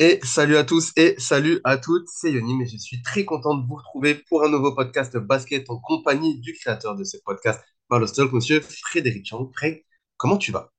[0.00, 3.54] Et salut à tous et salut à toutes, c'est Yoni, mais je suis très content
[3.54, 7.60] de vous retrouver pour un nouveau podcast basket en compagnie du créateur de ce podcast,
[7.88, 9.48] Barlostalk, monsieur Frédéric Chang.
[9.54, 9.82] Fred,
[10.16, 10.72] comment tu vas?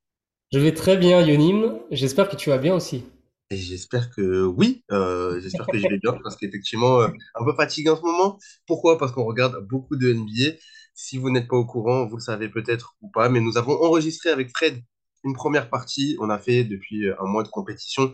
[0.52, 1.80] Je vais très bien, Yonim.
[1.92, 3.06] J'espère que tu vas bien aussi.
[3.52, 7.54] Et j'espère que oui, euh, j'espère que je vais bien, parce qu'effectivement, euh, un peu
[7.56, 8.38] fatigué en ce moment.
[8.68, 8.98] Pourquoi?
[8.98, 10.58] Parce qu'on regarde beaucoup de NBA.
[10.94, 13.82] Si vous n'êtes pas au courant, vous le savez peut-être ou pas, mais nous avons
[13.82, 14.84] enregistré avec Fred
[15.24, 16.18] une première partie.
[16.20, 18.14] On a fait depuis un mois de compétition.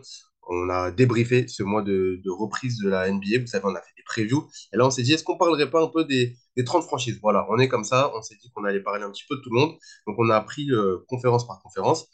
[0.54, 3.40] On a débriefé ce mois de, reprise de la NBA.
[3.40, 4.50] Vous savez, on a fait des previews.
[4.74, 7.20] Et là, on s'est dit, est-ce qu'on parlerait pas un peu des, des 30 franchises?
[7.22, 8.12] Voilà, on est comme ça.
[8.16, 9.78] On s'est dit qu'on allait parler un petit peu de tout le monde.
[10.08, 12.06] Donc, on a pris euh, conférence par conférence.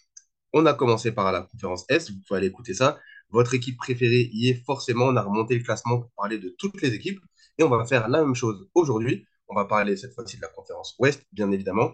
[0.54, 3.00] On a commencé par la conférence Est, vous pouvez aller écouter ça.
[3.32, 5.06] Votre équipe préférée y est forcément.
[5.06, 7.20] On a remonté le classement pour parler de toutes les équipes.
[7.58, 9.26] Et on va faire la même chose aujourd'hui.
[9.48, 11.94] On va parler cette fois-ci de la conférence Ouest, bien évidemment.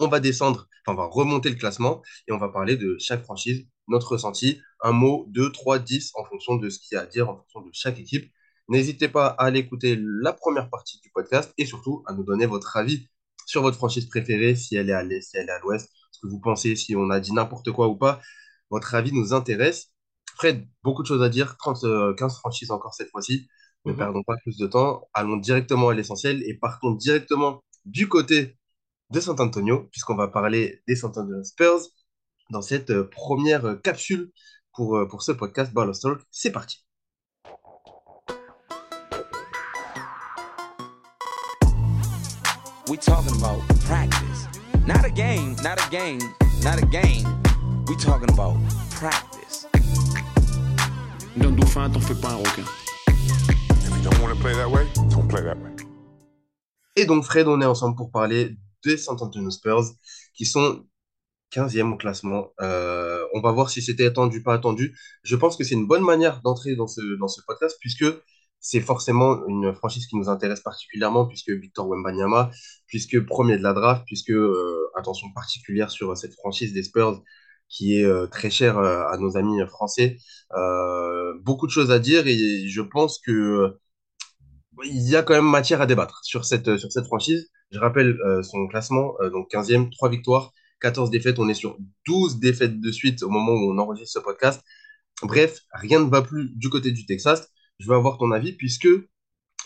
[0.00, 3.22] On va descendre, enfin, on va remonter le classement et on va parler de chaque
[3.24, 7.02] franchise, notre ressenti, un mot, deux, trois, dix, en fonction de ce qu'il y a
[7.02, 8.30] à dire, en fonction de chaque équipe.
[8.68, 12.46] N'hésitez pas à aller écouter la première partie du podcast et surtout à nous donner
[12.46, 13.08] votre avis
[13.46, 16.20] sur votre franchise préférée, si elle est à l'Est, si elle est à l'Ouest, ce
[16.20, 18.20] que vous pensez, si on a dit n'importe quoi ou pas.
[18.70, 19.92] Votre avis nous intéresse.
[20.36, 23.48] Fred, beaucoup de choses à dire, 30, euh, 15 franchises encore cette fois-ci.
[23.86, 23.98] Ne Mhm.
[23.98, 25.08] perdons pas plus de temps.
[25.14, 28.57] Allons directement à l'essentiel et partons directement du côté
[29.10, 31.80] de San Antonio, puisqu'on va parler des San Antonio Spurs
[32.50, 34.30] dans cette euh, première euh, capsule
[34.74, 36.20] pour, euh, pour ce podcast Ball of Talk.
[36.30, 36.84] C'est parti.
[42.88, 44.46] We talking about practice.
[44.86, 46.20] Not a game, not a game,
[46.62, 47.26] not a game.
[47.86, 48.56] We talking about
[48.90, 49.66] practice.
[51.36, 52.64] D'un dauphin, t'en fais pas un requin.
[53.08, 55.70] If you don't want to play that way, don't play that way.
[56.96, 59.84] Et donc, Fred, on est ensemble pour parler des San Antonio Spurs,
[60.34, 60.84] qui sont
[61.50, 62.52] 15e au classement.
[62.60, 64.96] Euh, on va voir si c'était attendu, pas attendu.
[65.22, 68.04] Je pense que c'est une bonne manière d'entrer dans ce, dans ce podcast, puisque
[68.60, 72.50] c'est forcément une franchise qui nous intéresse particulièrement, puisque Victor Wembanyama,
[72.86, 77.22] puisque premier de la draft, puisque euh, attention particulière sur cette franchise des Spurs,
[77.68, 80.16] qui est euh, très chère à nos amis français.
[81.42, 83.78] Beaucoup de choses à dire, et je pense que
[84.84, 87.48] il y a quand même matière à débattre sur cette, sur cette franchise.
[87.70, 91.38] Je rappelle euh, son classement, euh, donc 15e, 3 victoires, 14 défaites.
[91.38, 94.62] On est sur 12 défaites de suite au moment où on enregistre ce podcast.
[95.22, 97.50] Bref, rien ne va plus du côté du Texas.
[97.78, 98.88] Je veux avoir ton avis puisque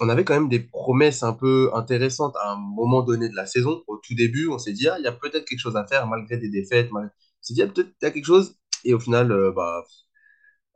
[0.01, 3.47] on avait quand même des promesses un peu intéressantes à un moment donné de la
[3.47, 3.83] saison.
[3.87, 6.07] Au tout début, on s'est dit, ah, il y a peut-être quelque chose à faire
[6.07, 6.89] malgré des défaites.
[6.93, 7.09] On
[7.41, 8.57] s'est dit, ah, peut-être il y a quelque chose.
[8.85, 9.85] Et au final, euh, bah,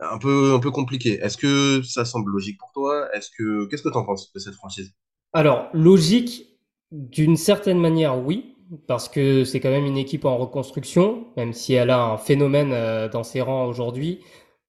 [0.01, 1.19] un peu, un peu compliqué.
[1.21, 3.09] Est-ce que ça semble logique pour toi?
[3.15, 4.93] Est-ce que, qu'est-ce que tu en penses de cette franchise?
[5.33, 6.56] Alors, logique,
[6.93, 11.75] d'une certaine manière, oui, parce que c'est quand même une équipe en reconstruction, même si
[11.75, 14.21] elle a un phénomène euh, dans ses rangs aujourd'hui.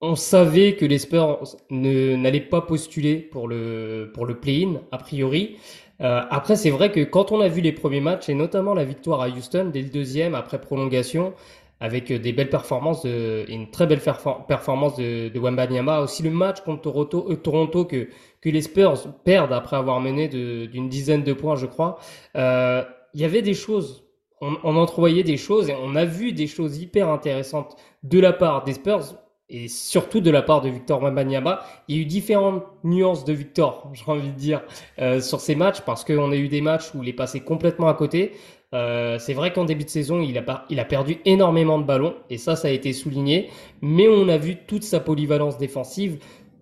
[0.02, 1.40] On savait que les Spurs
[1.72, 5.58] n'allaient pas postuler pour le pour le play-in, a priori.
[6.02, 8.86] Euh, après, c'est vrai que quand on a vu les premiers matchs, et notamment la
[8.86, 11.34] victoire à Houston dès le deuxième, après prolongation,
[11.80, 16.24] avec euh, des belles performances de, une très belle perfor- performance de, de Wembanyama, aussi
[16.24, 18.06] le match contre Toronto, euh,
[18.42, 21.98] que les Spurs perdent après avoir mené d'une dizaine de points, je crois.
[22.36, 22.84] Euh,
[23.14, 24.04] Il y avait des choses,
[24.42, 28.34] on, on entrevoyait des choses et on a vu des choses hyper intéressantes de la
[28.34, 29.16] part des Spurs
[29.50, 31.62] et surtout de la part de Victor Wembanyama.
[31.88, 34.62] Il y a eu différentes nuances de Victor, j'ai envie de dire,
[35.00, 37.88] euh, sur ces matchs parce qu'on a eu des matchs où il est passé complètement
[37.88, 38.34] à côté.
[38.74, 42.16] Euh, c'est vrai qu'en début de saison, il a, il a perdu énormément de ballons
[42.30, 43.50] et ça, ça a été souligné.
[43.82, 46.20] Mais on a vu toute sa polyvalence défensive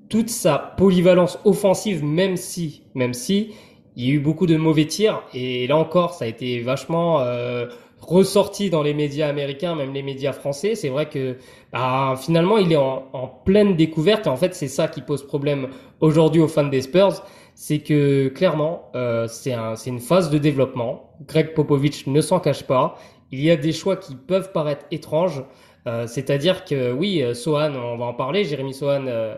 [0.09, 3.53] toute sa polyvalence offensive, même si, même si,
[3.95, 5.23] il y a eu beaucoup de mauvais tirs.
[5.33, 7.67] Et là encore, ça a été vachement euh,
[8.01, 10.75] ressorti dans les médias américains, même les médias français.
[10.75, 11.37] C'est vrai que
[11.71, 14.27] bah, finalement, il est en, en pleine découverte.
[14.27, 15.69] Et en fait, c'est ça qui pose problème
[16.01, 17.23] aujourd'hui aux fans des Spurs.
[17.55, 21.13] C'est que clairement, euh, c'est un, une phase de développement.
[21.25, 22.97] Greg Popovich ne s'en cache pas.
[23.31, 25.43] Il y a des choix qui peuvent paraître étranges.
[25.87, 29.35] Euh, c'est-à-dire que oui, euh, Sohan, on va en parler, Jérémy Sohan euh,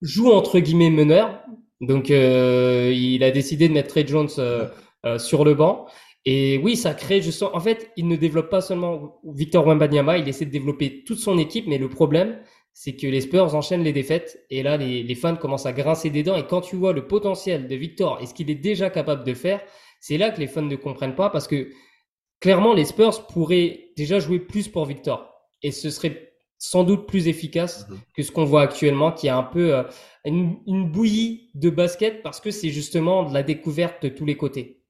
[0.00, 1.42] joue entre guillemets meneur.
[1.80, 4.68] Donc euh, il a décidé de mettre Trey Jones euh,
[5.18, 5.86] sur le banc.
[6.26, 7.56] Et oui, ça crée justement.
[7.56, 11.38] En fait, il ne développe pas seulement Victor Wembanyama, il essaie de développer toute son
[11.38, 11.66] équipe.
[11.66, 12.38] Mais le problème,
[12.72, 14.44] c'est que les Spurs enchaînent les défaites.
[14.50, 16.36] Et là, les, les fans commencent à grincer des dents.
[16.36, 19.34] Et quand tu vois le potentiel de Victor et ce qu'il est déjà capable de
[19.34, 19.60] faire,
[20.00, 21.70] c'est là que les fans ne comprennent pas parce que
[22.40, 25.32] clairement, les Spurs pourraient déjà jouer plus pour Victor.
[25.62, 28.00] Et ce serait sans doute plus efficace Mhm.
[28.14, 29.82] que ce qu'on voit actuellement, qui est un peu euh,
[30.24, 34.36] une, une bouillie de basket parce que c'est justement de la découverte de tous les
[34.36, 34.82] côtés.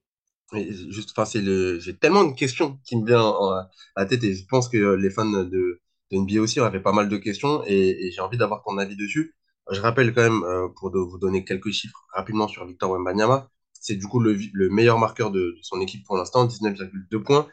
[0.53, 4.05] Et juste, enfin, c'est le, j'ai tellement de questions qui me viennent en- à la
[4.05, 5.80] tête et je pense que les fans de,
[6.11, 9.35] de NBA aussi auraient pas mal de questions et, j'ai envie d'avoir ton avis dessus.
[9.71, 13.95] Je rappelle quand même, euh, pour vous donner quelques chiffres rapidement sur Victor Wembanyama, c'est
[13.95, 14.37] du coup le,
[14.69, 17.47] meilleur marqueur de, son équipe pour l'instant, 19,2 points.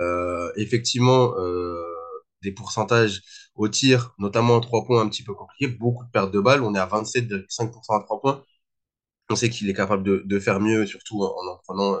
[0.00, 1.76] Euh, effectivement, euh,
[2.42, 3.22] des pourcentages
[3.54, 6.62] au tir, notamment en 3 points un petit peu compliqués, beaucoup de pertes de balles.
[6.62, 8.42] On est à 27,5% à 3 points.
[9.30, 11.98] On sait qu'il est capable de, de faire mieux, surtout en en prenant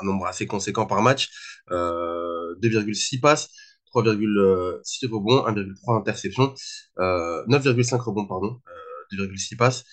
[0.00, 1.30] un nombre assez conséquent par match.
[1.70, 3.50] Euh, 2,6 passes,
[3.94, 6.54] 3,6 rebonds, 1,3 interceptions,
[6.98, 9.84] euh, 9,5 rebonds, pardon, euh, 2,6 passes.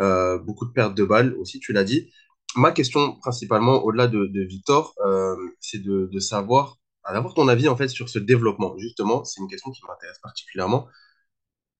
[0.00, 2.10] Euh, beaucoup de pertes de balles aussi, tu l'as dit.
[2.56, 6.78] Ma question principalement, au-delà de, Victor, euh, c'est de, savoir,
[7.12, 8.76] d'avoir ton avis en fait sur ce développement.
[8.78, 10.88] Justement, c'est une question qui m'intéresse particulièrement.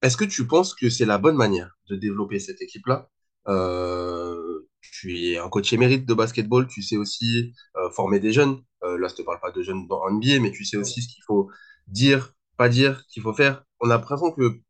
[0.02, 3.08] Est-ce que tu penses que c'est la bonne manière de développer cette équipe-là?
[3.48, 8.62] Euh, tu es un coach émérite de basketball, tu sais aussi euh, former des jeunes.
[8.84, 11.08] Euh, là, je te parle pas de jeunes dans NBA, mais tu sais aussi ce
[11.08, 11.50] qu'il faut
[11.88, 13.64] dire, pas dire, qu'il faut faire.
[13.80, 14.60] On a l'impression que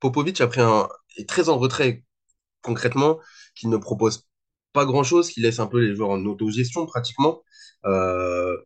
[0.00, 2.04] Popovic est très en retrait
[2.62, 3.20] concrètement,
[3.54, 4.28] qu'il ne propose
[4.72, 7.42] pas grand-chose, qu'il laisse un peu les joueurs en autogestion pratiquement.
[7.86, 8.56] Euh,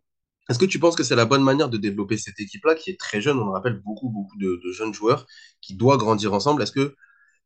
[0.48, 3.00] est-ce que tu penses que c'est la bonne manière de développer cette équipe-là, qui est
[3.00, 5.26] très jeune, on le rappelle, beaucoup, beaucoup de, jeunes joueurs,
[5.62, 6.62] qui doit grandir ensemble?
[6.62, 6.94] Est-ce que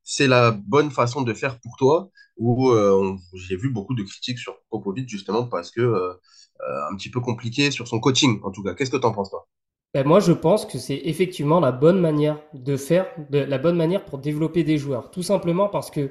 [0.03, 2.11] c'est la bonne façon de faire pour toi?
[2.39, 6.15] Ou euh, j'ai vu beaucoup de critiques sur Popovic, justement, parce que euh,
[6.61, 8.75] euh, un petit peu compliqué sur son coaching, en tout cas.
[8.75, 9.49] Qu'est-ce que tu en penses, toi?
[9.95, 14.05] Ben, moi, je pense que c'est effectivement la bonne manière de faire, la bonne manière
[14.05, 15.11] pour développer des joueurs.
[15.11, 16.11] Tout simplement parce que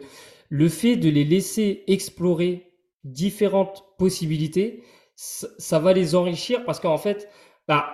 [0.50, 2.72] le fait de les laisser explorer
[3.04, 4.84] différentes possibilités,
[5.16, 7.30] ça, va les enrichir parce qu'en fait,
[7.68, 7.88] bah,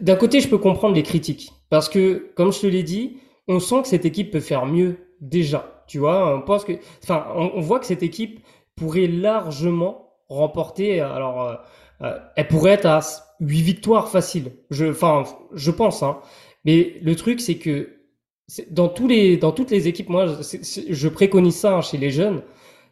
[0.00, 1.52] d'un côté, je peux comprendre les critiques.
[1.70, 3.18] Parce que, comme je te l'ai dit,
[3.48, 5.84] on sent que cette équipe peut faire mieux déjà.
[5.86, 6.72] Tu vois, on pense que,
[7.02, 8.40] enfin, on, on voit que cette équipe
[8.74, 11.00] pourrait largement remporter.
[11.00, 11.62] Alors,
[12.02, 13.00] euh, elle pourrait être à
[13.40, 14.52] 8 victoires faciles.
[14.70, 16.18] Je, enfin, je pense, hein.
[16.64, 17.90] Mais le truc, c'est que
[18.70, 22.42] dans tous les, dans toutes les équipes, moi, je préconise ça hein, chez les jeunes.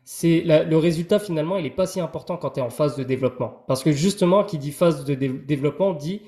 [0.04, 3.04] C'est le résultat finalement, il est pas si important quand tu es en phase de
[3.04, 3.64] développement.
[3.68, 6.22] Parce que justement, qui dit phase de dé- développement dit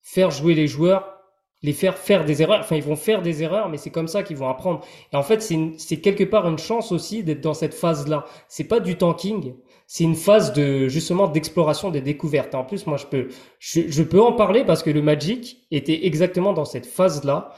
[0.00, 1.14] faire jouer les joueurs,
[1.62, 2.60] les faire faire des erreurs.
[2.60, 4.80] Enfin, ils vont faire des erreurs, mais c'est comme ça qu'ils vont apprendre.
[5.12, 8.24] Et en fait, c'est quelque part une chance aussi d'être dans cette phase-là.
[8.48, 9.54] C'est pas du tanking,
[9.90, 12.54] c'est une phase de justement d'exploration, des découvertes.
[12.54, 16.04] En plus, moi, je peux, je, je peux en parler parce que le Magic était
[16.06, 17.54] exactement dans cette phase-là.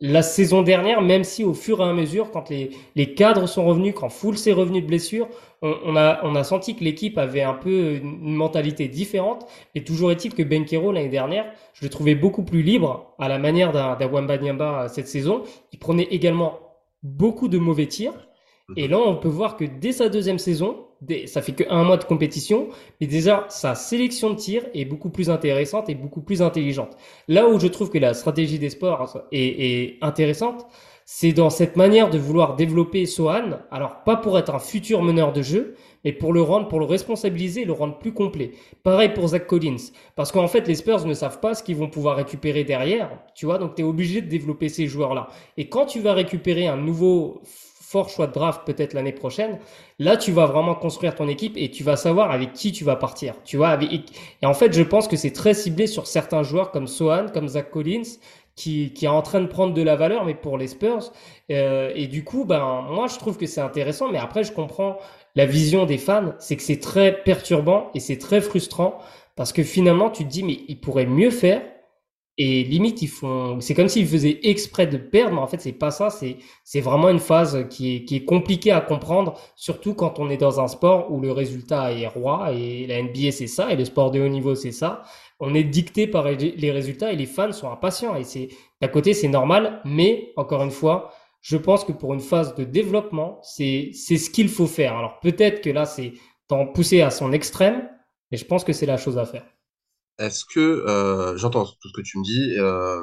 [0.00, 3.64] La saison dernière, même si au fur et à mesure, quand les, les cadres sont
[3.64, 5.28] revenus, quand Full s'est revenu de blessure,
[5.60, 9.46] on, on a, on a senti que l'équipe avait un peu une, mentalité différente.
[9.74, 13.40] Et toujours est-il que Benkero, l'année dernière, je le trouvais beaucoup plus libre à la
[13.40, 15.42] manière d'un d'un Wembanyama cette saison.
[15.72, 16.60] Il prenait également
[17.02, 18.14] beaucoup de mauvais tirs.
[18.76, 20.86] Et là, on peut voir que dès sa deuxième saison,
[21.26, 22.68] ça fait que un mois de compétition,
[23.00, 26.96] mais déjà sa sélection de tirs est beaucoup plus intéressante et beaucoup plus intelligente.
[27.28, 30.66] Là où je trouve que la stratégie des sports est, est intéressante,
[31.04, 33.58] c'est dans cette manière de vouloir développer Sohan.
[33.70, 36.86] Alors pas pour être un futur meneur de jeu, mais pour le rendre, pour le
[36.86, 38.52] responsabiliser, le rendre plus complet.
[38.82, 41.88] Pareil pour Zach Collins, parce qu'en fait les Spurs ne savent pas ce qu'ils vont
[41.88, 43.58] pouvoir récupérer derrière, tu vois.
[43.58, 45.28] Donc tu es obligé de développer ces joueurs-là.
[45.56, 47.42] Et quand tu vas récupérer un nouveau
[47.92, 49.58] fort choix de draft peut-être l'année prochaine,
[49.98, 52.96] là tu vas vraiment construire ton équipe et tu vas savoir avec qui tu vas
[52.96, 53.34] partir.
[53.44, 53.92] Tu vois, avec...
[53.92, 57.48] et en fait je pense que c'est très ciblé sur certains joueurs comme Sohan, comme
[57.48, 58.18] Zach Collins,
[58.56, 61.12] qui, qui est en train de prendre de la valeur, mais pour les Spurs.
[61.50, 64.96] Euh, et du coup, ben moi je trouve que c'est intéressant, mais après je comprends
[65.34, 68.98] la vision des fans, c'est que c'est très perturbant et c'est très frustrant
[69.36, 71.62] parce que finalement tu te dis mais ils pourraient mieux faire
[72.38, 75.72] et limite, ils font, c'est comme s'ils faisaient exprès de perdre, mais en fait, c'est
[75.72, 76.08] pas ça.
[76.08, 80.30] C'est, c'est vraiment une phase qui est, qui est compliquée à comprendre, surtout quand on
[80.30, 83.76] est dans un sport où le résultat est roi et la NBA c'est ça et
[83.76, 85.02] le sport de haut niveau c'est ça.
[85.40, 88.48] On est dicté par les résultats et les fans sont impatients et c'est,
[88.80, 91.12] d'un côté, c'est normal, mais encore une fois,
[91.42, 94.96] je pense que pour une phase de développement, c'est, c'est ce qu'il faut faire.
[94.96, 96.14] Alors peut-être que là, c'est
[96.48, 97.88] d'en pousser à son extrême,
[98.30, 99.44] mais je pense que c'est la chose à faire.
[100.18, 103.02] Est-ce que, euh, j'entends tout ce que tu me dis, euh,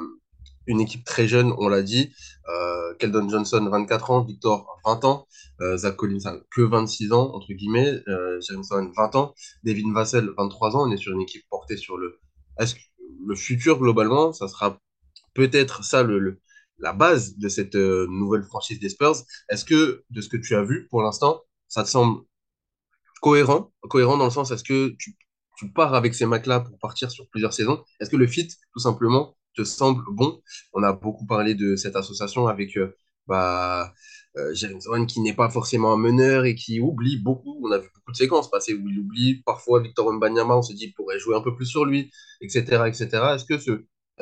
[0.68, 2.14] une équipe très jeune, on l'a dit,
[2.48, 5.28] euh, Keldon Johnson, 24 ans, Victor, 20 ans,
[5.76, 6.20] Zach Collins,
[6.52, 8.02] que 26 ans, entre guillemets,
[8.48, 12.20] Jameson, 20 ans, Devin Vassell, 23 ans, on est sur une équipe portée sur le...
[12.60, 12.80] Est-ce que
[13.26, 14.80] le futur, globalement, ça sera
[15.34, 16.40] peut-être ça le,
[16.78, 19.18] la base de cette nouvelle franchise des Spurs?
[19.50, 22.22] Est-ce que, de ce que tu as vu pour l'instant, ça te semble
[23.22, 25.16] cohérent, cohérent dans le sens, est-ce que tu,
[25.60, 27.84] tu pars avec ces mecs-là pour partir sur plusieurs saisons?
[28.00, 30.42] Est-ce que le fit, tout simplement, te semble bon?
[30.74, 32.96] On a beaucoup parlé de cette association avec euh,
[33.28, 33.94] bah,
[34.38, 37.60] euh, James Harden qui n'est pas forcément un meneur et qui oublie beaucoup.
[37.64, 39.42] On a vu beaucoup de séquences passer où il oublie.
[39.46, 42.12] Parfois, Victor Wembanyama, on se dit, il pourrait jouer un peu plus sur lui,
[42.42, 43.36] etc., etc.
[43.36, 43.46] Est-ce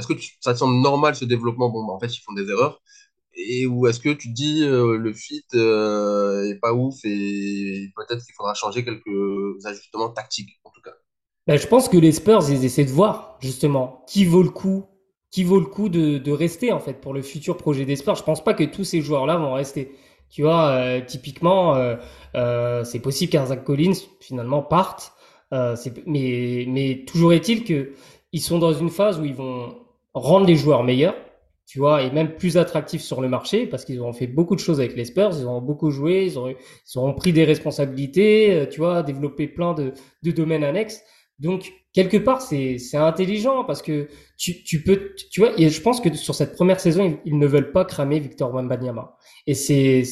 [0.08, 1.70] que ça te semble normal ce développement?
[1.70, 2.82] Bon, bah, en fait, ils font des erreurs.
[3.36, 7.92] et ou est-ce que tu te dis euh, le fit euh, est pas ouf et
[7.96, 10.94] peut-être qu'il faudra changer quelques ajustements tactiques en tout cas?
[11.48, 14.86] Ben, je pense que les Spurs, ils essaient de voir justement qui vaut le coup,
[15.32, 18.16] qui vaut le coup de, de rester en fait pour le futur projet des Spurs.
[18.16, 19.92] Je pense pas que tous ces joueurs-là vont rester.
[20.30, 21.96] Tu vois, euh, typiquement, euh,
[22.36, 25.14] euh, c'est possible qu'un Zach Collins finalement parte.
[25.54, 25.76] Euh,
[26.06, 27.94] mais, mais toujours est-il que
[28.34, 29.78] ils sont dans une phase où ils vont
[30.14, 31.16] rendre les joueurs meilleurs,
[31.66, 34.60] tu vois, et même plus attractifs sur le marché parce qu'ils ont fait beaucoup de
[34.60, 35.32] choses avec les Spurs.
[35.40, 39.48] Ils ont beaucoup joué, ils ont, ils ont pris des responsabilités, euh, tu vois, développé
[39.48, 41.02] plein de, de domaines annexes.
[41.40, 46.02] Donc quelque part, c'est intelligent parce que tu, tu peux, tu vois, et je pense
[46.02, 49.16] que sur cette première saison, ils, ils ne veulent pas cramer Victor Wembanyama.
[49.46, 50.04] Et c'est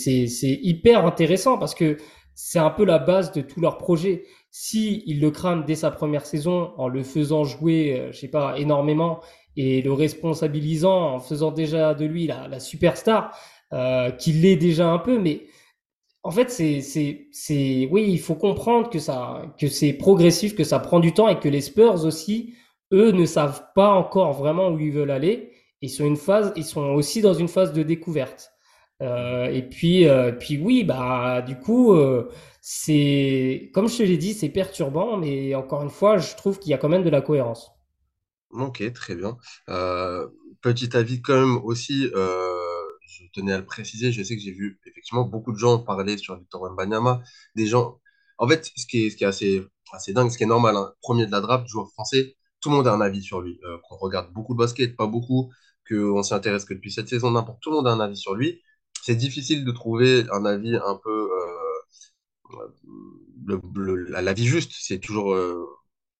[0.43, 1.97] hyper intéressant parce que
[2.35, 4.23] c'est un peu la base de tout leur projet.
[4.51, 8.27] Si ils le crament dès sa première saison en le faisant jouer, euh, je sais
[8.27, 9.21] pas, énormément
[9.57, 13.37] et le responsabilisant en faisant déjà de lui la, la superstar,
[13.73, 15.47] euh, qu'il l'est déjà un peu, mais
[16.25, 20.79] en fait, c'est, c'est, oui, il faut comprendre que ça, que c'est progressif, que ça
[20.79, 22.55] prend du temps et que les Spurs aussi,
[22.91, 25.51] eux, ne savent pas encore vraiment où ils veulent aller.
[25.81, 28.51] Ils sont une phase, ils sont aussi dans une phase de découverte.
[29.03, 32.27] Euh, et puis, euh, puis oui, bah, du coup, euh,
[32.59, 36.71] c'est, comme je te l'ai dit, c'est perturbant, mais encore une fois, je trouve qu'il
[36.71, 37.69] y a quand même de la cohérence.
[38.49, 39.37] Ok, très bien.
[40.61, 42.09] Petit avis quand même aussi,
[43.07, 46.17] je tenais à le préciser, je sais que j'ai vu effectivement beaucoup de gens parler
[46.17, 47.21] sur Victor Wembanyama,
[47.55, 47.99] des gens,
[48.37, 51.31] en fait, ce qui est, assez, assez dingue, ce qui est normal, hein, premier de
[51.31, 54.31] la draft, joueur français, tout le monde a un avis sur lui, Euh, qu'on regarde
[54.33, 55.51] beaucoup de basket, pas beaucoup,
[55.87, 58.35] qu'on s'y intéresse que depuis cette saison, n'importe, tout le monde a un avis sur
[58.35, 58.61] lui.
[59.03, 61.65] C'est difficile de trouver un avis un peu, euh,
[63.45, 65.65] le- la, vie juste, c'est toujours, euh,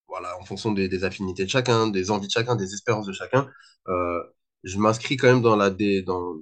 [0.08, 3.48] voilà, en fonction des, affinités de chacun, des envies de chacun, des espérances de chacun.
[3.88, 4.22] Euh,
[4.64, 6.36] je m'inscris quand même dans, la dans,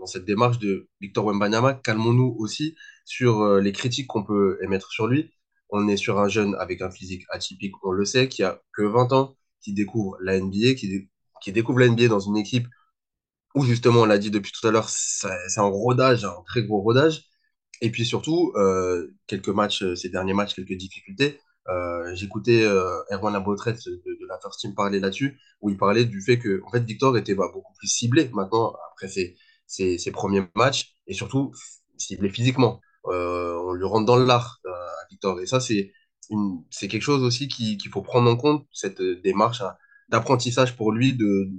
[0.00, 1.74] dans, cette démarche de Victor Wembanyama.
[1.74, 5.30] Calmons-nous aussi sur euh, les critiques qu'on peut émettre sur lui.
[5.70, 8.82] On est sur un jeune avec un physique atypique, on le sait, qui a que
[8.82, 11.10] 20 ans, qui découvre la NBA, qui, dé-
[11.42, 12.66] qui découvre la NBA dans une équipe
[13.54, 15.28] où justement, on l'a dit depuis tout à l'heure, c'est
[15.58, 17.24] un rodage, un très gros rodage.
[17.80, 21.40] Et puis surtout, euh, quelques matchs, euh, ces derniers matchs, quelques difficultés.
[22.14, 26.38] J'écoutais Erwan Labotrette de, de la First Team parler là-dessus, où il parlait du fait
[26.38, 29.36] que en fait, Victor était bah, beaucoup plus ciblé maintenant après ses,
[29.70, 31.52] ses, premiers matchs, et surtout
[31.96, 32.80] ciblé physiquement.
[33.06, 35.40] Euh, on lui rentre dans le lard euh, à Victor.
[35.40, 35.92] Et ça, c'est
[36.88, 39.74] quelque chose aussi qui- qu'il faut prendre en compte, cette euh, démarche hein,
[40.08, 41.50] d'apprentissage pour lui de,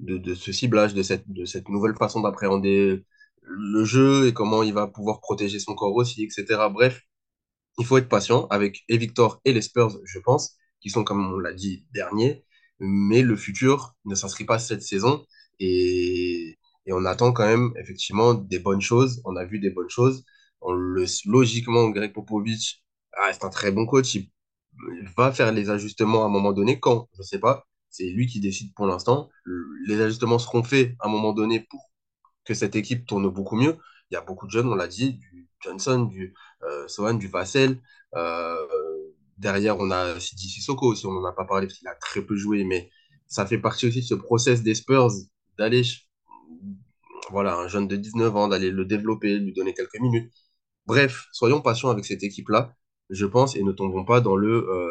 [0.00, 3.04] de, de ce ciblage, de cette, de cette nouvelle façon d'appréhender
[3.42, 6.68] le jeu et comment il va pouvoir protéger son corps aussi, etc.
[6.70, 7.02] Bref,
[7.78, 11.32] il faut être patient avec et Victor et les Spurs, je pense, qui sont, comme
[11.34, 12.44] on l'a dit, derniers.
[12.80, 15.26] Mais le futur ne s'inscrit pas cette saison.
[15.60, 19.20] Et, et on attend quand même, effectivement, des bonnes choses.
[19.24, 20.24] On a vu des bonnes choses.
[20.60, 22.82] On le, logiquement, Greg Popovich
[23.12, 24.14] reste un très bon coach.
[24.14, 24.30] Il,
[25.16, 26.80] va faire les ajustements à un moment donné.
[26.80, 27.08] Quand?
[27.14, 27.66] Je ne sais pas.
[27.90, 29.28] C'est lui qui décide pour l'instant.
[29.86, 31.90] Les ajustements seront faits à un moment donné pour
[32.44, 33.76] que cette équipe tourne beaucoup mieux.
[34.10, 37.28] Il y a beaucoup de jeunes, on l'a dit, du Johnson, du euh, Sohan, du
[37.28, 37.80] Vassell.
[38.14, 38.56] Euh,
[39.38, 42.22] derrière, on a Sidi Sissoko aussi, on n'en a pas parlé parce qu'il a très
[42.22, 42.90] peu joué, mais
[43.26, 45.10] ça fait partie aussi de ce process des Spurs
[45.58, 45.82] d'aller,
[47.30, 50.32] voilà, un jeune de 19 ans, d'aller le développer, lui donner quelques minutes.
[50.86, 52.74] Bref, soyons patients avec cette équipe-là,
[53.10, 54.90] je pense, et ne tombons pas dans le euh,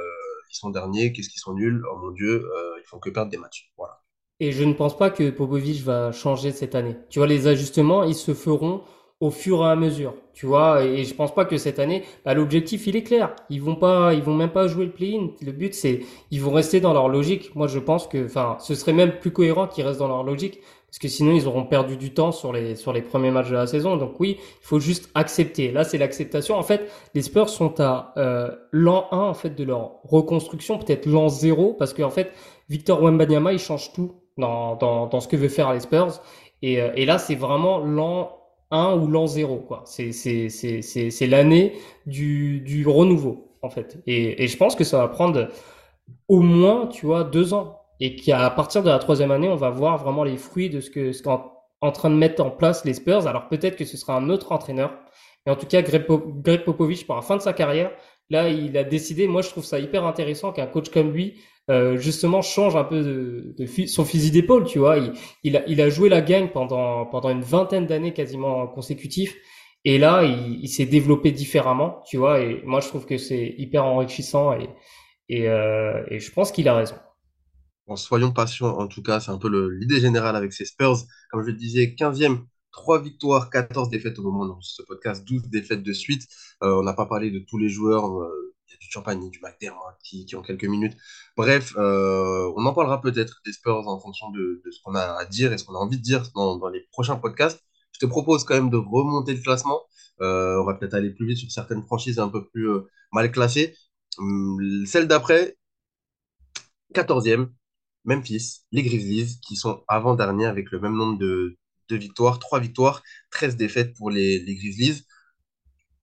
[0.49, 3.31] ils sont derniers, qu'est-ce qu'ils sont nuls, oh mon Dieu, euh, ils font que perdre
[3.31, 3.71] des matchs.
[3.77, 4.01] Voilà.
[4.39, 6.95] Et je ne pense pas que Popovic va changer cette année.
[7.09, 8.83] Tu vois, les ajustements, ils se feront
[9.19, 10.13] au fur et à mesure.
[10.33, 13.35] Tu vois, et je pense pas que cette année, bah, l'objectif, il est clair.
[13.49, 15.31] Ils vont pas, ils vont même pas jouer le play-in.
[15.45, 16.01] Le but, c'est,
[16.31, 17.53] ils vont rester dans leur logique.
[17.55, 20.61] Moi, je pense que, enfin, ce serait même plus cohérent qu'ils restent dans leur logique.
[20.89, 23.55] Parce que sinon, ils auront perdu du temps sur les, sur les premiers matchs de
[23.55, 23.95] la saison.
[23.95, 25.71] Donc oui, il faut juste accepter.
[25.71, 26.55] Là, c'est l'acceptation.
[26.55, 31.05] En fait, les Spurs sont à euh, l'an 1 en fait de leur reconstruction, peut-être
[31.05, 32.31] l'an 0, parce qu'en fait,
[32.69, 36.21] Victor Wembanyama, il change tout dans, dans, dans ce que veut faire les Spurs.
[36.61, 38.35] Et, euh, et là, c'est vraiment l'an
[38.71, 39.83] 1 ou l'an 0, quoi.
[39.85, 41.73] C'est, c'est, c'est, c'est, c'est l'année
[42.07, 43.99] du, du renouveau, en fait.
[44.07, 45.49] Et, et je pense que ça va prendre
[46.27, 47.78] au moins, tu vois, deux ans.
[47.99, 50.89] Et qu'à partir de la troisième année, on va voir vraiment les fruits de ce
[50.89, 53.27] que, ce qu'en en train de mettre en place les Spurs.
[53.27, 54.93] Alors peut-être que ce sera un autre entraîneur.
[55.45, 57.91] Mais en tout cas, Greg, Pop- Greg Popovich, pour la fin de sa carrière,
[58.29, 61.39] là, il a décidé, moi je trouve ça hyper intéressant qu'un coach comme lui,
[61.69, 64.97] euh, justement, change un peu de, de son fusil d'épaule, tu vois.
[64.97, 65.13] Il,
[65.43, 69.35] il a, il a joué la gagne pendant, pendant une vingtaine d'années quasiment consécutifs.
[69.85, 72.41] Et là, il, il s'est développé différemment, tu vois.
[72.41, 74.69] Et moi, je trouve que c'est hyper enrichissant et,
[75.29, 76.95] et, euh, et je pense qu'il a raison.
[77.95, 80.97] Soyons patients, en tout cas, c'est un peu l'idée générale avec ces Spurs.
[81.31, 85.43] Comme je le disais, 15e 3 victoires, 14 défaites au moment de ce podcast, 12
[85.49, 86.27] défaites de suite.
[86.63, 88.05] Euh, on n'a pas parlé de tous les joueurs.
[88.21, 90.95] euh, Il y a du Champagne, du McDermott qui, qui ont quelques minutes.
[91.35, 95.25] Bref, euh, on en parlera peut-être des Spurs en fonction de, ce qu'on a à
[95.25, 97.61] dire et ce qu'on a envie de dire dans, les prochains podcasts.
[97.93, 99.81] Je te propose quand même de remonter le classement.
[100.19, 102.69] On va peut-être aller plus vite sur certaines franchises un peu plus
[103.11, 103.75] mal classées.
[104.17, 105.57] Hum, celle d'après,
[106.93, 107.49] 14e,
[108.09, 111.57] Memphis, les Grizzlies, qui sont avant-derniers avec le même nombre de,
[111.89, 115.03] de victoires, 3 victoires, 13 défaites pour les, les Grizzlies.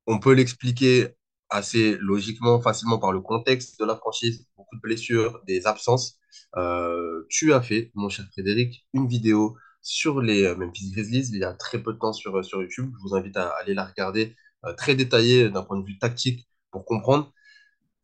[0.07, 1.09] On peut l'expliquer
[1.51, 6.19] assez logiquement, facilement par le contexte de la franchise, beaucoup de blessures, des absences.
[6.57, 11.39] Euh, tu as fait, mon cher Frédéric, une vidéo sur les euh, Memphis Grizzlies il
[11.39, 12.93] y a très peu de temps sur, sur YouTube.
[12.97, 16.49] Je vous invite à aller la regarder, euh, très détaillée d'un point de vue tactique
[16.71, 17.33] pour comprendre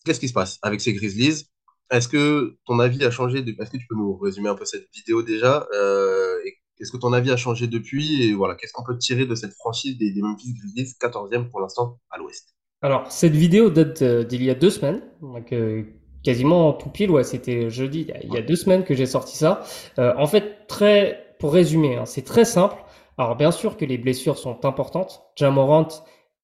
[0.05, 1.49] qu'est-ce qui se passe avec ces Grizzlies?
[1.93, 3.51] Est-ce que ton avis a changé de...
[3.61, 6.97] Est-ce que tu peux nous résumer un peu cette vidéo déjà euh, et Est-ce que
[6.97, 10.11] ton avis a changé depuis Et voilà, qu'est-ce qu'on peut tirer de cette franchise des,
[10.13, 12.55] des Memphis Grizzlies, 14e pour l'instant à l'Ouest?
[12.81, 15.85] Alors, cette vidéo date euh, d'il y a deux semaines, donc euh,
[16.25, 18.95] quasiment tout pile, ouais, c'était jeudi, il y a- il y a deux semaines que
[18.95, 19.63] j'ai sorti ça.
[20.01, 22.77] Euh, en fait, très, pour résumer, hein, c'est très simple.
[23.19, 25.89] Alors, bien sûr que les blessures sont importantes, Jamorant,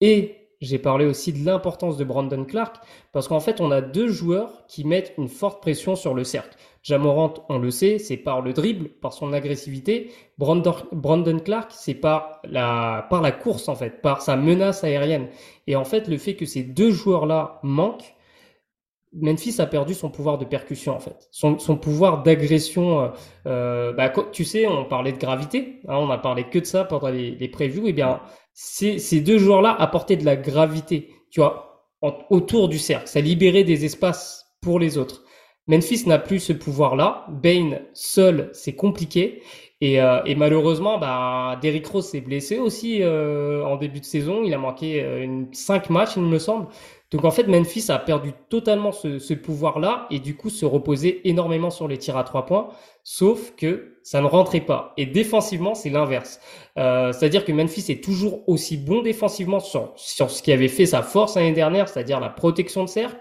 [0.01, 2.77] et j'ai parlé aussi de l'importance de Brandon Clark,
[3.13, 6.57] parce qu'en fait, on a deux joueurs qui mettent une forte pression sur le cercle.
[6.83, 10.11] Jamorant, on le sait, c'est par le dribble, par son agressivité.
[10.39, 15.29] Brandon, Clark, c'est par la, par la course, en fait, par sa menace aérienne.
[15.67, 18.15] Et en fait, le fait que ces deux joueurs-là manquent,
[19.13, 21.29] Memphis a perdu son pouvoir de percussion, en fait.
[21.31, 23.01] Son, pouvoir d'agression.
[23.01, 23.09] euh,
[23.47, 25.81] euh, bah, tu sais, on parlait de gravité.
[25.89, 27.87] hein, on a parlé que de ça pendant les, les previews.
[27.89, 28.21] Et bien,
[28.53, 31.87] ces, deux joueurs-là apportaient de la gravité, tu vois,
[32.31, 33.09] autour du cercle.
[33.09, 35.25] Ça libérait des espaces pour les autres.
[35.69, 37.27] Memphis n'a plus ce pouvoir-là.
[37.29, 39.43] Bane seul, c'est compliqué.
[39.81, 44.43] Et, euh, et malheureusement, bah, Derrick Rose s'est blessé aussi euh, en début de saison.
[44.45, 46.67] Il a manqué euh, une, cinq matchs, il me semble.
[47.11, 51.21] Donc en fait, Memphis a perdu totalement ce, ce pouvoir-là et du coup se reposait
[51.25, 52.69] énormément sur les tirs à trois points,
[53.03, 54.93] sauf que ça ne rentrait pas.
[54.99, 56.41] Et défensivement, c'est l'inverse.
[56.77, 60.87] Euh, c'est-à-dire que Memphis est toujours aussi bon défensivement sur, sur ce qui avait fait
[60.87, 63.17] sa force l'année dernière, c'est-à-dire la protection de cercle.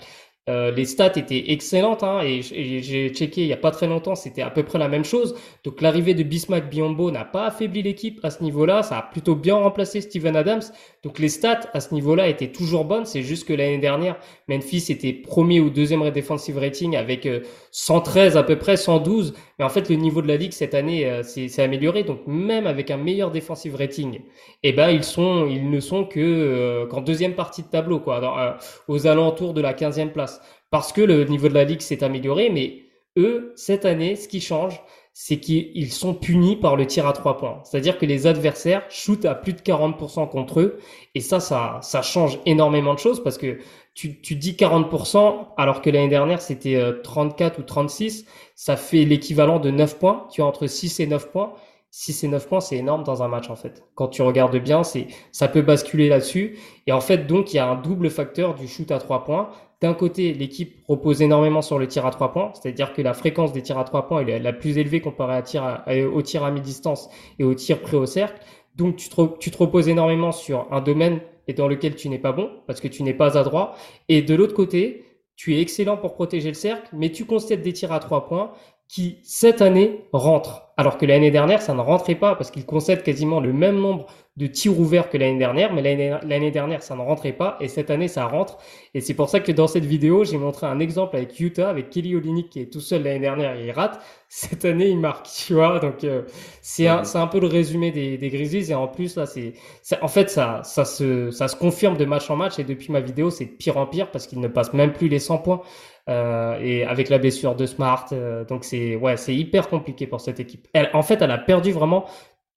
[0.50, 4.16] Euh, les stats étaient excellentes hein, et, j'ai checké il y a pas très longtemps,
[4.16, 5.36] c'était à peu près la même chose.
[5.66, 9.36] Donc l'arrivée de Bismack Biombo n'a pas affaibli l'équipe à ce niveau-là, ça a plutôt
[9.36, 10.62] bien remplacé Steven Adams.
[11.04, 14.86] Donc les stats à ce niveau-là étaient toujours bonnes, c'est juste que l'année dernière, Memphis
[14.90, 17.42] était premier ou deuxième defensive rating avec euh,
[17.78, 19.36] 113 à peu près, 112.
[19.60, 22.04] Mais en fait, le niveau de la ligue cette année euh, s'est amélioré.
[22.04, 24.22] Donc même avec un meilleur defensive rating,
[24.64, 28.18] eh ben ils sont, ils ne sont que euh, qu'en deuxième partie de tableau, quoi,
[28.40, 28.54] euh,
[28.88, 30.42] aux alentours de la 15e place.
[30.72, 32.86] Parce que le niveau de la ligue s'est amélioré, mais
[33.16, 34.82] eux, cette année, ce qui change,
[35.14, 37.60] c'est qu'ils sont punis par le tir à trois points.
[37.64, 40.80] C'est-à-dire que les adversaires shootent à plus de 40% contre eux.
[41.16, 43.60] Et ça, ça, ça change énormément de choses parce que
[43.98, 48.26] tu, tu dis 40% alors que l'année dernière, c'était euh, 34 ou 36.
[48.56, 50.28] Ça fait l'équivalent de 9 points.
[50.32, 51.54] Tu as entre 6 et 9 points.
[51.90, 53.84] 6 et 9 points, c'est énorme dans un match, en fait.
[53.96, 56.60] Quand tu regardes bien, c'est, ça peut basculer là-dessus.
[56.86, 59.50] Et en fait, donc, il y a un double facteur du shoot à trois points.
[59.82, 63.52] D'un côté, l'équipe repose énormément sur le tir à trois points, c'est-à-dire que la fréquence
[63.52, 66.44] des tirs à trois points est la plus élevée comparée à tir à- au tir
[66.44, 68.40] à mi-distance et au tir près au cercle.
[68.76, 72.20] Donc, tu te, tu te reposes énormément sur un domaine et dans lequel tu n'es
[72.20, 73.76] pas bon, parce que tu n'es pas adroit.
[74.10, 75.06] Et de l'autre côté,
[75.36, 78.52] tu es excellent pour protéger le cercle, mais tu constates des tirs à trois points
[78.88, 80.74] qui, cette année, rentrent.
[80.78, 84.08] Alors que l'année dernière, ça ne rentrait pas, parce qu'ils concèdent quasiment le même nombre
[84.38, 87.68] de tirs ouverts que l'année dernière, mais l'année l'année dernière, ça ne rentrait pas, et
[87.68, 88.58] cette année, ça rentre.
[88.94, 91.90] Et c'est pour ça que dans cette vidéo, j'ai montré un exemple avec Utah, avec
[91.90, 94.00] Kelly Olynyk qui est tout seul l'année dernière et il rate.
[94.30, 95.80] Cette année, il marque, tu vois.
[95.80, 96.24] Donc, euh,
[96.62, 98.72] c'est un, c'est un peu le résumé des, des Grizzlies.
[98.72, 102.06] Et en plus, là, c'est, c'est- en fait, ça, ça se, ça se confirme de
[102.06, 102.60] match en match.
[102.60, 105.08] Et depuis ma vidéo, c'est de pire en pire parce qu'ils ne passent même plus
[105.08, 105.62] les 100 points.
[106.10, 110.22] Euh, et avec la blessure de Smart, euh, donc c'est ouais, c'est hyper compliqué pour
[110.22, 110.66] cette équipe.
[110.74, 112.06] Elle, en fait, elle a perdu vraiment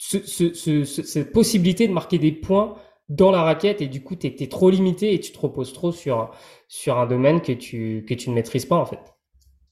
[0.01, 2.77] ce, ce, ce- ce- cette possibilité de marquer des points
[3.11, 5.93] dans la raquette et du coup, t'es, t'es trop limité et tu te reposes trop
[5.93, 6.33] sur
[6.69, 9.01] sur un domaine que tu que tu ne maîtrises pas en fait.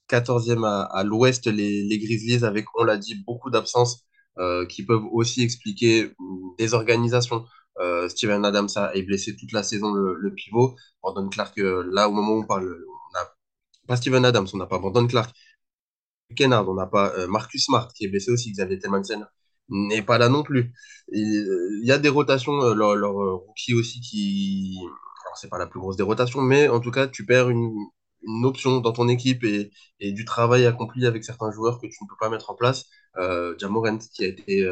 [0.08, 4.04] 14e à, l'ouest, les, les Grizzlies, avec, on l'a dit, beaucoup d'absences
[4.38, 7.44] euh, qui peuvent aussi expliquer une désorganisation.
[7.80, 10.76] Euh, Steven Adams a- est blessé toute la saison, le, pivot.
[11.02, 13.26] Brandon Clark, euh, là, au moment où on parle, on n'a
[13.88, 15.34] pas Steven Adams, on n'a pas Brandon Clark.
[16.36, 19.26] Kennard, on n'a pas euh, Marcus Smart, qui est blessé aussi, Xavier Tillmanson
[19.68, 20.72] n'est pas là non plus.
[21.12, 24.78] Et, euh, Il y a des rotations, euh, leur, leur euh, rookie aussi, qui...
[25.24, 27.72] Alors, c'est pas la plus grosse des rotations, mais en tout cas, tu perds une,
[28.44, 32.16] option dans ton équipe et, du travail accompli avec certains joueurs que tu ne peux
[32.20, 32.86] pas mettre en place.
[33.16, 34.66] Euh, qui a été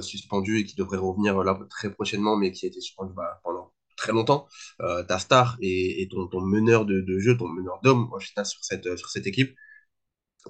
[0.00, 3.72] suspendu et qui devrait revenir là très prochainement, mais qui a été suspendu bah, pendant
[3.96, 4.46] très longtemps.
[4.78, 8.96] Ta star et, ton, meneur de, de, jeu, ton meneur d'homme au final sur cette,
[8.98, 9.54] sur cette équipe.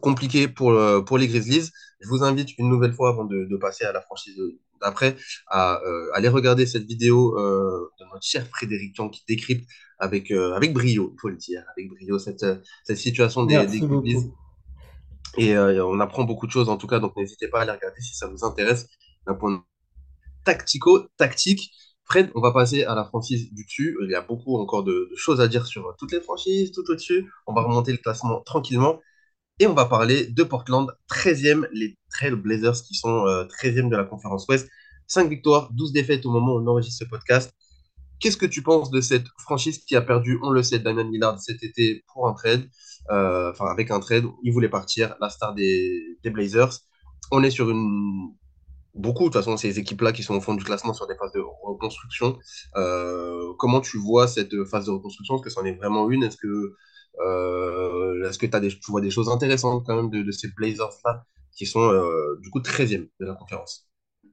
[0.01, 1.71] Compliqué pour, euh, pour les Grizzlies.
[2.01, 4.37] Je vous invite une nouvelle fois avant de, de passer à la franchise
[4.81, 5.17] d'après
[5.49, 10.31] à euh, aller regarder cette vidéo euh, de notre cher Frédéric Jean qui décrypte avec,
[10.31, 12.45] euh, avec brio, il faut le dire, avec brio cette,
[12.85, 14.31] cette situation des, des Grizzlies.
[15.37, 18.01] Et on apprend beaucoup de choses en tout cas, donc n'hésitez pas à aller regarder
[18.01, 18.87] si ça vous intéresse
[19.27, 19.59] d'un point de
[20.45, 21.73] tactico-tactique.
[22.05, 23.97] Fred, on va passer à la franchise du dessus.
[24.03, 26.85] Il y a beaucoup encore de, de choses à dire sur toutes les franchises, tout
[26.89, 27.31] au-dessus.
[27.47, 29.01] On va remonter le classement tranquillement.
[29.61, 33.97] Et on va parler de Portland, 13e, les Trail Blazers qui sont euh, 13e de
[33.97, 34.69] la conférence Ouest.
[35.07, 37.55] 5 victoires, 12 défaites au moment où on enregistre ce podcast.
[38.19, 41.39] Qu'est-ce que tu penses de cette franchise qui a perdu, on le sait, Damian Lillard
[41.41, 42.69] cet été pour un trade
[43.11, 46.81] euh, Enfin, avec un trade, il voulait partir, la star des, Blazers.
[47.31, 48.33] On est sur une
[48.95, 51.33] beaucoup, de toute façon, ces équipes-là qui sont au fond du classement sur des phases
[51.33, 52.39] de reconstruction.
[52.77, 55.37] Euh, comment tu vois cette phase de reconstruction?
[55.37, 56.25] Est-ce que c'en est vraiment une?
[56.25, 56.75] Est-ce que
[57.21, 62.39] est-ce que tu vois des choses intéressantes quand même de, ces Blazers-là qui sont euh,
[62.43, 63.89] du coup 13e de la conférence?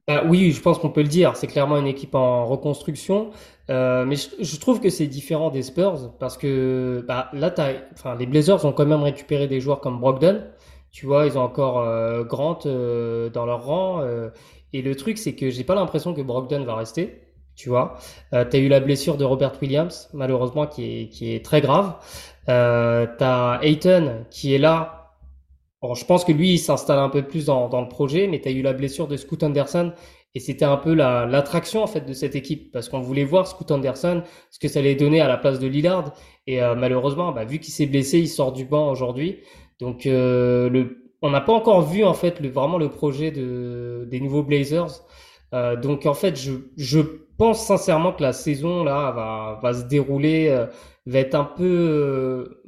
[0.09, 1.35] Euh, Oui, je pense qu'on peut le dire.
[1.35, 3.31] C'est clairement une équipe en reconstruction.
[3.69, 7.53] Euh, mais je, trouve que c'est différent des Spurs parce que bah, là,
[7.93, 10.43] enfin, les Blazers ont quand même récupéré des joueurs comme Brogdon.
[10.91, 14.03] Tu vois, ils ont encore euh, Grant euh, dans leur rang.
[14.73, 17.21] et le truc, c'est que j'ai pas l'impression que Brogdon va rester.
[17.55, 17.97] Tu vois,
[18.33, 21.61] euh, tu as eu la blessure de Robert Williams, malheureusement, qui est, qui est très
[21.61, 21.95] grave.
[22.49, 23.59] Euh, tu as
[24.29, 24.97] qui est là.
[25.95, 28.47] Je pense que lui, il s'installe un peu plus dans, dans le projet, mais tu
[28.49, 29.93] as eu la blessure de Scoot Anderson
[30.33, 33.47] et c'était un peu la, l'attraction en fait de cette équipe parce qu'on voulait voir
[33.47, 36.13] Scoot Anderson, ce que ça allait donner à la place de Lillard.
[36.47, 39.39] Et euh, malheureusement, bah, vu qu'il s'est blessé, il sort du banc aujourd'hui.
[39.79, 44.07] Donc euh, le, on n'a pas encore vu en fait le, vraiment le projet de,
[44.09, 45.03] des nouveaux Blazers.
[45.53, 46.99] Euh, donc en fait, je, je
[47.41, 50.67] pense sincèrement que la saison là va, va se dérouler, euh,
[51.07, 52.61] va être un peu euh,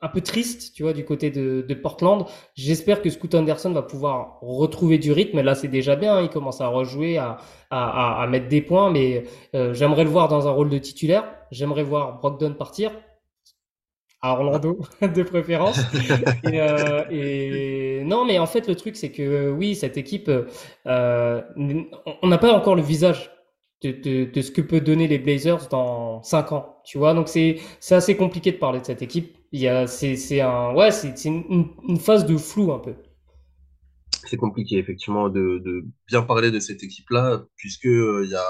[0.00, 2.24] un peu triste, tu vois, du côté de, Portland.
[2.54, 5.42] J'espère que Scoot Anderson va pouvoir retrouver du rythme.
[5.42, 6.22] Là, c'est déjà bien.
[6.22, 7.36] Il commence à rejouer, à,
[7.68, 11.24] à, à, mettre des points, mais euh, j'aimerais le voir dans un rôle de titulaire.
[11.50, 12.92] J'aimerais voir Brogdon partir
[14.22, 15.80] à Orlando de préférence.
[16.50, 20.30] et, euh, et, non, mais en fait, le truc, c'est que oui, cette équipe,
[20.86, 21.42] euh,
[22.22, 23.33] on n'a pas encore le visage
[23.88, 27.14] de, ce que peut donner les Blazers dans 5 ans, tu vois.
[27.14, 29.36] Donc c'est assez compliqué de parler de cette équipe.
[29.52, 30.90] C'est un ouais,
[31.24, 32.94] une, une phase de flou un peu.
[34.26, 38.44] C'est compliqué effectivement de, de bien parler de cette équipe-là puisque euh, il y a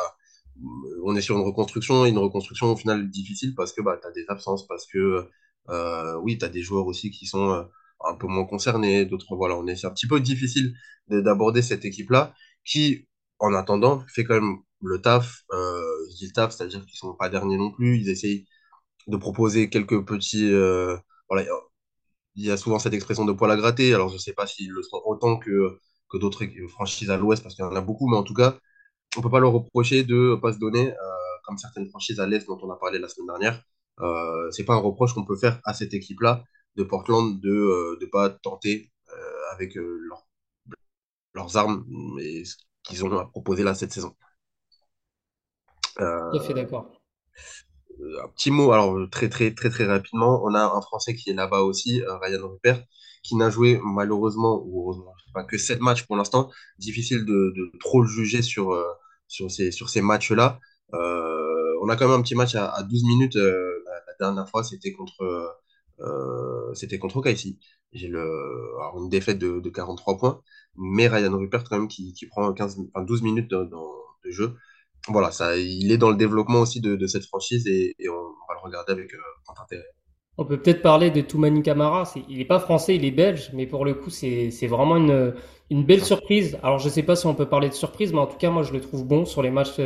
[1.04, 4.10] on est sur une reconstruction et une reconstruction au final difficile parce que bah as
[4.12, 5.28] des absences parce que
[5.70, 7.62] euh, oui, tu as des joueurs aussi qui sont euh,
[8.04, 10.74] un peu moins concernés, d'autres, voilà, on est, c'est un petit peu difficile
[11.08, 15.42] d'aborder cette équipe-là qui, en attendant, fait quand même le taf.
[15.52, 18.46] Je dis le taf, c'est-à-dire qu'ils sont pas derniers non plus, ils essayent
[19.06, 20.52] de proposer quelques petits.
[20.52, 20.96] Euh,
[22.36, 24.70] il y a souvent cette expression de poil à gratter, alors je sais pas s'ils
[24.70, 25.78] le seront autant que,
[26.10, 28.58] que d'autres franchises à l'ouest, parce qu'il y en a beaucoup, mais en tout cas,
[29.16, 30.94] on peut pas leur reprocher de pas se donner, euh,
[31.44, 33.62] comme certaines franchises à l'est dont on a parlé la semaine dernière.
[34.00, 36.44] Euh, c'est pas un reproche qu'on peut faire à cette équipe-là
[36.76, 38.90] de Portland de ne pas tenter
[39.52, 40.26] avec leur,
[41.34, 41.84] leurs armes
[42.20, 44.16] et ce qu'ils ont à proposer là cette saison.
[46.00, 47.00] Euh, Tout à fait d'accord.
[48.24, 51.34] Un petit mot, alors très très très très rapidement, on a un Français qui est
[51.34, 52.82] là-bas aussi, Ryan Rupert,
[53.22, 55.14] qui n'a joué malheureusement ou heureusement
[55.48, 56.50] que 7 matchs pour l'instant.
[56.78, 58.76] Difficile de, de, trop le juger sur,
[59.28, 60.58] sur ces, sur ces matchs-là.
[60.94, 63.36] Euh, on a quand même un petit match à, à 12 minutes.
[63.36, 65.22] Euh, la, la, dernière fois, c'était contre,
[66.00, 67.56] euh, c'était contre OKC.
[67.92, 68.20] J'ai le,
[68.78, 70.42] alors une défaite de, de, 43 points,
[70.76, 74.56] mais Ryan Rupert quand même qui, qui prend 15, enfin 12 minutes de, de, jeu.
[75.08, 78.14] Voilà, ça, il est dans le développement aussi de, de cette franchise et, et on,
[78.48, 79.84] va le regarder avec euh, grand intérêt.
[80.36, 82.10] On peut peut-être parler de Toumani Camara.
[82.28, 85.32] il n'est pas français, il est belge, mais pour le coup, c'est vraiment une,
[85.70, 86.58] une belle surprise.
[86.64, 88.50] Alors, je ne sais pas si on peut parler de surprise, mais en tout cas,
[88.50, 89.76] moi, je le trouve bon sur les matchs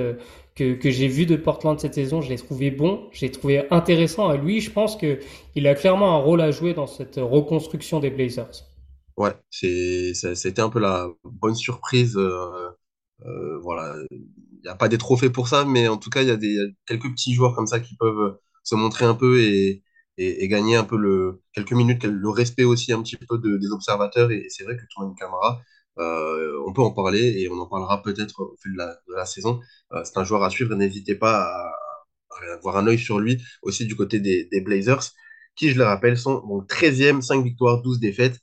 [0.55, 2.23] que, que j'ai vus de Portland cette saison.
[2.23, 4.33] Je l'ai trouvé bon, j'ai trouvé intéressant.
[4.33, 8.09] Et lui, je pense qu'il a clairement un rôle à jouer dans cette reconstruction des
[8.09, 8.65] Blazers.
[9.19, 12.17] Ouais, c'était un peu la bonne surprise.
[12.17, 12.71] Euh,
[13.27, 16.29] euh, voilà, il n'y a pas des trophées pour ça, mais en tout cas, il
[16.29, 19.83] y a quelques petits joueurs comme ça qui peuvent se montrer un peu et
[20.19, 23.71] et, gagner un peu le, quelques minutes, le respect aussi un petit peu de, des
[23.71, 24.31] observateurs.
[24.31, 25.63] Et, c'est vrai que Tourman Camara,
[25.99, 29.15] euh, on peut en parler et on en parlera peut-être au fil de la, de
[29.15, 29.61] la saison.
[29.93, 30.75] Euh, c'est un joueur à suivre.
[30.75, 31.73] N'hésitez pas à,
[32.55, 35.03] avoir un œil sur lui aussi du côté des, Blazers,
[35.57, 38.39] qui, je le rappelle, sont donc 13e, 5 victoires, 12 défaites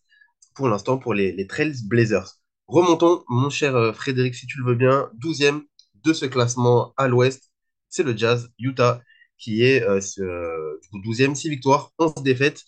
[0.56, 2.36] pour l'instant pour les, les Trails Blazers.
[2.68, 5.64] Remontons, mon cher euh, Frédéric, si tu le veux bien, douzième
[6.06, 7.52] de ce classement à l'ouest,
[7.90, 9.02] c'est le Jazz Utah
[9.38, 12.64] qui est euh, ce- euh, du coup, 12 6 victoires, 11 défaites.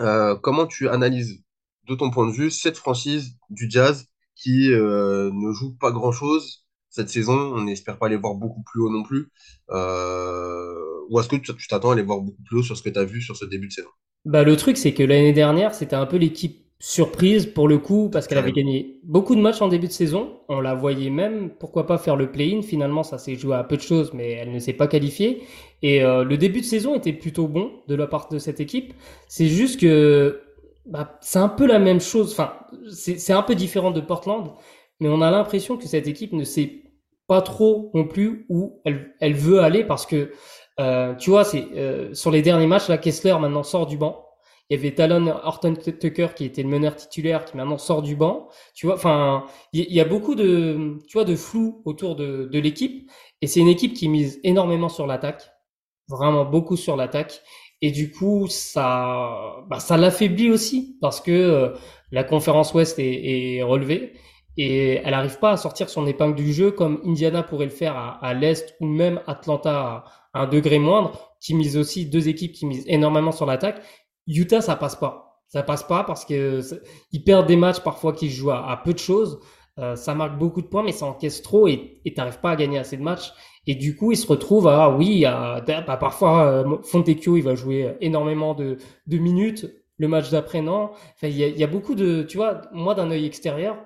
[0.00, 1.42] Euh, comment tu analyses,
[1.88, 6.64] de ton point de vue, cette franchise du Jazz qui euh, ne joue pas grand-chose
[6.90, 7.34] cette saison?
[7.54, 9.28] On n'espère pas les voir beaucoup plus haut non plus.
[11.10, 12.90] Ou est-ce que tu tu t'attends à les voir beaucoup plus haut sur ce que
[12.90, 13.90] tu as vu sur ce début de saison?
[14.24, 18.08] Bah, le truc, c'est que l'année dernière, c'était un peu l'équipe surprise pour le coup,
[18.08, 20.40] parce qu'elle avait gagné beaucoup de matchs en début de saison.
[20.48, 22.62] On la voyait même, pourquoi pas faire le play-in.
[22.62, 25.42] Finalement, ça s'est joué à peu de choses, mais elle ne s'est pas qualifiée.
[25.82, 28.94] Et euh, le début de saison était plutôt bon de la part de cette équipe.
[29.26, 30.42] C'est juste que
[30.86, 32.32] bah, c'est un peu la même chose.
[32.32, 32.52] Enfin,
[32.90, 34.52] c'est un peu différent de Portland,
[35.00, 36.82] mais on a l'impression que cette équipe ne sait
[37.26, 40.30] pas trop non plus où elle, elle veut aller parce que
[40.80, 44.27] euh, tu vois, c'est euh, sur les derniers matchs, là, Kessler maintenant sort du banc.
[44.70, 48.16] Il y avait Talon Horton Tucker qui était le meneur titulaire, qui maintenant sort du
[48.16, 48.48] banc.
[48.74, 52.58] Tu vois, enfin, il y, a beaucoup de, tu vois, de flou autour de, de
[52.58, 53.10] l'équipe.
[53.40, 55.50] Et c'est une équipe qui mise énormément sur l'attaque,
[56.08, 57.40] vraiment beaucoup sur l'attaque.
[57.80, 61.74] Et du coup, ça, bah, ça l'affaiblit aussi parce que euh,
[62.10, 64.14] la conférence Ouest est, est relevée
[64.56, 67.96] et elle n'arrive pas à sortir son épingle du jeu comme Indiana pourrait le faire
[67.96, 70.04] à, à l'Est ou même Atlanta
[70.34, 73.80] à un degré moindre, qui mise aussi deux équipes qui misent énormément sur l'attaque.
[74.36, 75.42] Utah, ça passe pas.
[75.48, 76.60] Ça passe pas parce que
[77.12, 79.40] ils perdent des matchs parfois qui se jouent à, à peu de choses.
[79.78, 82.78] Euh, ça marque beaucoup de points, mais ça encaisse trop et t'arrives pas à gagner
[82.78, 83.32] assez de matchs.
[83.66, 87.54] Et du coup, ils se retrouvent à, oui, à, bah, parfois, euh, Fontecchio, il va
[87.54, 89.66] jouer énormément de, de minutes.
[89.98, 90.90] Le match d'après, non.
[91.14, 93.76] Enfin, il y a, y a beaucoup de, tu vois, moi, d'un œil extérieur,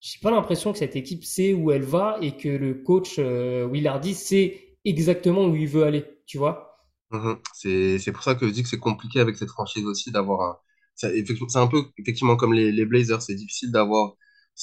[0.00, 3.66] j'ai pas l'impression que cette équipe sait où elle va et que le coach euh,
[3.66, 6.67] Willardy sait exactement où il veut aller, tu vois.
[7.10, 7.38] Mhm.
[7.54, 10.58] C'est, pour ça que je dis que c'est compliqué avec cette franchise aussi d'avoir un.
[10.94, 14.14] C'est un peu effectivement comme les, Blazers, c'est difficile d'avoir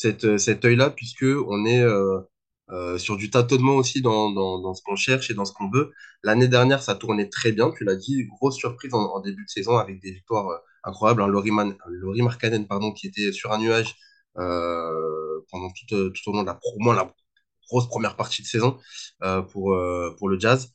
[0.05, 2.19] euh, cet œil-là puisque on est euh,
[2.71, 5.69] euh, sur du tâtonnement aussi dans, dans, dans ce qu'on cherche et dans ce qu'on
[5.71, 5.93] veut.
[6.23, 9.77] L'année dernière, ça tournait très bien, tu l'as dit, grosse surprise en, début de saison
[9.77, 11.21] avec des victoires incroyables.
[11.21, 11.77] Hein, Laurie, Man-
[12.67, 13.95] pardon, qui était sur un nuage
[14.36, 17.13] pendant tout, au long de la, moins la
[17.69, 18.77] grosse première partie de saison
[19.51, 20.71] pour le Jazz.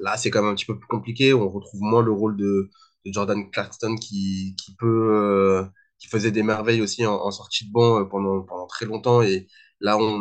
[0.00, 1.34] Là, c'est quand même un petit peu plus compliqué.
[1.34, 2.70] On retrouve moins le rôle de,
[3.06, 5.64] de Jordan Clarkson qui, qui peut, euh,
[5.98, 9.22] qui faisait des merveilles aussi en, en sortie de banc euh, pendant, pendant très longtemps.
[9.22, 9.48] Et
[9.80, 10.20] là, on,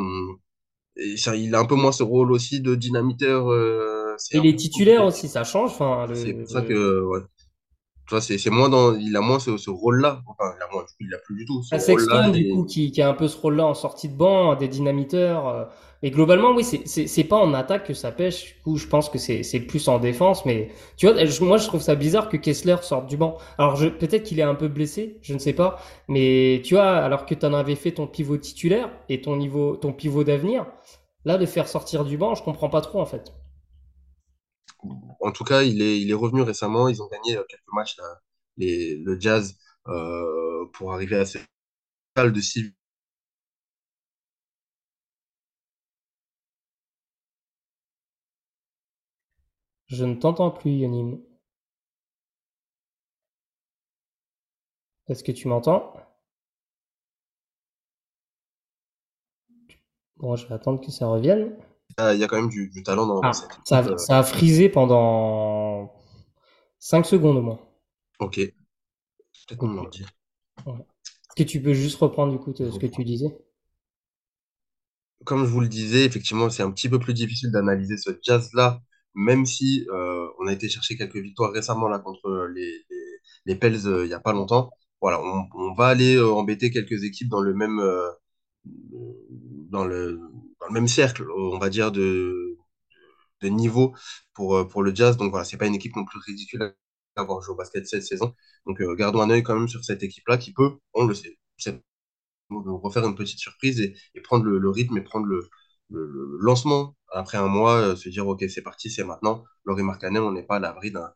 [0.98, 3.52] et ça, il a un peu moins ce rôle aussi de dynamiteur.
[3.52, 5.72] euh, Et les titulaires aussi, ça change.
[5.72, 7.22] Enfin, C'est le, pour ça le- que, ouais.
[8.22, 10.22] C'est moins dans, il a moins ce, ce rôle-là.
[10.28, 11.86] Enfin, il a moins, il a plus du tout ce rôle-là.
[11.86, 14.56] Sexton, du Et coup, qui, qui a un peu ce rôle-là en sortie de banc,
[14.56, 15.70] des dynamiteurs.
[16.02, 18.56] Mais globalement, oui, c'est pas en attaque que ça pêche.
[18.56, 20.46] Du coup, je pense que c'est plus en défense.
[20.46, 23.38] Mais tu vois, moi, je trouve ça bizarre que Kessler sorte du banc.
[23.58, 25.82] Alors, peut-être qu'il est un peu blessé, je ne sais pas.
[26.08, 30.24] Mais tu vois, alors que tu en avais fait ton pivot titulaire et ton pivot
[30.24, 30.68] d'avenir,
[31.26, 33.34] là, de faire sortir du banc, je comprends pas trop en fait.
[35.20, 36.88] en tout cas, il est, revenu récemment.
[36.88, 37.98] Ils ont gagné euh, quelques matchs,
[38.58, 39.58] les, le Jazz,
[39.88, 42.74] euh, pour arriver à finale de six
[49.90, 51.20] Je ne t'entends plus, Yonim.
[55.10, 55.92] Est-ce que tu m'entends?
[60.18, 61.58] Bon, je vais attendre que ça revienne.
[61.98, 63.80] Ah, Il y a quand même du, du talent dans, Ah, dans cette ça, équipe.
[63.80, 65.92] a- euh, ça a frisé pendant
[66.80, 67.60] 5 secondes au moins.
[68.20, 68.40] ok.
[69.48, 70.10] Peut-être.
[70.66, 70.74] Ouais.
[70.78, 73.38] Est-ce que tu peux juste reprendre du coup te- ce que tu disais?
[75.26, 78.82] Comme je vous le disais, effectivement, c'est un petit peu plus difficile d'analyser ce jazz-là,
[79.20, 83.56] même si euh, on a été chercher quelques victoires récemment là contre les, les, les
[83.56, 84.72] Pels euh, il y a pas longtemps.
[85.02, 88.10] Voilà, on, va aller euh, embêter quelques équipes dans le même euh,
[89.70, 90.20] dans le,
[90.72, 92.58] même cercle, on va dire de,
[93.42, 93.96] de niveau
[94.34, 95.18] pour euh, pour le Jazz.
[95.18, 98.04] Donc voilà, c'est pas une équipe non plus ridicule à avoir joué au basket cette
[98.04, 98.34] saison.
[98.66, 101.38] Donc euh, gardons un œil quand même sur cette équipe-là qui peut, on le sait,
[102.50, 105.50] refaire une petite surprise et, prendre le rythme et prendre le,
[105.90, 109.44] le, lancement après un mois, euh, se dire ok c'est parti, c'est maintenant.
[109.66, 111.12] Laurie Markkanen, on n'est pas à l'abri d'un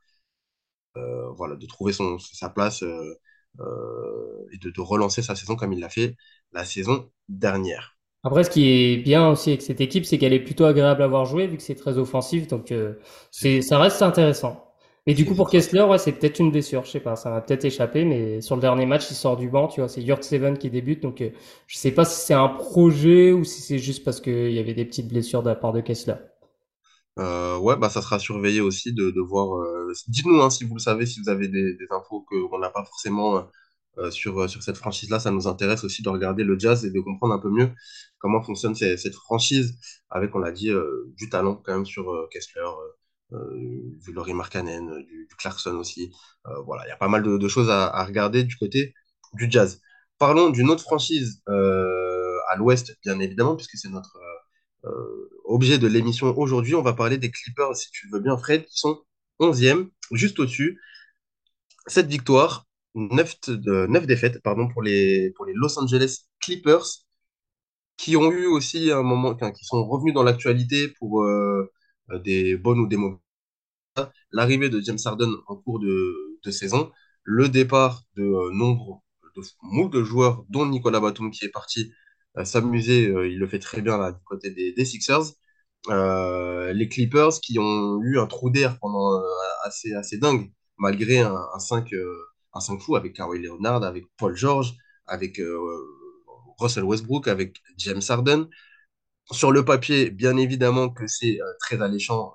[0.97, 5.89] euh, voilà de trouver sa place euh, et de, relancer sa saison comme il l'a
[5.89, 6.15] fait
[6.51, 7.97] la saison dernière.
[8.23, 11.07] Après, ce qui est bien aussi avec cette équipe, c'est qu'elle est plutôt agréable à
[11.07, 12.73] voir jouer vu que c'est très offensif, donc
[13.31, 14.72] c'est ça reste intéressant.
[15.07, 15.49] Mais du coup pour.
[15.49, 18.55] Kessler, ouais, c'est peut-être une blessure, je sais pas, ça m'a peut-être échappé, mais sur
[18.55, 21.21] le dernier match, il sort du banc, tu vois, c'est Yurt Seven qui débute, donc
[21.21, 21.29] euh,
[21.67, 24.73] je sais pas si c'est un projet ou si c'est juste parce qu'il y avait
[24.73, 26.15] des petites blessures de la part de Kessler.
[27.19, 29.59] Euh, ouais, bah ça sera surveillé aussi de, de voir.
[29.61, 32.57] euh, dites-nous hein, si vous le savez, si vous avez des, des infos que qu'on
[32.59, 33.37] n'a pas forcément.
[33.99, 36.99] euh, sur, sur cette franchise-là, ça nous intéresse aussi de regarder le Jazz et de
[37.01, 37.71] comprendre un peu mieux
[38.19, 39.77] comment fonctionne ces- cette franchise
[40.11, 42.61] avec, on l'a dit, euh, du talent quand même sur euh, Kessler,
[44.01, 46.13] du Laurie Markkanen, euh, du, Clarkson aussi.
[46.47, 48.93] Euh, voilà, il y a pas mal de, choses à, regarder du côté
[49.33, 49.81] du Jazz.
[50.17, 55.77] Parlons d'une autre franchise euh, à l'Ouest, bien évidemment, puisque c'est notre euh, euh, objet
[55.77, 56.75] de l'émission aujourd'hui.
[56.75, 59.01] On va parler des Clippers, si tu veux bien, Fred, qui sont
[59.39, 60.79] 11e, juste au-dessus.
[61.87, 62.65] 7 victoires,
[62.95, 66.85] 9, de, 9 défaites pardon, pour, les, Los Angeles Clippers,
[67.97, 71.69] qui ont eu aussi un moment, qui sont revenus dans l'actualité pour euh,
[72.23, 73.22] des bonnes ou des mauvaises.
[74.31, 76.91] L'arrivée de James Harden en cours de, saison,
[77.23, 79.01] le départ de euh, nombre
[79.89, 81.91] de joueurs, dont Nicolas Batum qui est parti
[82.37, 85.33] euh, s'amuser, euh, il le fait très bien là du côté des, Sixers.
[85.89, 89.21] Euh, les Clippers qui ont eu un trou d'air pendant
[89.65, 92.05] assez, assez dingue, malgré un, un 5, euh,
[92.53, 94.73] un 5 fou avec Kawhi Leonard, avec Paul George,
[95.07, 95.39] avec
[96.59, 98.47] Russell Westbrook, avec James Harden.
[99.31, 102.33] Sur le papier, bien évidemment que c'est très alléchant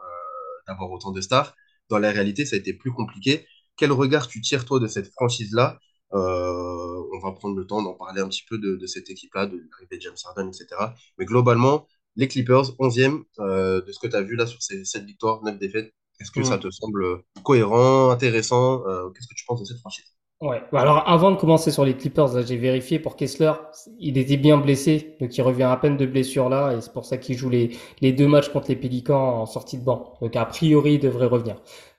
[0.68, 1.54] d'avoir autant de stars.
[1.88, 3.46] Dans la réalité, ça a été plus compliqué.
[3.76, 5.78] Quel regard tu tires, toi, de cette franchise-là?
[6.14, 9.46] Euh, On va prendre le temps d'en parler un petit peu de, de cette équipe-là,
[9.46, 10.94] de l'arrivée de James Harden, etc.
[11.18, 14.84] Mais globalement, les Clippers, 11e, euh, de ce que tu as vu là sur ces
[14.84, 16.60] 7 victoires, 9 défaites, est-ce que ça Mm.
[16.60, 18.86] te semble cohérent, intéressant?
[18.88, 20.04] Euh, Qu'est-ce que tu penses de cette franchise?
[20.40, 20.62] Ouais.
[20.70, 23.52] Bah Alors, avant de commencer sur les Clippers, là, j'ai vérifié pour Kessler,
[23.98, 27.04] il était bien blessé, donc il revient à peine de blessure là, et c'est pour
[27.04, 27.70] ça qu'il joue les,
[28.00, 30.14] les deux matchs contre les Pélicans en sortie de banc.
[30.20, 31.56] Donc, a priori, il devrait revenir.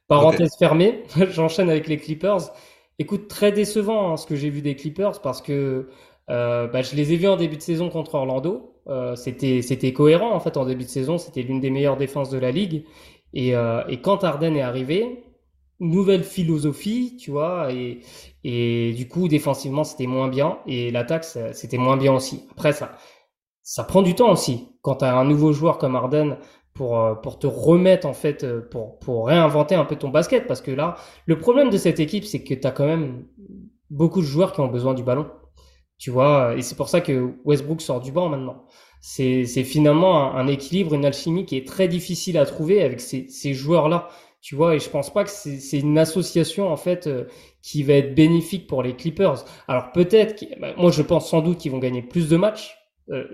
[0.08, 2.52] Parenthèse fermée, j'enchaîne avec les Clippers.
[2.98, 5.90] Écoute, très décevant hein, ce que j'ai vu des Clippers parce que
[6.30, 8.76] euh, bah, je les ai vus en début de saison contre Orlando.
[8.88, 11.18] Euh, c'était c'était cohérent en fait en début de saison.
[11.18, 12.86] C'était l'une des meilleures défenses de la ligue.
[13.34, 15.24] Et, euh, et quand Harden est arrivé,
[15.80, 18.02] nouvelle philosophie, tu vois, et,
[18.44, 22.48] et du coup défensivement c'était moins bien et l'attaque c'était moins bien aussi.
[22.52, 22.98] Après ça
[23.64, 26.38] ça prend du temps aussi quand tu as un nouveau joueur comme Harden
[26.74, 30.48] pour, euh, pour te remettre en fait, euh, pour, pour réinventer un peu ton basket.
[30.48, 33.26] Parce que là, le problème de cette équipe, c'est que tu as quand même
[33.90, 35.28] beaucoup de joueurs qui ont besoin du ballon.
[35.98, 38.66] Tu vois, et c'est pour ça que Westbrook sort du banc maintenant.
[39.02, 43.02] C'est, c'est finalement un, un équilibre, une alchimie qui est très difficile à trouver avec
[43.02, 44.08] ces, ces joueurs-là.
[44.42, 47.26] Tu vois, et je pense pas que c'est, une association en fait euh,
[47.62, 49.44] qui va être bénéfique pour les Clippers.
[49.68, 52.78] Alors peut-être, bah, moi je pense sans doute qu'ils vont gagner plus de matchs.
[53.10, 53.26] Euh,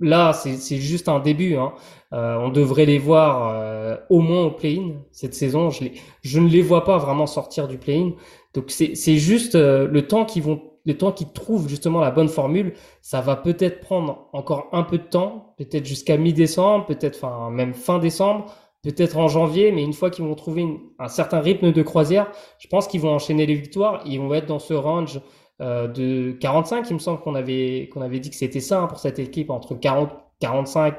[0.00, 1.56] là, c'est, juste un début.
[1.56, 1.72] Hein.
[2.12, 5.70] Euh, on devrait les voir euh, au moins au play-in cette saison.
[5.70, 5.92] Je, les,
[6.22, 8.12] je ne les vois pas vraiment sortir du play-in.
[8.54, 12.10] Donc c'est, c'est juste euh, le temps qu'ils vont, le temps qu'ils trouvent justement la
[12.10, 12.74] bonne formule.
[13.02, 17.74] Ça va peut-être prendre encore un peu de temps, peut-être jusqu'à mi-décembre, peut-être enfin même
[17.74, 18.46] fin décembre,
[18.82, 19.72] peut-être en janvier.
[19.72, 23.00] Mais une fois qu'ils vont trouver une- un certain rythme de croisière, je pense qu'ils
[23.00, 24.02] vont enchaîner les victoires.
[24.06, 25.20] Ils vont être dans ce range
[25.60, 26.88] euh, de 45.
[26.90, 29.50] Il me semble qu'on avait qu'on avait dit que c'était ça hein, pour cette équipe
[29.50, 30.94] entre 40, 45,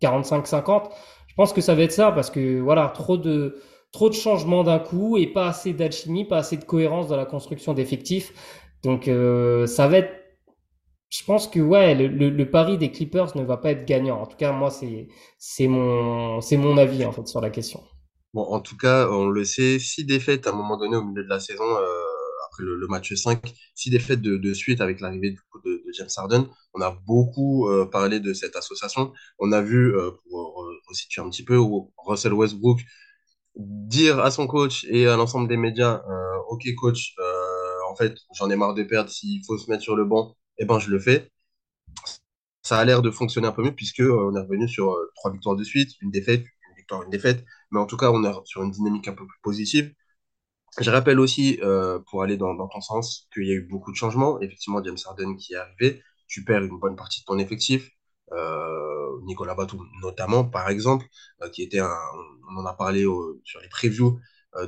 [0.00, 0.90] 45, 50.
[1.26, 3.60] Je pense que ça va être ça parce que voilà trop de
[3.92, 7.26] trop de changements d'un coup et pas assez d'alchimie, pas assez de cohérence dans la
[7.26, 8.32] construction d'effectifs.
[8.82, 10.17] Donc euh, ça va être
[11.10, 14.20] je pense que ouais, le, le, pari des Clippers ne va pas être gagnant.
[14.20, 17.82] En tout cas, moi, c'est c'est mon c'est mon avis en fait sur la question.
[18.34, 21.24] Bon, en tout cas, on le sait, six défaites à un moment donné au milieu
[21.24, 22.04] de la saison, euh,
[22.46, 23.40] après le, le match 5,
[23.74, 26.46] six défaites de, de suite avec l'arrivée du coup de, James Harden.
[26.74, 29.12] On a beaucoup euh, parlé de cette association.
[29.38, 32.80] On a vu, euh, pour re- resituer un petit peu, où Russell Westbrook
[33.56, 37.14] dire à son coach et à l'ensemble des médias, euh, OK coach,
[37.90, 40.64] en fait, j'en ai marre de perdre, s'il faut se mettre sur le banc, eh
[40.64, 41.30] ben je le fais.
[42.68, 45.10] Ça a l'air de fonctionner un peu mieux puisque euh, on est revenu sur euh,
[45.16, 47.44] trois victoires de suite, une défaite, une victoire, une défaite.
[47.70, 49.94] Mais en tout cas, on est sur une dynamique un peu plus positive.
[50.80, 53.96] Je rappelle aussi, euh, pour aller dans, ton sens, qu'il y a eu beaucoup de
[53.96, 54.40] changements.
[54.40, 57.90] Effectivement, James Harden qui est arrivé, tu perds une bonne partie de ton effectif.
[59.24, 61.06] Nicolas Batum, notamment, par exemple,
[61.52, 61.96] qui était un,
[62.50, 63.02] on en a parlé
[63.44, 64.20] sur les previews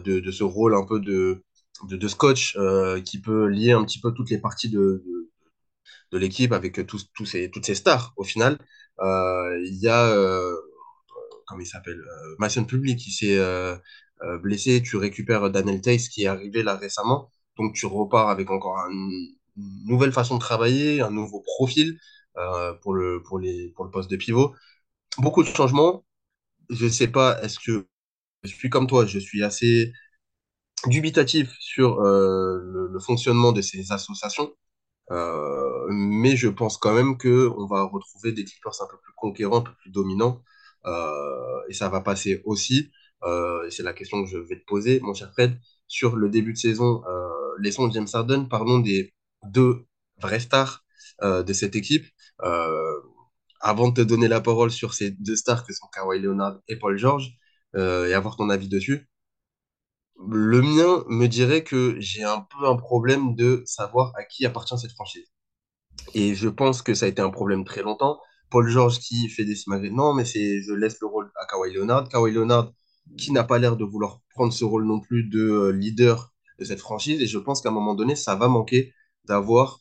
[0.04, 1.44] de, ce rôle un peu de,
[1.84, 2.56] de, scotch
[3.04, 5.04] qui peut lier un petit peu toutes les parties de,
[6.12, 8.58] de l'équipe avec tous, tous ces, toutes ces stars au final.
[9.00, 10.54] Euh, Il y a, euh,
[11.46, 13.76] comment il s'appelle, euh, Mason Public qui s'est euh,
[14.22, 14.82] euh, blessé.
[14.82, 17.30] Tu récupères Daniel Tays qui est arrivé là récemment.
[17.56, 21.98] Donc tu repars avec encore un- une nouvelle façon de travailler, un nouveau profil
[22.38, 24.54] euh, pour le, pour les, pour le poste de pivot.
[25.18, 26.04] Beaucoup de changements.
[26.70, 27.86] Je sais pas, est-ce que
[28.44, 29.92] je suis comme toi, je suis assez
[30.86, 34.54] dubitatif sur euh, le, le fonctionnement de ces associations.
[35.10, 39.12] Euh, mais je pense quand même que on va retrouver des Clippers un peu plus
[39.16, 40.42] conquérants, un peu plus dominants,
[40.86, 42.90] euh, et ça va passer aussi.
[43.24, 45.58] Euh, c'est la question que je vais te poser, mon cher Fred,
[45.88, 47.02] sur le début de saison.
[47.58, 49.12] Laissons James Harden, parlons des
[49.44, 49.84] deux
[50.20, 50.84] vraies stars
[51.22, 52.06] de cette équipe.
[53.62, 56.76] Avant de te donner la parole sur ces deux stars que sont Kawhi Leonard et
[56.76, 57.32] Paul George,
[57.76, 59.09] et avoir ton avis dessus,
[60.28, 64.78] le mien me dirait que j'ai un peu un problème de savoir à qui appartient
[64.78, 65.26] cette franchise.
[66.14, 68.18] Et je pense que ça a été un problème très longtemps.
[68.50, 69.90] Paul George qui fait des simagrées.
[69.90, 72.08] Non, mais c'est, je laisse le rôle à Kawhi Leonard.
[72.08, 72.72] Kawhi Leonard
[73.16, 76.64] qui n'a pas l'air de vouloir prendre ce rôle non plus de euh, leader de
[76.64, 77.20] cette franchise.
[77.22, 78.92] Et je pense qu'à un moment donné, ça va manquer
[79.24, 79.80] d'avoir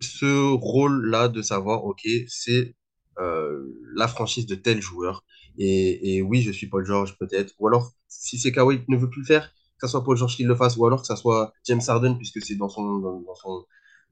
[0.00, 2.74] ce rôle-là de savoir, OK, c'est
[3.18, 3.64] euh,
[3.94, 5.24] la franchise de tel joueur.
[5.58, 7.54] Et, et oui, je suis Paul George peut-être.
[7.58, 10.16] Ou alors, si c'est Kawhi qui ne veut plus le faire, que ce soit Paul
[10.16, 12.98] George qui le fasse, ou alors que ce soit James Harden, puisque c'est dans son,
[12.98, 13.64] dans, son,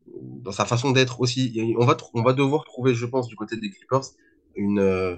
[0.07, 1.75] dans sa façon d'être aussi.
[1.79, 4.05] On va, on va devoir trouver, je pense, du côté des Clippers,
[4.57, 5.17] une, euh,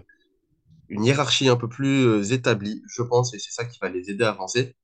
[0.89, 4.11] une hiérarchie un peu plus euh, établie, je pense, et c'est ça qui va les
[4.11, 4.77] aider à avancer.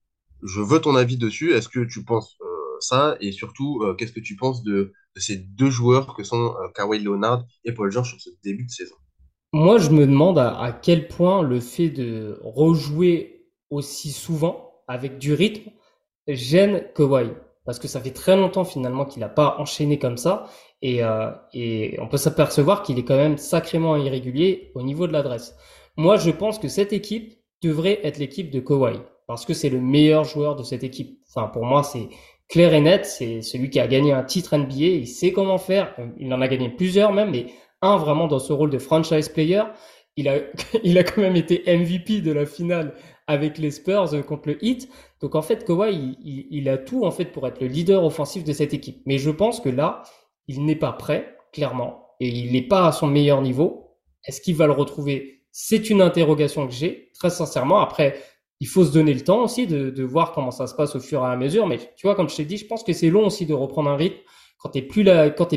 [0.42, 1.52] Je veux ton avis dessus.
[1.52, 2.46] Est-ce que tu penses euh,
[2.80, 3.16] ça?
[3.20, 7.72] Et surtout, qu'est-ce que tu penses de, ces deux joueurs que sont Kawhi Leonard et
[7.72, 8.94] Paul George sur ce début de saison?
[9.52, 15.34] Moi, je me demande à quel point le fait de rejouer aussi souvent avec du
[15.34, 15.70] rythme
[16.26, 17.30] gêne Kawhi.
[17.64, 20.46] Parce que ça fait très longtemps finalement qu'il n'a pas enchaîné comme ça.
[20.82, 25.12] Et, euh, et on peut s'apercevoir qu'il est quand même sacrément irrégulier au niveau de
[25.12, 25.56] l'adresse.
[25.96, 28.98] Moi, je pense que cette équipe devrait être l'équipe de Kawhi.
[29.28, 31.20] Parce que c'est le meilleur joueur de cette équipe.
[31.28, 32.08] Enfin, pour moi, c'est
[32.48, 33.06] clair et net.
[33.06, 34.74] C'est celui qui a gagné un titre NBA.
[34.74, 35.94] Il sait comment faire.
[36.18, 37.46] Il en a gagné plusieurs même, mais
[37.80, 39.62] un vraiment dans ce rôle de franchise player.
[40.16, 40.38] Il a,
[40.82, 42.94] il a quand même été MVP de la finale
[43.30, 44.88] avec les Spurs euh, contre le Heat.
[45.20, 46.18] Donc en fait, Kawhi,
[46.50, 49.02] il, a tout en fait pour être le leader offensif de cette équipe.
[49.06, 50.02] Mais je pense que là,
[50.48, 53.96] il n'est pas prêt, clairement, et il n'est pas à son meilleur niveau.
[54.26, 55.44] Est-ce qu'il va le retrouver?
[55.52, 57.80] C'est une interrogation que j'ai, très sincèrement.
[57.80, 58.20] Après,
[58.58, 61.00] il faut se donner le temps aussi de, de voir comment ça se passe au
[61.00, 61.66] fur et à mesure.
[61.66, 63.90] Mais tu vois, comme je t'ai dit, je pense que c'est long aussi de reprendre
[63.90, 64.18] un rythme
[64.60, 65.04] quand t'es plus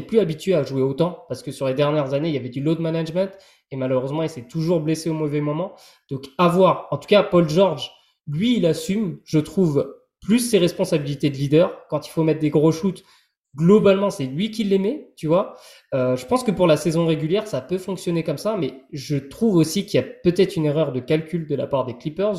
[0.07, 2.61] plus habitué à jouer autant, parce que sur les dernières années, il y avait du
[2.61, 3.31] load management
[3.73, 5.73] et malheureusement, il s'est toujours blessé au mauvais moment.
[6.11, 6.87] Donc, à voir.
[6.91, 7.91] En tout cas, Paul George,
[8.27, 11.87] lui, il assume, je trouve, plus ses responsabilités de leader.
[11.89, 13.03] Quand il faut mettre des gros shoots,
[13.55, 15.57] globalement, c'est lui qui les met, tu vois.
[15.95, 19.17] Euh, je pense que pour la saison régulière, ça peut fonctionner comme ça, mais je
[19.17, 22.37] trouve aussi qu'il y a peut-être une erreur de calcul de la part des Clippers,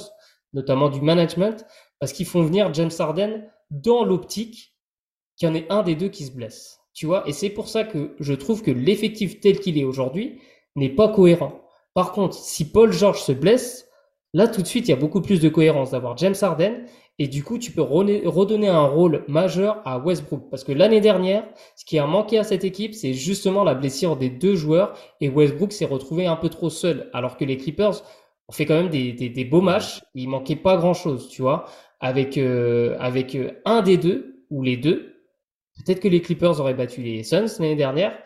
[0.53, 1.66] notamment du management,
[1.99, 4.72] parce qu'ils font venir James Harden dans l'optique
[5.37, 6.78] qu'il y en ait un des deux qui se blesse.
[6.95, 10.39] Tu vois, et c'est pour ça que je trouve que l'effectif tel qu'il est aujourd'hui
[10.77, 11.61] n'est pas cohérent.
[11.95, 13.89] Par contre, si Paul George se blesse,
[14.33, 16.85] là tout de suite, il y a beaucoup plus de cohérence d'avoir James Harden
[17.20, 20.51] et du coup, tu peux redonner un rôle majeur à Westbrook.
[20.51, 21.45] Parce que l'année dernière,
[21.77, 25.29] ce qui a manqué à cette équipe, c'est justement la blessure des deux joueurs et
[25.29, 27.09] Westbrook s'est retrouvé un peu trop seul.
[27.12, 28.03] Alors que les Clippers
[28.49, 30.03] ont fait quand même des, beaux matchs.
[30.16, 31.66] Il manquait pas grand chose, tu vois.
[32.01, 35.14] Avec, euh, avec euh, un des deux ou les deux,
[35.77, 38.16] Peut-être que les Clippers auraient battu les Suns l'année dernière.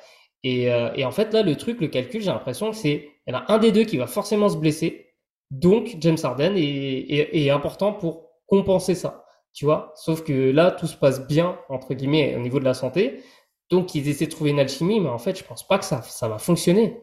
[0.44, 3.32] Et, euh, et, en fait, là, le truc, le calcul, j'ai l'impression que c'est, y
[3.32, 5.14] en a un des deux qui va forcément se blesser.
[5.50, 9.24] Donc, James Harden est, important pour compenser ça.
[9.52, 9.92] Tu vois?
[9.96, 13.22] Sauf que là, tout se passe bien, entre guillemets, au niveau de la santé.
[13.70, 16.02] Donc, ils essaient de trouver une alchimie, mais en fait, je pense pas que ça,
[16.02, 17.00] ça va fonctionner.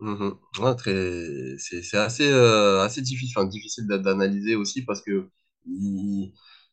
[0.00, 0.36] Mhm.
[0.78, 1.56] Très...
[1.58, 5.28] C'est assez, euh, assez difficile, difficile d'a- d'analyser aussi parce que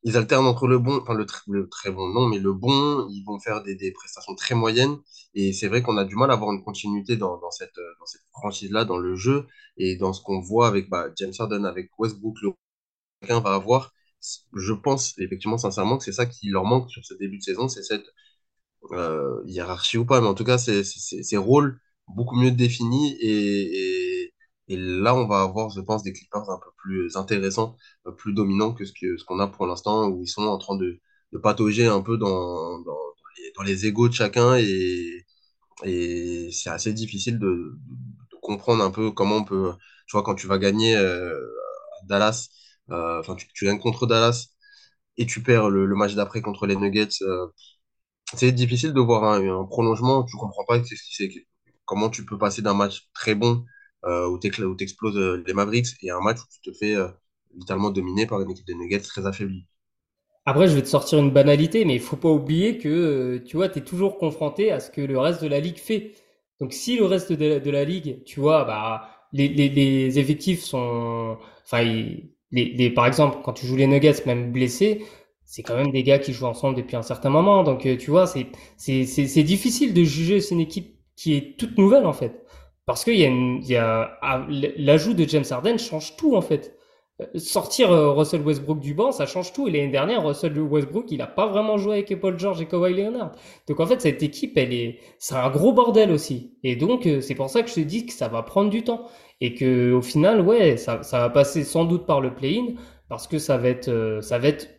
[0.07, 3.07] ils alternent entre le bon, enfin le, tr- le très bon, non, mais le bon,
[3.09, 4.97] ils vont faire des, prestations très moyennes
[5.33, 8.05] et c'est vrai qu'on a du mal à avoir une continuité dans, cette, euh, dans
[8.05, 9.47] cette franchise-là, dans le jeu
[9.77, 12.51] et dans ce qu'on voit avec bah, James Harden, avec Westbrook, le
[13.21, 13.93] chacun va avoir.
[14.55, 17.67] Je pense effectivement sincèrement que c'est ça qui leur manque sur ce début de saison,
[17.69, 18.05] c'est cette
[18.91, 24.16] euh, hiérarchie ou pas, mais en tout cas, ces rôles beaucoup mieux définis et,
[24.67, 27.75] et là, on va avoir, je pense, des Clippers un peu plus intéressants,
[28.07, 30.57] euh, plus dominants que ce que, ce qu'on a pour l'instant, où ils sont en
[30.57, 30.99] train de,
[31.31, 32.97] de patauger un peu dans, dans,
[33.37, 35.25] les, dans égos de chacun et,
[35.85, 37.77] et c'est assez difficile de,
[38.41, 39.73] comprendre un peu comment on peut,
[40.07, 41.35] tu vois, quand tu vas gagner euh,
[42.01, 42.49] à Dallas,
[42.91, 44.47] euh, enfin, tu, gagnes contre Dallas
[45.17, 47.09] et tu perds le, match d'après contre les Nuggets.
[48.35, 50.81] c'est difficile de voir un, prolongement, tu comprends pas
[51.85, 53.65] comment tu peux passer d'un match très bon
[54.03, 54.47] où tu
[54.79, 57.07] exploses les Mavericks et un match où tu te fais euh,
[57.55, 59.65] littéralement dominer par une équipe de Nuggets très affaiblie.
[60.45, 63.57] Après, je vais te sortir une banalité, mais il faut pas oublier que, euh, tu
[63.57, 66.13] vois, es toujours confronté à ce que le reste de la ligue fait.
[66.61, 71.37] Donc, si le reste de la, ligue, tu vois, bah, les, les, les effectifs sont,
[71.65, 75.03] enfin, les, les, par exemple, quand tu joues les Nuggets, même blessés,
[75.43, 77.63] c'est quand même des gars qui jouent ensemble depuis un certain moment.
[77.63, 82.05] Donc, euh, tu vois, c'est difficile de juger c'est une équipe qui est toute nouvelle,
[82.05, 82.46] en fait.
[82.87, 86.73] Parce qu'il y a ah, l'ajout de James Harden change tout, en fait.
[87.35, 89.67] sortir euh, Russell Westbrook du banc, ça change tout.
[89.67, 92.93] Et l'année dernière, Russell Westbrook, il a pas vraiment joué avec Paul George et Kawhi
[92.93, 93.33] Leonard.
[93.67, 96.57] Donc en fait, cette équipe, elle est, c'est un gros bordel aussi.
[96.63, 98.83] Et donc euh, c'est pour ça que je te dis que ça va prendre du
[98.83, 99.05] temps
[99.41, 102.75] et que au final, ouais, ça, va passer sans doute par le play-in
[103.09, 104.69] parce que ça va être, euh, ça va être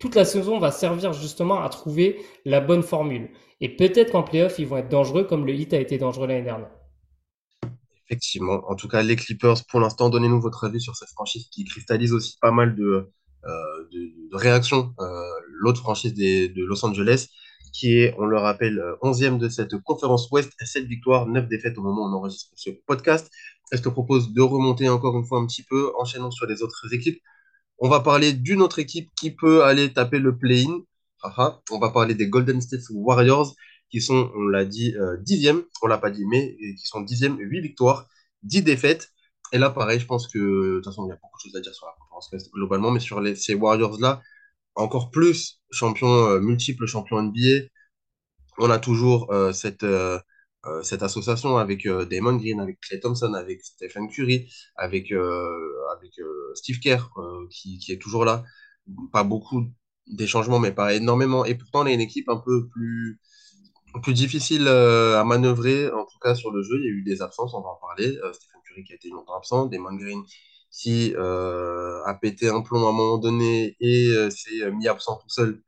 [0.00, 3.30] toute la saison va servir justement à trouver la bonne formule.
[3.60, 6.42] Et peut-être qu'en playoff, ils vont être dangereux comme le Heat a été dangereux l'année
[6.42, 6.70] dernière.
[8.12, 8.62] Effectivement.
[8.68, 12.12] En tout cas, les Clippers, pour l'instant, donnez-nous votre avis sur cette franchise qui cristallise
[12.12, 13.10] aussi pas mal de,
[13.46, 13.88] euh,
[14.34, 14.92] réactions.
[15.00, 17.28] Euh, L'autre franchise de Los Angeles,
[17.72, 21.82] qui est, on le rappelle, 11e de cette conférence Ouest, 7 victoires, 9 défaites au
[21.82, 23.30] moment où on enregistre ce podcast.
[23.72, 26.92] Je te propose de remonter encore une fois un petit peu, enchaînant sur les autres
[26.92, 27.18] équipes.
[27.78, 30.80] On va parler d'une autre équipe qui peut aller taper le play-in.
[31.70, 33.54] On va parler des Golden State Warriors
[33.92, 37.38] qui sont, on l'a dit, euh, dixième, on l'a pas dit, mais qui sont dixième,
[37.38, 38.08] 8 victoires,
[38.42, 39.12] 10 défaites.
[39.52, 41.56] Et là, pareil, je pense que, de toute façon, il y a beaucoup de choses
[41.56, 44.22] à dire sur la conférence globalement, mais sur les, ces Warriors-là,
[44.74, 47.68] encore plus champion, euh, multiple champion NBA,
[48.58, 50.18] on a toujours euh, cette, euh,
[50.82, 55.12] cette association avec Damon Green, avec Clay Thompson, avec Stephen Curry, avec,
[56.54, 57.10] Steve Kerr,
[57.50, 58.44] qui, qui est toujours là.
[59.12, 59.64] Pas beaucoup
[60.06, 61.44] des changements, mais pas énormément.
[61.44, 63.20] Et pourtant, on est une équipe un peu plus,
[64.00, 66.78] plus difficile euh, à manœuvrer, en tout cas sur le jeu.
[66.78, 68.16] Il y a eu des absences, on va en parler.
[68.24, 70.22] Euh, Stephen Curry qui a été longtemps absent, Damon Green
[70.72, 75.18] qui euh, a pété un plomb à un moment donné et euh, s'est mis absent
[75.18, 75.62] tout seul.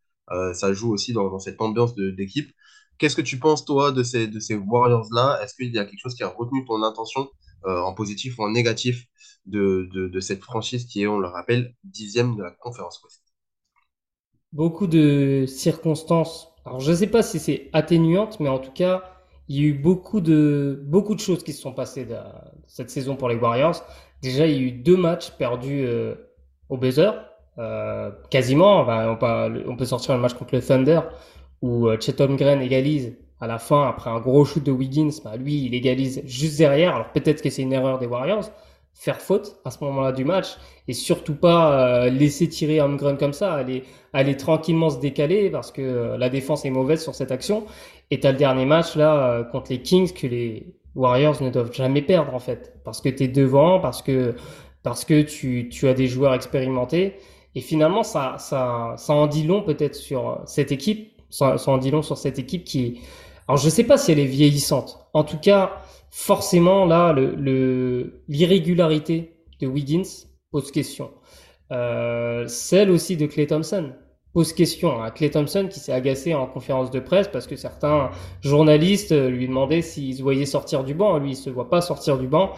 [0.54, 2.50] Ça joue aussi dans, cette ambiance d'équipe.
[2.96, 5.38] Qu'est-ce que tu penses, toi, de ces, Warriors-là?
[5.42, 7.28] Est-ce qu'il y a quelque chose qui a retenu ton intention,
[7.66, 9.04] euh, en positif ou en négatif,
[9.44, 13.22] de, de, de cette franchise qui est, on le rappelle, dixième de la conférence Ouest?
[14.52, 16.53] Beaucoup de circonstances.
[16.64, 19.02] Alors je ne sais pas si c'est atténuante, mais en tout cas,
[19.48, 22.14] il y a eu beaucoup de, beaucoup de choses qui se sont passées de-
[22.66, 23.82] cette saison pour les Warriors.
[24.22, 26.14] Déjà, il y a eu deux matchs perdus euh,
[26.70, 27.10] au buzzer.
[27.58, 31.00] Euh, quasiment, on peut, sortir le match contre le Thunder
[31.62, 35.10] où euh, Chet Holmgren égalise à la fin après un gros shoot de Wiggins.
[35.24, 36.94] Bah, lui, il égalise juste derrière.
[36.94, 38.50] Alors peut-être que c'est une erreur des Warriors,
[38.94, 40.56] faire faute à ce moment-là du match
[40.88, 45.72] et surtout pas euh, laisser tirer Holmgren comme ça, aller, aller tranquillement se décaler parce
[45.72, 47.64] que euh, la défense est mauvaise sur cette action.
[48.10, 51.72] Et t'as le dernier match là euh, contre les Kings que les Warriors ne doivent
[51.72, 54.34] jamais perdre en fait parce que t'es devant, parce que
[54.82, 57.16] parce que tu, tu as des joueurs expérimentés
[57.54, 61.78] et finalement ça ça ça en dit long peut-être sur cette équipe, ça, ça en
[61.78, 63.00] dit long sur cette équipe qui
[63.48, 65.06] alors je sais pas si elle est vieillissante.
[65.12, 65.82] En tout cas,
[66.16, 70.08] forcément là le le- l'irrégularité de Wiggins
[70.52, 71.10] pose question.
[71.72, 73.92] Euh, celle aussi de Clay Thompson
[74.32, 75.02] pose question.
[75.02, 75.10] Hein.
[75.10, 78.10] Clay Thompson qui s'est agacé en conférence de presse parce que certains
[78.42, 81.18] journalistes lui demandaient s'il se voyait sortir du banc.
[81.18, 82.52] Lui, il se voit pas sortir du banc.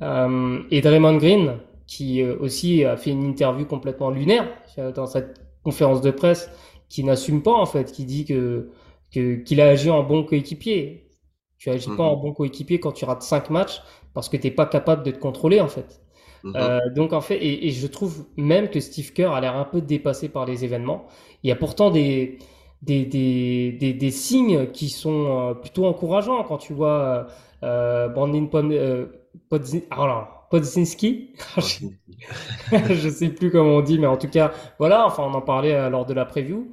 [0.00, 4.48] Euh, et Draymond Green qui euh, aussi a fait une interview complètement lunaire
[4.78, 6.50] euh, dans cette conférence de presse
[6.88, 8.68] qui n'assume pas en fait, qui dit que-
[9.10, 11.08] qu'il a agi en bon coéquipier.
[11.62, 13.82] Tu agis pas en bon coéquipier quand tu rates cinq matchs
[14.14, 16.00] parce que t'es pas capable de te contrôler en fait.
[16.42, 16.54] mhm.
[16.56, 19.64] Euh, donc en fait, et, et je trouve même que Steve Kerr a l'air un
[19.64, 21.06] peu dépassé par les événements.
[21.42, 22.38] Il y a pourtant des,
[22.82, 27.26] des, des, des, des signes qui sont euh, plutôt encourageants quand tu vois
[27.62, 29.06] euh, Brandon euh,
[29.50, 31.34] Podzin- ah Podzinski.
[32.70, 35.90] je sais plus comment on dit, mais en tout cas, voilà, enfin on en parlait
[35.90, 36.72] lors de la preview.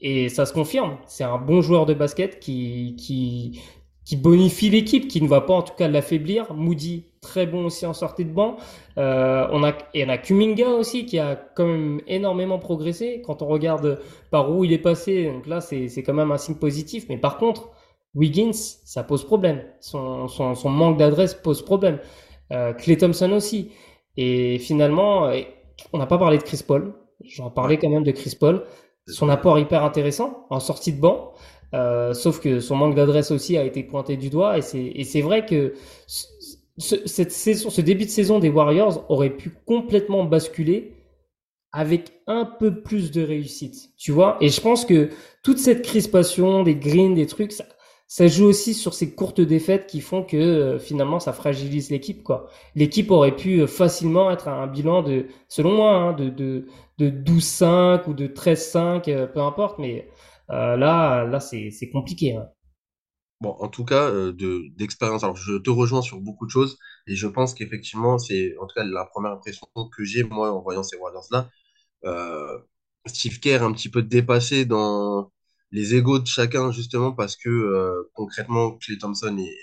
[0.00, 0.98] Et ça se confirme.
[1.06, 3.60] C'est un bon joueur de basket qui, qui,
[4.06, 6.54] qui bonifie l'équipe, qui ne va pas en tout cas l'affaiblir.
[6.54, 8.56] Moody, très bon aussi en sortie de banc.
[8.98, 13.42] Euh, on a, et on a Kuminga aussi qui a quand même énormément progressé quand
[13.42, 14.00] on regarde
[14.30, 15.26] par où il est passé.
[15.26, 17.06] Donc là, c'est, c'est quand même un signe positif.
[17.08, 17.70] Mais par contre,
[18.14, 19.64] Wiggins, ça pose problème.
[19.80, 21.98] Son, son, son manque d'adresse pose problème.
[22.52, 23.72] Euh, Klay Thompson aussi.
[24.16, 25.30] Et finalement,
[25.92, 26.94] on n'a pas parlé de Chris Paul.
[27.24, 28.64] J'en parlais quand même de Chris Paul.
[29.08, 31.32] Son apport hyper intéressant en sortie de banc.
[31.74, 34.58] Euh, sauf que son manque d'adresse aussi a été pointé du doigt.
[34.58, 35.74] Et c'est, vrai que
[36.06, 36.26] ce,
[36.78, 40.92] ce- cette saison, ce début de saison des Warriors aurait pu complètement basculer
[41.72, 44.38] avec un peu plus de réussite, tu vois?
[44.40, 45.10] Et je pense que
[45.42, 47.64] toute cette crispation, des greens, des trucs, ça,
[48.08, 52.22] ça joue aussi sur ces courtes défaites qui font que euh, finalement ça fragilise l'équipe,
[52.22, 52.48] quoi.
[52.76, 56.66] L'équipe aurait pu euh, facilement être à un bilan de, selon moi, hein, de, de,
[56.98, 60.08] de 12-5 ou de 13-5, euh, peu importe, mais
[60.48, 62.34] là, là c'est, compliqué.
[62.36, 62.48] hein.
[63.40, 66.78] Bon, en tout cas, euh, de d'expérience, alors je te rejoins sur beaucoup de choses
[67.06, 70.62] et je pense qu'effectivement, c'est en tout cas la première impression que j'ai moi en
[70.62, 71.50] voyant ces Warriors-là.
[72.06, 72.58] Euh,
[73.06, 75.32] Steve Kerr un petit peu dépassé dans
[75.72, 79.56] les égos de chacun justement parce que euh, concrètement, Klay Thompson est,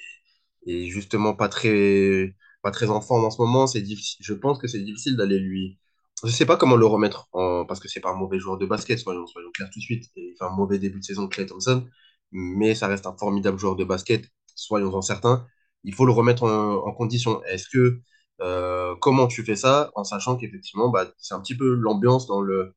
[0.68, 3.66] est justement pas très pas très en forme en ce moment.
[3.68, 5.80] Je pense que c'est difficile d'aller lui.
[6.24, 7.66] Je sais pas comment le remettre en...
[7.66, 10.05] parce que c'est pas un mauvais joueur de basket, soyons, clairs tout de suite.
[10.16, 11.86] Il fait un mauvais début de saison, Clay Thompson,
[12.32, 15.45] mais ça reste un formidable joueur de basket, soyons-en certains.
[15.84, 17.43] Il faut le remettre en, condition.
[17.45, 18.01] Est-ce que
[18.41, 22.41] euh, comment tu fais ça en sachant qu'effectivement, bah, c'est un petit peu l'ambiance dans
[22.41, 22.74] le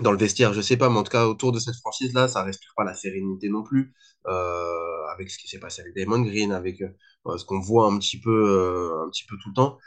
[0.00, 2.42] dans le vestiaire, je sais pas, mais en tout cas, autour de cette franchise-là, ça
[2.44, 3.92] respire pas la sérénité non plus,
[4.28, 7.98] euh, avec ce qui s'est passé avec Damon Green, avec euh, ce qu'on voit un
[7.98, 9.78] petit peu, un petit peu tout le temps.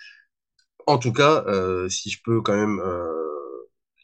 [0.87, 3.09] En tout cas, euh, si je peux quand même, euh,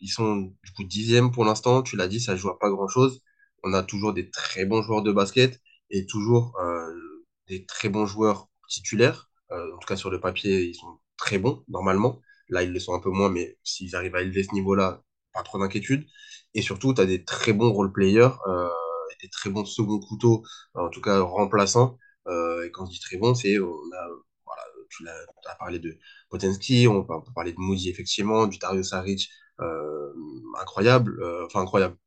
[0.02, 3.22] ils sont du coup dixième pour l'instant, tu l'as dit, ça joue à pas grand-chose.
[3.64, 5.60] On a toujours des très bons joueurs de basket
[5.90, 6.94] et toujours euh,
[7.48, 9.30] des très bons joueurs titulaires.
[9.52, 12.22] Euh, en tout cas, sur le papier, ils sont très bons, normalement.
[12.50, 15.04] Là, ils le sont un peu moins, mais s'ils arrivent à élever ce niveau-là,
[15.34, 16.06] pas trop d'inquiétude.
[16.54, 18.70] Et surtout, tu as des très bons role-players, euh,
[19.22, 21.98] des très bons second couteaux, en tout cas remplaçants.
[22.28, 24.08] Euh, et quand je dis très bon, c'est, on a,
[24.90, 25.98] tu as parlé de
[26.30, 29.30] Potenski, on peut, parler de Moody, effectivement, du Dario Saric,
[29.62, 30.14] euh,
[30.62, 31.98] incroyable, euh, enfin incroyable.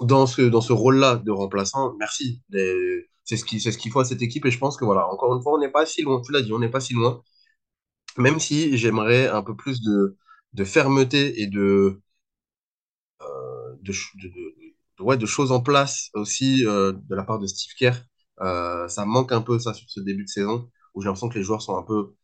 [0.00, 2.42] Dans ce, dans ce rôle-là de remplaçant, merci.
[3.24, 5.06] C'est ce qui, c'est ce qu'il faut à cette équipe et je pense que voilà,
[5.08, 6.20] encore une fois, on n'est pas si loin.
[6.22, 7.22] Tu l'as dit, on n'est pas si loin.
[8.18, 10.16] Même si j'aimerais un peu plus de,
[10.54, 11.46] de fermeté et
[13.82, 17.74] de, ch- de, ouais, de choses en place aussi euh, de la part de Steve
[17.78, 17.94] Kerr.
[18.40, 21.38] Euh, ça manque un peu ça sur ce début de saison où j'ai l'impression que
[21.38, 22.14] les joueurs sont un peu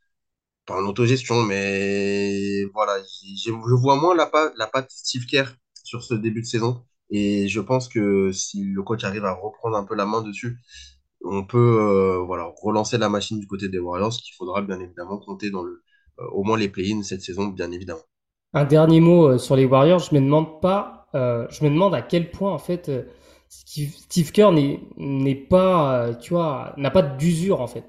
[0.69, 5.47] pas en autogestion, mais voilà, je vois moins la, pa- la patte Steve Kerr
[5.85, 6.85] sur ce début de saison.
[7.11, 10.59] Et je pense que si le coach arrive à reprendre un peu la main dessus,
[11.25, 15.19] on peut euh, voilà, relancer la machine du côté des Warriors, qu'il faudra bien évidemment
[15.19, 15.83] compter dans le,
[16.21, 18.03] euh, au moins les play-ins cette saison, bien évidemment.
[18.55, 22.03] Un dernier mot euh, sur les Warriors, je me demande pas, je me demande à
[22.03, 22.91] quel point en fait
[23.49, 27.85] Steve, Steve Kerr n'est pas, tu vois, n'a pas d'usure en fait,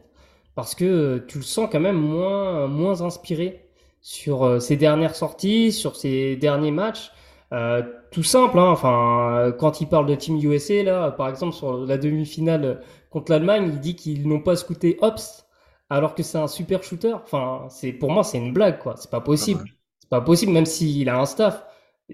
[0.59, 3.65] parce que euh, tu le sens quand même moins moins inspiré
[4.01, 7.13] sur euh, ses dernières sorties, sur ses derniers matchs.
[7.53, 7.81] Euh,
[8.11, 11.77] tout simple, hein, enfin, euh, quand il parle de Team USA là, par exemple sur
[11.85, 15.47] la demi-finale contre l'Allemagne, il dit qu'ils n'ont pas scouté Ops
[15.89, 17.13] alors que c'est un super shooter.
[17.13, 19.63] Enfin, c'est pour moi c'est une blague quoi, c'est pas possible.
[20.01, 21.63] C'est pas possible, même s'il a un staff.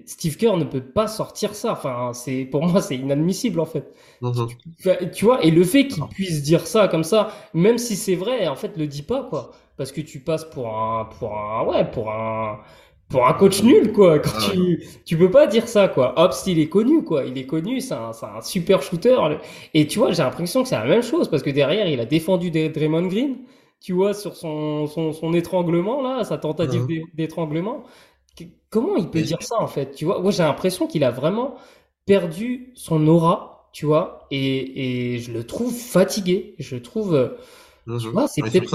[0.04, 1.72] Steve Kerr ne peut pas sortir ça.
[1.72, 3.92] Enfin, c'est, pour moi, c'est inadmissible, en fait.
[4.20, 4.56] Mhm.
[5.14, 8.46] Tu vois, et le fait qu'il puisse dire ça comme ça, même si c'est vrai,
[8.48, 9.52] en fait, le dis pas, quoi.
[9.76, 12.60] Parce que tu passes pour un, pour un, ouais, pour un,
[13.08, 14.18] pour un coach nul, quoi.
[14.18, 14.54] Quand Ah ouais.
[14.54, 16.14] tu, tu peux pas dire ça, quoi.
[16.18, 17.24] Hobbs, il est connu, quoi.
[17.24, 19.16] Il est connu, c'est un, c'est un super shooter.
[19.74, 22.06] Et tu vois, j'ai l'impression que c'est la même chose, parce que derrière, il a
[22.06, 23.36] défendu Dray- Draymond Green,
[23.80, 26.86] tu vois, sur son, son, son étranglement, là, sa tentative Mhm.
[26.86, 27.84] d'é- d'étranglement.
[28.70, 29.92] Comment il peut dire ça, en fait?
[29.94, 31.56] Tu vois, moi, j'ai l'impression qu'il a vraiment
[32.06, 36.54] perdu son aura, tu vois, et, et je le trouve fatigué.
[36.58, 37.36] Je le trouve, euh,
[38.12, 38.68] vois, c'est c'est peut-être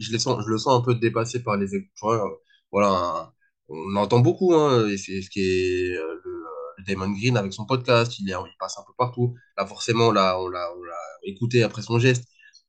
[0.00, 2.28] je les sens, le sens un peu dépassé par les euh,
[2.72, 3.32] voilà, un-
[3.68, 6.44] on entend beaucoup, hein, et c'est ce qui est euh, le,
[6.78, 9.34] le Damon Green avec son podcast, il, est, il passe un peu partout.
[9.56, 12.24] Là, forcément, là, on l'a on l'a écouté après son geste.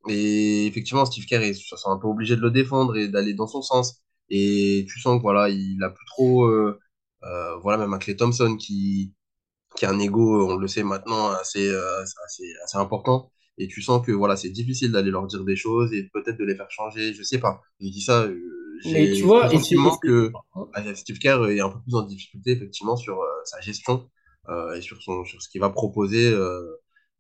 [0.10, 3.34] Et effectivement, Steve Kerr, il se sent un peu obligé de le défendre et d'aller
[3.34, 4.02] dans son sens.
[4.30, 6.80] Et tu sens que voilà, il a plus trop, euh,
[7.24, 9.14] euh, voilà, même un Klay Thompson qui,
[9.78, 13.32] qui a un ego, on le sait maintenant, assez, euh, assez, assez important.
[13.58, 16.46] Et tu sens que voilà, c'est difficile d'aller leur dire des choses et peut-être de
[16.46, 17.14] les faire changer.
[17.14, 17.62] Je sais pas.
[17.82, 18.40] Je dis ça, euh,
[18.84, 20.32] Mais tu j'ai vois, et c'est- que
[20.78, 24.10] euh, Steve Kerr est un peu plus en difficulté effectivement sur euh, sa gestion
[24.50, 26.62] euh, et sur son, sur ce qu'il va proposer euh,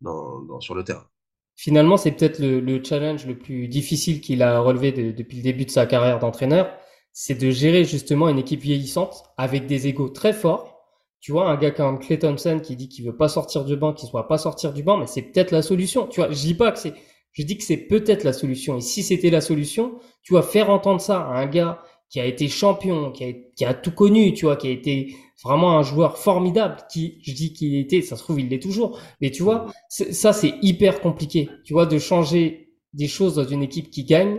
[0.01, 1.07] dans, dans, sur le terrain.
[1.55, 5.43] Finalement, c'est peut-être le, le challenge le plus difficile qu'il a relevé de- depuis le
[5.43, 6.77] début de sa carrière d'entraîneur,
[7.19, 10.85] c'est de gérer justement une équipe vieillissante avec des égos très forts.
[11.19, 13.91] Tu vois, un gars comme Klay Thompson qui dit qu'il veut pas sortir du banc,
[13.93, 16.05] qu'il soit pas sortir du banc, mais c'est peut-être la solution.
[16.05, 16.93] Tu vois, je dis pas que c'est,
[17.31, 18.77] je dis que c'est peut-être la solution.
[18.77, 22.25] Et si c'était la solution, tu vois, faire entendre ça à un gars qui a
[22.27, 25.81] été champion, qui a, qui a tout connu, tu vois, qui a été vraiment un
[25.81, 29.41] joueur formidable, qui, je dis qu'il était, ça se trouve, il l'est toujours, mais tu
[29.41, 31.49] vois, ça, c'est hyper compliqué.
[31.65, 34.37] Tu vois, de changer des choses dans une équipe qui gagne,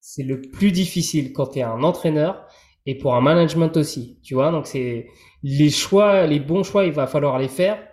[0.00, 2.46] c'est le plus difficile quand tu es un entraîneur
[2.86, 4.18] et pour un management aussi.
[4.22, 5.06] Tu vois, donc c'est
[5.42, 7.86] les choix, les bons choix, il va falloir les faire.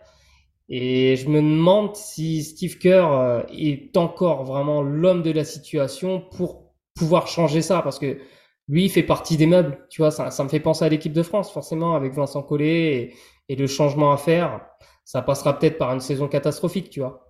[0.69, 6.21] Et je me demande si Steve Kerr euh, est encore vraiment l'homme de la situation
[6.35, 8.19] pour pouvoir changer ça, parce que
[8.67, 9.85] lui, il fait partie des meubles.
[9.89, 13.13] Tu vois, ça, ça me fait penser à l'équipe de France, forcément, avec Vincent Collet
[13.47, 14.61] et, le changement à faire.
[15.05, 17.25] Ça passera peut-être par une saison catastrophique, tu vois?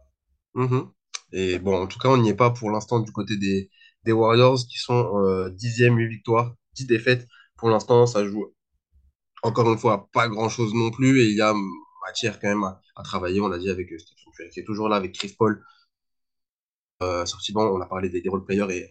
[0.56, 0.90] Mhm.
[1.34, 3.70] Et bon, en tout cas, on n'y est pas pour l'instant du côté des,
[4.08, 7.28] des Warriors qui sont euh, dixième, 8 victoires, 10 défaites.
[7.58, 8.54] Pour l'instant, ça joue
[9.44, 11.54] encore une fois pas grand-chose non plus et il y a
[12.08, 13.40] matière quand même à, travailler.
[13.42, 15.64] On l'a dit avec euh, Stephen Curry qui est toujours là, avec Chris Paul,
[17.04, 17.68] euh, sorti banc.
[17.72, 18.90] On a parlé des, des role players et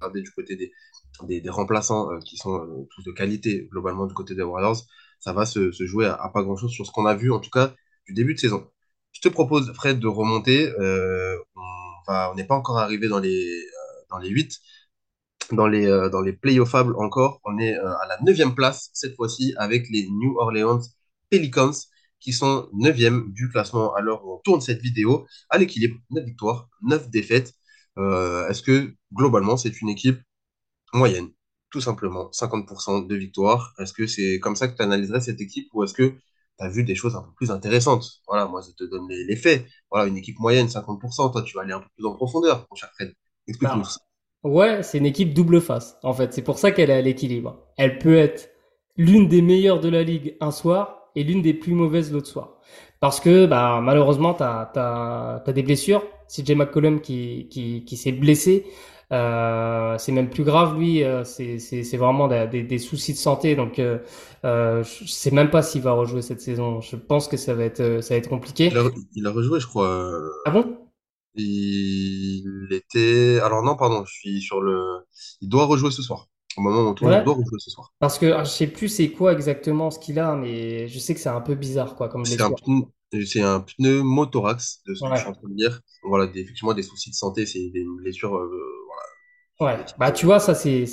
[0.00, 0.72] regarder du côté des,
[1.40, 4.80] des, remplaçants euh, qui sont euh, tous de qualité globalement du côté des Warriors,
[5.20, 7.74] ça va se, jouer à, pas grand-chose sur ce qu'on a vu en tout cas
[8.06, 8.70] du début de saison.
[9.12, 10.72] Je te propose, Fred, de remonter.
[11.56, 11.64] On
[12.06, 13.64] on n'est pas encore arrivé dans les,
[14.14, 14.60] dans les 8
[15.52, 17.40] dans les, euh, dans les playoffables encore.
[17.44, 20.80] On est euh, à la neuvième place cette fois-ci avec les New Orleans
[21.30, 21.72] Pelicans
[22.20, 26.24] qui sont neuvième du classement à l'heure où on tourne cette vidéo à l'équilibre, 9
[26.24, 27.52] victoires, 9 défaites.
[27.98, 30.20] Euh, Est-ce que globalement c'est une équipe
[30.94, 31.30] moyenne,
[31.70, 35.68] tout simplement, 50% de victoires Est-ce que c'est comme ça que tu analyserais cette équipe
[35.74, 36.04] ou est-ce que
[36.58, 38.22] tu as vu des choses un peu plus intéressantes?
[38.28, 39.66] Voilà, moi je te donne les, les faits.
[39.90, 42.76] Voilà, une équipe moyenne, 50%, toi tu vas aller un peu plus en profondeur, mon
[42.76, 43.14] cher Fred.
[43.48, 44.00] Explique-nous Bah, ça.
[44.44, 46.32] Ouais, c'est une équipe double face, en fait.
[46.34, 47.58] C'est pour ça qu'elle est à l'équilibre.
[47.76, 48.50] Elle peut être
[48.96, 52.58] l'une des meilleures de la ligue un soir et l'une des plus mauvaises l'autre soir.
[53.00, 56.04] Parce que, bah, malheureusement, t'as, t'as, t'as des blessures.
[56.28, 58.66] CJ McCollum qui, qui, qui s'est blessé.
[59.12, 61.04] Euh, c'est même plus grave, lui.
[61.04, 63.56] euh, c'est, c'est, c'est vraiment des, des, des soucis de santé.
[63.56, 63.98] Donc, euh,
[64.44, 66.80] euh, je sais même pas s'il va rejouer cette saison.
[66.80, 68.72] Je pense que ça va être, euh, ça va être compliqué.
[68.72, 70.20] Il a, il a rejoué, je crois.
[70.44, 70.83] Ah bon?
[71.36, 73.40] Il était.
[73.42, 75.04] Alors non, pardon, je suis sur le.
[75.40, 76.26] Il doit rejouer ce soir.
[76.56, 77.92] Au moment où on tourne, il doit rejouer ce soir.
[77.98, 81.14] Parce que ah, je sais plus c'est quoi exactement ce qu'il a, mais je sais
[81.14, 82.50] que c'est un peu bizarre, quoi, comme C'est un
[83.26, 85.80] c'est un pneumothorax, de ce que je suis en train de dire.
[86.02, 88.34] Voilà, des- effectivement, des soucis de santé, c'est des blessures.
[88.36, 88.48] euh,
[88.86, 89.02] voilà,
[89.60, 90.84] Ouais, bah tu vois, ça c'est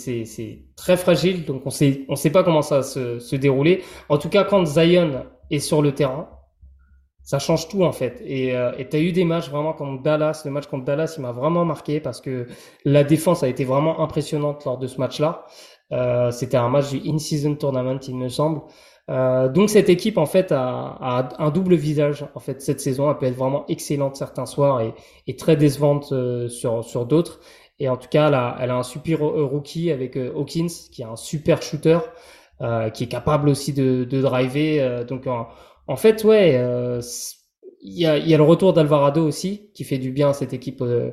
[0.75, 3.83] très fragile, donc on sait on sait pas comment ça va se se dérouler.
[4.07, 6.29] En tout cas, quand Zion est sur le terrain,
[7.32, 8.15] ça change tout en fait.
[8.25, 10.41] Et euh, et t'as eu des matchs vraiment contre Dallas.
[10.45, 12.47] Le match contre Dallas, il m'a vraiment marqué parce que
[12.86, 15.45] la défense a été vraiment impressionnante lors de ce match-là.
[15.91, 18.61] Euh, c'était un match du in-season tournament, il me semble.
[19.09, 23.09] Euh, donc cette équipe en fait a, a un double visage en fait cette saison.
[23.09, 24.93] Elle peut être vraiment excellente certains soirs et,
[25.27, 27.39] et très décevante euh, sur sur d'autres.
[27.79, 30.67] Et en tout cas, elle a, elle a un super euh, rookie avec euh, Hawkins,
[30.91, 31.97] qui est un super shooter,
[32.61, 34.79] euh, qui est capable aussi de, de driver.
[34.82, 35.25] euh, donc,
[35.91, 37.01] en fait, ouais, euh,
[37.81, 40.53] il y a, y a le retour d'Alvarado aussi, qui fait du bien à cette
[40.53, 41.11] équipe, euh,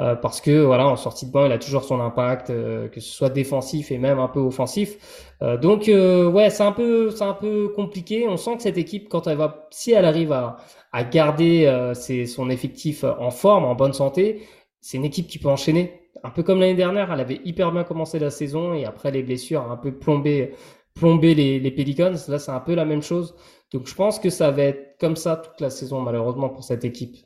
[0.00, 3.00] euh, parce que, voilà, en sortie de banc, il a toujours son impact, euh, que
[3.00, 4.96] ce soit défensif et même un peu offensif.
[5.42, 8.26] Euh, donc, ouais, c'est un peu, c'est un peu compliqué.
[8.28, 10.56] On sent que cette équipe, quand elle va, si elle arrive à,
[10.92, 14.42] à garder ses, son effectif en forme, en bonne santé,
[14.80, 16.00] c'est une équipe qui peut enchaîner.
[16.22, 19.22] Un peu comme l'année dernière, elle avait hyper bien commencé la saison et après les
[19.22, 20.52] blessures un peu plombé,
[20.94, 22.14] plombé les, les Pelicans.
[22.28, 23.34] Là, c'est un peu la même chose.
[23.72, 26.84] Donc, je pense que ça va être comme ça toute la saison, malheureusement, pour cette
[26.84, 27.16] équipe.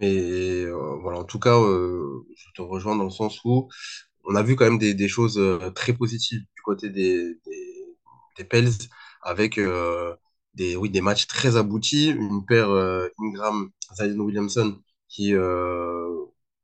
[0.00, 3.68] Mais euh, voilà, en tout cas, euh, je te rejoins dans le sens où
[4.24, 7.34] on a vu quand même des, des choses euh, très positives du côté des,
[8.36, 8.70] des, Pels
[9.22, 9.58] avec
[10.54, 15.32] des, oui, des matchs très aboutis, une paire euh, Ingram-Zion Williamson qui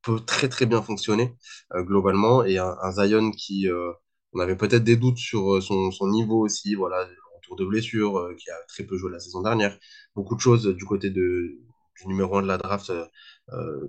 [0.02, 1.34] peut très très bien fonctionner
[1.74, 3.68] globalement et un, un Zion qui,
[4.32, 8.18] on avait peut-être des doutes sur euh, son, son niveau aussi, voilà, retour de blessure,
[8.18, 9.78] euh, qui a très peu joué la saison dernière,
[10.14, 11.58] beaucoup de choses du côté de,
[12.00, 12.90] du numéro un de la draft.
[12.90, 13.04] euh,
[13.52, 13.86] euh,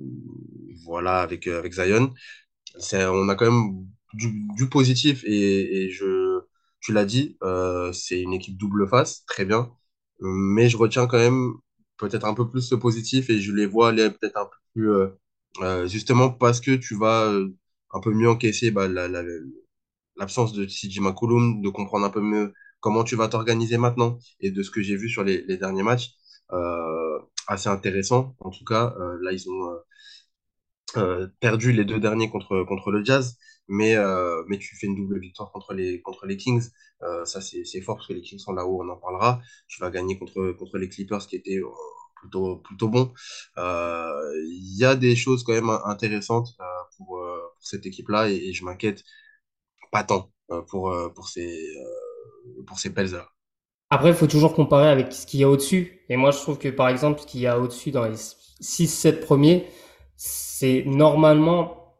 [0.85, 2.13] voilà, avec, avec Zion.
[2.93, 6.41] On a quand même du, du positif et, et je,
[6.81, 9.71] tu l'as dit, euh, c'est une équipe double face, très bien.
[10.21, 11.53] Mais je retiens quand même
[11.97, 15.87] peut-être un peu plus ce positif et je les vois aller peut-être un peu plus,
[15.87, 17.31] justement parce que tu vas
[17.93, 19.23] un peu mieux encaisser bah, la, la,
[20.17, 24.51] l'absence de CJ McCollum, de comprendre un peu mieux comment tu vas t'organiser maintenant et
[24.51, 26.11] de ce que j'ai vu sur les, derniers matchs.
[26.51, 28.35] Euh, assez intéressant.
[28.39, 29.69] En tout cas, euh, là, ils ont,
[30.97, 33.37] euh, perdu les deux derniers contre, contre le Jazz,
[33.67, 33.95] mais,
[34.47, 36.67] mais tu fais une double victoire contre les, contre les Kings.
[37.25, 39.41] Ça, c'est fort parce que les Kings sont là-haut, on en parlera.
[39.67, 41.61] Tu vas gagner contre, contre les Clippers qui étaient
[42.15, 43.13] plutôt, plutôt.
[43.57, 46.57] Euh, Il y a des choses quand même intéressantes
[46.97, 49.03] pour, pour cette équipe-là et, et je m'inquiète
[49.91, 53.27] pas tant euh, pour, euh, pour ces, euh, pour ces Pels-là.
[53.89, 56.01] Après, il faut toujours comparer avec ce qu'il y a au-dessus.
[56.09, 58.15] Et moi, je trouve que, par exemple, ce qu'il y a au-dessus dans les
[58.61, 59.67] 6-7 premiers,
[60.15, 61.95] c'est normalement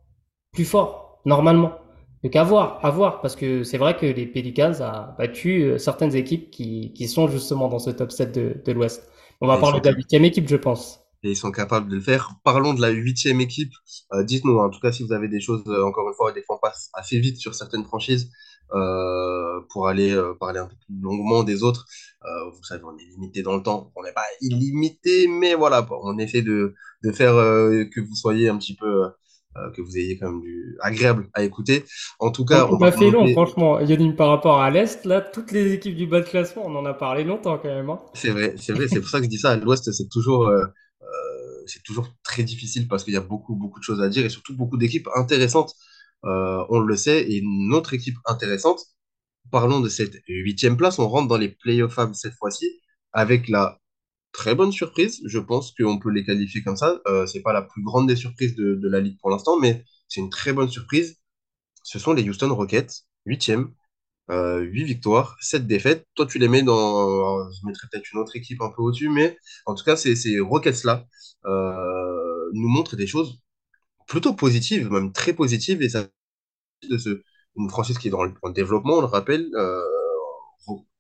[0.53, 1.21] plus fort.
[1.25, 1.73] Normalement.
[2.23, 3.21] Donc, à voir, à voir.
[3.21, 7.67] Parce que c'est vrai que les Pelicans a battu certaines équipes qui, qui sont justement
[7.69, 9.09] dans ce top 7 de, de l'Ouest.
[9.41, 11.00] On va Et parler de la huitième équipe, je pense.
[11.24, 12.32] Et ils sont capables de le faire.
[12.43, 13.74] Parlons de la huitième équipe.
[14.13, 16.41] Euh, Dites-nous, en tout cas, si vous avez des choses, euh, encore une fois, des
[16.43, 18.32] fois on passe assez vite sur certaines franchises
[18.74, 21.86] euh, pour aller parler un peu plus longuement des autres.
[22.24, 23.91] Vous savez, on est limité dans le temps.
[23.95, 28.47] On n'est pas illimité, mais voilà, bon, on essaie de, de faire que vous soyez
[28.47, 29.07] un petit peu,
[29.76, 31.84] que vous ayez quand même du agréable à écouter.
[32.19, 33.80] En tout cas, on on a fait long, remonter- franchement.
[33.82, 36.86] Yonim, par rapport à l'Est, là, toutes les équipes du bas de classement, on en
[36.86, 37.89] a parlé longtemps quand même.
[37.89, 37.99] Hein.
[38.13, 39.51] C'est vrai, c'est vrai, c'est pour ça que je dis ça.
[39.51, 40.49] À l'Ouest, c'est toujours,
[41.03, 44.25] euh, c'est toujours très difficile parce qu'il y a beaucoup, beaucoup de choses à dire
[44.25, 45.73] et surtout beaucoup d'équipes intéressantes.
[46.25, 48.81] euh, on le sait, et une autre équipe intéressante.
[49.51, 50.99] Parlons de cette huitième place.
[50.99, 52.67] On rentre dans les playoffs cette fois-ci
[53.13, 53.79] avec la
[54.33, 55.21] très bonne surprise.
[55.25, 57.01] Je pense qu'on peut les qualifier comme ça.
[57.07, 59.85] Euh, c'est pas la plus grande des surprises de, de la ligue pour l'instant, mais
[60.09, 61.17] c'est une très bonne surprise.
[61.83, 63.73] Ce sont les Houston Rockets, huitième,
[64.32, 66.07] euh, 8 victoires, 7 défaites.
[66.15, 67.49] Toi, tu les mets dans.
[67.51, 70.39] Je mettrais peut-être une autre équipe un peu au-dessus, mais en tout cas, ces, ces
[70.39, 71.05] Rockets-là
[71.45, 73.41] euh, nous montrent des choses
[74.07, 76.07] plutôt positives, même très positives, et ça
[76.89, 77.23] de ce,
[77.57, 79.82] une franchise qui est le développement, on le rappelle, euh,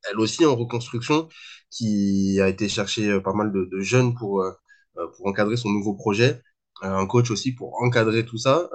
[0.09, 1.29] elle aussi en reconstruction,
[1.69, 4.43] qui a été chercher euh, pas mal de, jeunes pour,
[5.23, 6.41] encadrer son nouveau projet,
[6.81, 8.69] un coach aussi pour encadrer tout ça.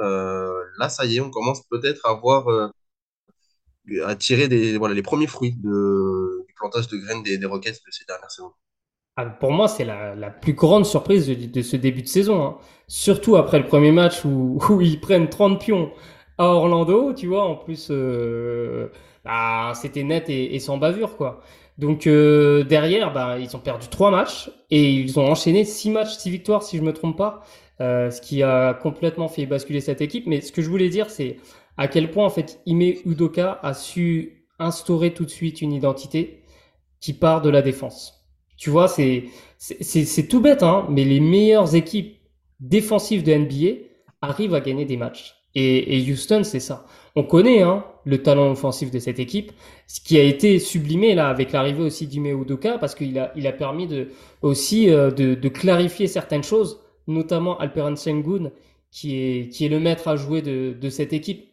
[0.78, 2.72] Là, ça y est, on commence peut-être à voir,
[4.04, 7.80] à tirer des, voilà, les premiers fruits de, du plantage de graines des, des Rockets
[7.86, 8.52] de ces dernières saisons.
[9.18, 12.44] Ah, pour moi, c'est la, la plus grande surprise de, de ce début de saison.
[12.44, 12.56] hein.
[12.86, 15.90] Surtout après le premier match où, où ils prennent 30 pions
[16.38, 17.44] à Orlando, tu vois.
[17.44, 18.88] En plus, euh,
[19.24, 21.40] bah, c'était net et, et sans bavure, quoi.
[21.78, 26.16] Donc euh, derrière, bah, ils ont perdu trois matchs et ils ont enchaîné six matchs,
[26.16, 27.42] six victoires, si je me trompe pas,
[27.80, 30.26] euh, ce qui a complètement fait basculer cette équipe.
[30.26, 31.36] Mais ce que je voulais dire, c'est
[31.76, 36.42] à quel point en fait Ime Udoka a su instaurer tout de suite une identité
[37.00, 38.26] qui part de la défense.
[38.56, 39.24] Tu vois, c'est
[39.58, 42.16] c'est tout bête, hein, mais les meilleures équipes
[42.60, 43.82] défensives de NBA
[44.22, 45.34] arrivent à gagner des matchs.
[45.54, 46.86] Et, et Houston, c'est ça.
[47.14, 49.52] On connaît hein, le talent offensif de cette équipe,
[49.86, 53.46] ce qui a été sublimé là avec l'arrivée aussi d'Ime Udoka, parce qu'il a, il
[53.46, 54.08] a permis de,
[54.42, 58.50] aussi euh, de, de clarifier certaines choses, notamment Alperen Sengun,
[58.90, 61.46] qui est, qui est le maître à jouer de, de cette équipe.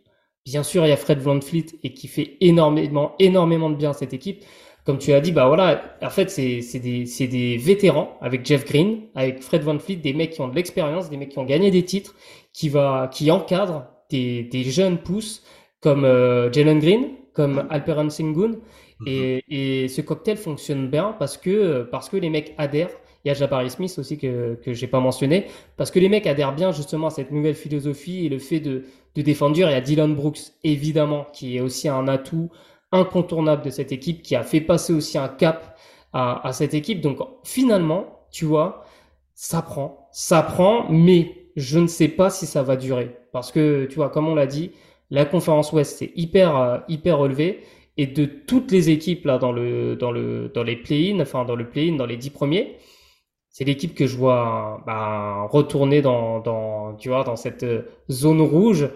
[0.45, 3.93] Bien sûr, il y a Fred VanVleet et qui fait énormément, énormément de bien à
[3.93, 4.43] cette équipe.
[4.85, 8.45] Comme tu as dit, bah voilà, en fait, c'est c'est des, c'est des vétérans avec
[8.45, 11.45] Jeff Green, avec Fred VanVleet, des mecs qui ont de l'expérience, des mecs qui ont
[11.45, 12.13] gagné des titres,
[12.51, 15.43] qui va, qui encadrent des, des jeunes pousses
[15.79, 18.57] comme euh, Jalen Green, comme Alperen Sengun.
[18.99, 19.07] Mhm.
[19.07, 22.91] Et, et ce cocktail fonctionne bien parce que, parce que les mecs adhèrent.
[23.23, 25.45] Il y a Jabari Smith aussi que, que j'ai pas mentionné.
[25.77, 28.83] Parce que les mecs adhèrent bien justement à cette nouvelle philosophie et le fait de,
[29.15, 29.55] de défendre.
[29.55, 32.49] Il y a Dylan Brooks, évidemment, qui est aussi un atout
[32.91, 35.77] incontournable de cette équipe, qui a fait passer aussi un cap
[36.11, 37.01] à, à cette équipe.
[37.01, 38.85] Donc finalement, tu vois,
[39.35, 43.15] ça prend, ça prend, mais je ne sais pas si ça va durer.
[43.31, 44.71] Parce que, tu vois, comme on l'a dit,
[45.09, 47.61] la conférence Ouest, c'est hyper, euh, hyper relevé.
[47.95, 51.55] Et de toutes les équipes là dans le dans le dans les play-in, enfin dans
[51.55, 52.77] le play-in, dans les dix premiers,
[53.53, 58.41] c'est l'équipe que je vois bah, retourner dans dans tu vois dans cette euh, zone
[58.41, 58.89] rouge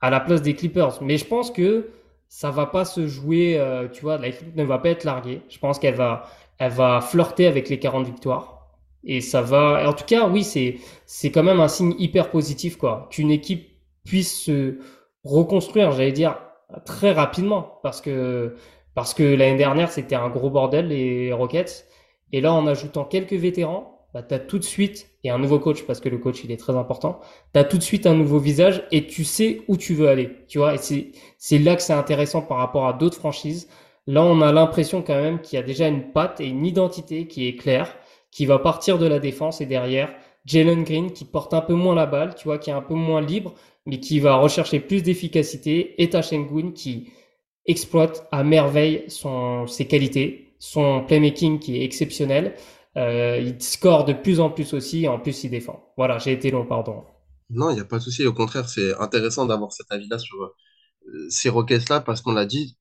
[0.00, 1.02] à la place des Clippers.
[1.02, 1.90] Mais je pense que
[2.28, 5.42] ça va pas se jouer, euh, tu vois, l'équipe ne va pas être larguée.
[5.50, 6.24] Je pense qu'elle va
[6.58, 8.70] elle va flirter avec les 40 victoires.
[9.04, 9.88] Et ça va.
[9.88, 13.68] En tout cas, oui, c'est c'est quand même un signe hyper positif quoi, qu'une équipe
[14.04, 14.78] puisse se
[15.24, 16.38] reconstruire, j'allais dire
[16.86, 18.56] très rapidement parce que
[18.94, 21.86] parce que l'année dernière c'était un gros bordel les Rockets
[22.32, 25.58] et là en ajoutant quelques vétérans bah, tu as tout de suite et un nouveau
[25.58, 27.20] coach parce que le coach il est très important
[27.52, 30.30] tu as tout de suite un nouveau visage et tu sais où tu veux aller
[30.48, 33.68] tu vois et c'est là que c'est intéressant par rapport à d'autres franchises
[34.06, 37.26] là on a l'impression quand même qu'il y a déjà une patte et une identité
[37.26, 37.94] qui est claire
[38.30, 40.10] qui va partir de la défense et derrière
[40.46, 42.94] Jalen Green qui porte un peu moins la balle tu vois qui est un peu
[42.94, 43.54] moins libre
[43.86, 47.10] mais qui va rechercher plus d'efficacité, et Shengun qui
[47.66, 52.54] exploite à merveille son, ses qualités, son playmaking qui est exceptionnel.
[52.96, 55.92] Euh, il score de plus en plus aussi, et en plus il défend.
[55.96, 57.04] Voilà, j'ai été long, pardon.
[57.50, 58.24] Non, il n'y a pas de souci.
[58.26, 62.78] Au contraire, c'est intéressant d'avoir cet avis-là sur euh, ces Rockets-là parce qu'on l'a dit,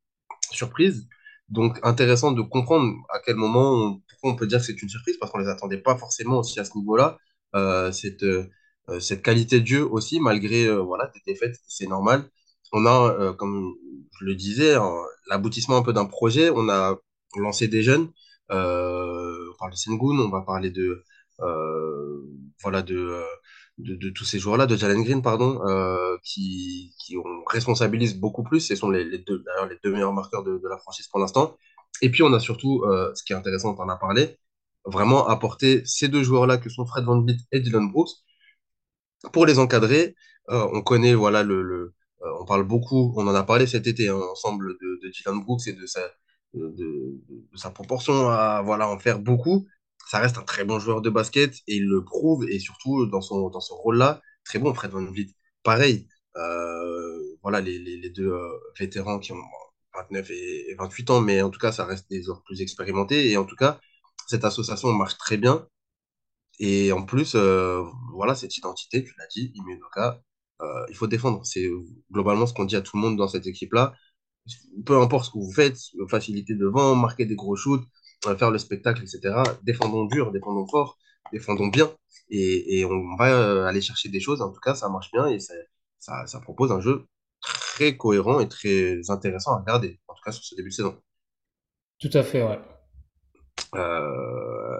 [0.51, 1.07] surprise.
[1.49, 4.89] Donc, intéressant de comprendre à quel moment, on, pourquoi on peut dire que c'est une
[4.89, 7.17] surprise, parce qu'on les attendait pas forcément aussi à ce niveau-là.
[7.55, 12.23] Euh, cette, qualité de jeu aussi, malgré voilà, des défaites, c'est normal.
[12.71, 13.73] On a, comme
[14.19, 14.75] je le disais,
[15.29, 16.49] l'aboutissement un peu d'un projet.
[16.49, 16.97] On a
[17.35, 18.09] lancé des jeunes.
[19.63, 21.03] On parle de Sengun, on va parler de,
[21.41, 22.21] euh,
[22.61, 23.23] voilà, de,
[23.77, 27.43] de, tous ces joueurs-là, de Jalen Green, pardon, euh, qui, qui on
[28.19, 28.59] beaucoup plus.
[28.61, 31.57] Ce sont les, deux, d'ailleurs, les deux meilleurs marqueurs de, la franchise pour l'instant.
[32.01, 34.37] Et puis, on a surtout, euh, ce qui est intéressant, on en a parlé,
[34.85, 38.11] vraiment apporter ces deux joueurs-là que sont Fred VanVleet et Dylan Brooks
[39.31, 40.15] pour les encadrer.
[40.49, 41.93] On connaît, voilà, le, le
[42.41, 45.67] on parle beaucoup, on en a parlé cet été hein, ensemble de, de Dylan Brooks
[45.67, 46.01] et de sa,
[46.53, 47.19] de,
[47.55, 49.67] sa proportion à voilà, en faire beaucoup.
[50.07, 53.21] Ça reste un très bon joueur de basket et il le prouve et surtout dans
[53.21, 55.33] son, dans rôle-là, très bon, Fred VanVleet.
[55.63, 58.49] Pareil, euh, voilà, les, les, deux euh,
[58.79, 59.37] vétérans qui ont
[59.95, 63.31] 29 et, et 28 ans, mais en tout cas, ça reste des joueurs plus expérimentés
[63.31, 63.79] et en tout cas,
[64.27, 65.67] cette association marche très bien.
[66.59, 67.83] Et en plus, euh,
[68.13, 69.53] voilà, cette identité, tu l'as dit,
[70.61, 71.45] euh, il faut défendre.
[71.45, 71.69] C'est
[72.11, 73.93] globalement ce qu'on dit à tout le monde dans cette équipe-là.
[74.85, 75.77] Peu importe ce que vous faites,
[76.09, 77.83] faciliter devant, marquer des gros shoots,
[78.27, 79.43] euh, faire le spectacle, etc.
[79.63, 80.97] Défendons dur, défendons fort,
[81.31, 81.91] défendons bien.
[82.29, 84.41] Et, et on va euh, aller chercher des choses.
[84.41, 85.53] En tout cas, ça marche bien et ça,
[85.99, 87.05] ça, ça propose un jeu
[87.41, 90.97] très cohérent et très intéressant à regarder, en tout cas sur ce début de saison.
[91.99, 92.59] Tout à fait, ouais.
[93.75, 94.79] Euh,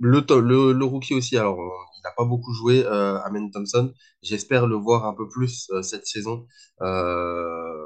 [0.00, 3.92] le, to- le, le rookie aussi, alors il n'a pas beaucoup joué, euh, Amen Thompson.
[4.22, 6.46] J'espère le voir un peu plus euh, cette saison.
[6.80, 7.81] Euh,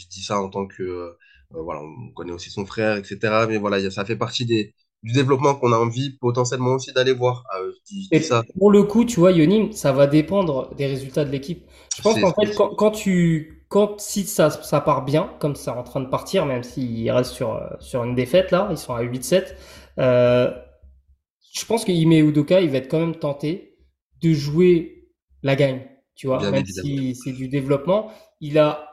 [0.00, 1.12] je dis ça en tant que, euh,
[1.50, 3.46] voilà, on connaît aussi son frère, etc.
[3.46, 6.74] Mais voilà, il y a- ça fait partie des, du développement qu'on a envie potentiellement
[6.74, 7.44] aussi d'aller voir.
[7.58, 10.06] Euh, je dis, je dis Et ça, pour le coup, tu vois, Yonim, ça va
[10.06, 11.64] dépendre des résultats de l'équipe.
[11.94, 15.70] Je pense qu'en fait, quand, quand tu, quand, si ça, ça part bien, comme c'est
[15.70, 18.94] en train de partir, même s'ils restent sur, euh, sur une défaite, là, ils sont
[18.94, 19.56] à 8-7,
[19.98, 20.50] euh,
[21.54, 23.76] je pense que Ime Udoka, il va être quand même tenté
[24.22, 25.08] de jouer
[25.42, 25.82] la gagne,
[26.14, 28.10] tu vois, bien même si c'est du développement.
[28.40, 28.89] Il a,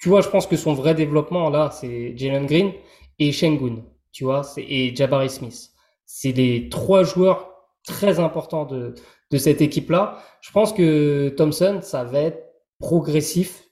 [0.00, 2.72] tu vois, je pense que son vrai développement, là, c'est Jalen Green
[3.18, 5.70] et Şengün, tu vois, et Jabari Smith.
[6.06, 7.50] C'est les trois joueurs
[7.84, 8.94] très importants de,
[9.30, 10.18] de cette équipe-là.
[10.40, 12.42] Je pense que Thompson, ça va être
[12.78, 13.68] progressif.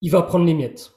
[0.00, 0.92] Il va prendre les miettes.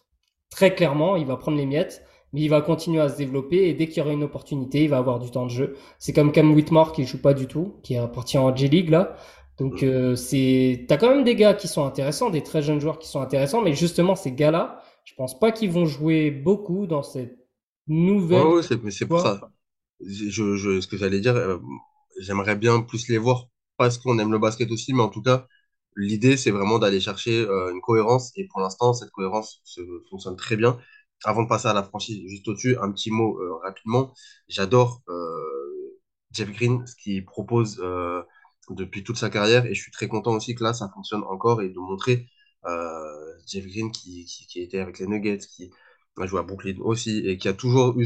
[0.50, 2.04] Très clairement, il va prendre les miettes,
[2.34, 4.90] mais il va continuer à se développer et dès qu'il y aura une opportunité, il
[4.90, 5.78] va avoir du temps de jeu.
[6.00, 9.16] C'est comme Cam Whitmore qui joue pas du tout, qui est parti en G-League là.
[9.58, 13.00] Donc euh, c'est, t'as quand même des gars qui sont intéressants, des très jeunes joueurs
[13.00, 17.04] qui sont intéressants, mais justement ces gars-là, je pense pas qu'ils vont jouer beaucoup dans
[17.04, 17.38] cette
[18.32, 18.56] Ouais, nouvelle.
[18.56, 19.46] ouais, c'est, mais c'est pour ça.
[20.02, 21.60] Je, je, ce que j'allais dire, euh,
[22.20, 23.48] j'aimerais bien plus les voir
[23.78, 25.48] parce qu'on aime le basket aussi, mais en tout cas,
[25.96, 28.32] l'idée, c'est vraiment d'aller chercher euh, une cohérence.
[28.36, 30.80] Et pour l'instant, cette cohérence se, fonctionne très bien.
[31.24, 34.14] Avant de passer à la franchise, juste au-dessus, un petit mot euh, rapidement.
[34.48, 36.00] J'adore euh,
[36.32, 38.22] Jeff Green, ce qu'il propose euh,
[38.70, 39.66] depuis toute sa carrière.
[39.66, 42.28] Et je suis très content aussi que là, ça fonctionne encore et de montrer
[42.66, 45.72] euh, Jeff Green qui, était avec les Nuggets, qui
[46.18, 48.06] a joué à Brooklyn aussi, et qui a toujours eu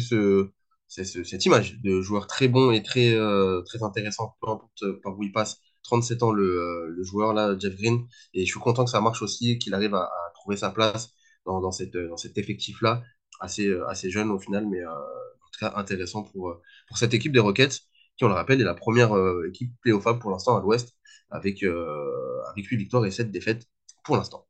[0.87, 5.17] cette image de joueur très bon et très, euh, très intéressant, peu importe euh, par
[5.17, 5.61] où il passe.
[5.83, 8.05] 37 ans, le, joueur, là, Jeff Green.
[8.33, 11.09] Et je suis content que ça marche aussi, qu'il arrive à, trouver sa place
[11.45, 13.03] dans, cette, dans cet effectif-là,
[13.39, 17.39] assez, assez jeune au final, mais en tout cas intéressant pour, pour cette équipe des
[17.39, 17.81] Rockets,
[18.19, 20.95] qui, on le rappelle, est la première euh, équipe playoffable pour l'instant à l'Ouest,
[21.31, 23.67] avec, euh, avec 8 victoires et 7 défaites
[24.05, 24.47] pour l'instant.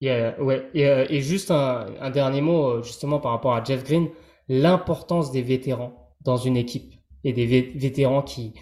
[0.00, 0.68] Yeah, ouais.
[0.74, 4.08] Et, euh, et juste un, un dernier mot, justement, par rapport à Jeff Green,
[4.48, 6.94] l'importance des vétérans dans une équipe
[7.24, 8.54] et des vé- vétérans qui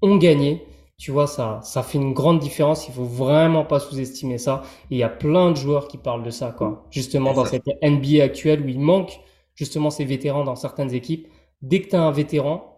[0.00, 0.64] ont gagné.
[0.98, 2.88] Tu vois, ça, ça fait une grande différence.
[2.88, 4.62] Il faut vraiment pas sous-estimer ça.
[4.90, 6.86] Et il y a plein de joueurs qui parlent de ça, quoi.
[6.90, 9.20] Justement, dans cette NBA actuelle où il manque
[9.54, 11.28] justement ces vétérans dans certaines équipes.
[11.60, 12.75] Dès que tu as un vétéran,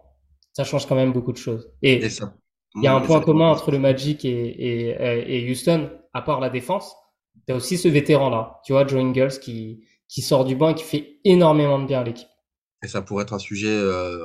[0.53, 1.71] ça change quand même beaucoup de choses.
[1.81, 2.01] et
[2.75, 6.39] il y a un point commun entre le Magic et, et, et Houston, à part
[6.39, 6.95] la défense.
[7.47, 10.75] Tu as aussi ce vétéran-là, tu vois, Joe Ingles, qui, qui sort du banc et
[10.75, 12.27] qui fait énormément de bien à l'équipe.
[12.83, 14.17] Et ça pourrait être un sujet euh,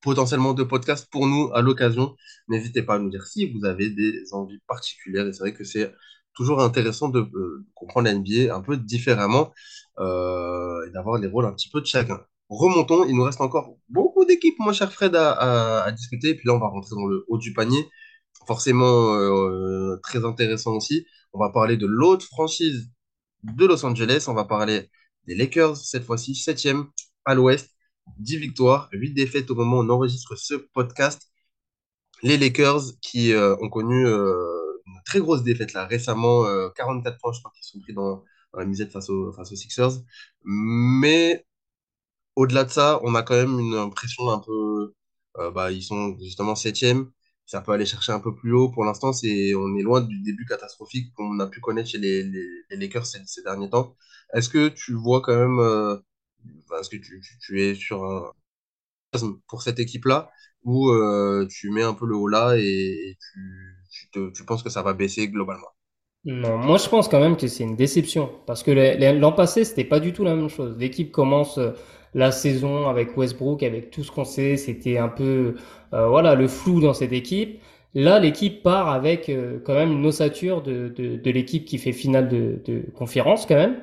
[0.00, 2.16] potentiellement de podcast pour nous à l'occasion.
[2.48, 5.26] N'hésitez pas à nous dire si vous avez des envies particulières.
[5.26, 5.92] Et c'est vrai que c'est
[6.34, 9.52] toujours intéressant de euh, comprendre la NBA un peu différemment
[9.98, 12.20] euh, et d'avoir les rôles un petit peu de chacun.
[12.48, 16.30] Remontons, il nous reste encore beaucoup d'équipes, mon cher Fred, à, discuter.
[16.30, 17.88] Et puis là, on va rentrer dans le haut du panier.
[18.46, 21.06] Forcément euh, très intéressant aussi.
[21.32, 22.90] On va parler de l'autre franchise
[23.42, 24.26] de Los Angeles.
[24.28, 24.90] On va parler
[25.26, 26.86] des Lakers, cette fois-ci, septième
[27.24, 27.70] à l'ouest.
[28.18, 31.30] 10 victoires, 8 défaites au moment où on enregistre ce podcast.
[32.22, 34.34] Les Lakers qui euh, ont connu euh,
[34.86, 38.22] une très grosse défaite là récemment, euh, 44 points, je crois qu'ils sont pris dans,
[38.54, 40.02] la misette face face aux Sixers.
[40.44, 41.45] Mais
[42.36, 44.94] au-delà de ça, on a quand même une impression un peu.
[45.38, 47.10] euh, bah, ils sont justement septième.
[47.46, 48.70] Ça peut aller chercher un peu plus haut.
[48.70, 52.24] Pour l'instant, c'est, on est loin du début catastrophique qu'on a pu connaître chez les,
[52.70, 53.96] Lakers ces, derniers temps.
[54.34, 55.60] Est-ce que tu vois quand même.
[55.60, 55.96] euh,
[56.80, 58.32] est-ce que tu, es sur un
[59.48, 60.30] pour cette équipe-là
[60.64, 64.82] ou euh, tu mets un peu le haut là et, tu, tu, penses que ça
[64.82, 65.68] va baisser globalement?
[66.24, 68.72] Non, moi je pense quand même que c'est une déception parce que
[69.12, 70.76] l'an passé c'était pas du tout la même chose.
[70.76, 71.58] L'équipe commence
[72.14, 75.54] la saison avec Westbrook, avec tout ce qu'on sait, c'était un peu
[75.94, 77.60] euh, voilà le flou dans cette équipe.
[77.94, 81.92] Là, l'équipe part avec euh, quand même une ossature de, de, de l'équipe qui fait
[81.92, 83.76] finale de, de conférence quand même.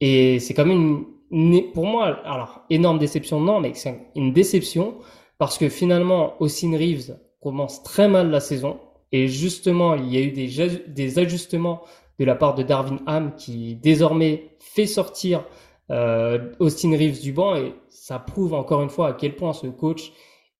[0.00, 4.32] Et c'est quand même une, une- pour moi, alors énorme déception, non, mais c'est une
[4.32, 4.96] déception
[5.38, 8.78] parce que finalement, Austin Reeves commence très mal la saison.
[9.12, 10.48] Et justement, il y a eu des,
[10.88, 11.82] des ajustements
[12.18, 15.44] de la part de Darvin Ham qui désormais fait sortir
[15.90, 17.56] Austin Reeves du banc.
[17.56, 20.12] Et ça prouve encore une fois à quel point ce coach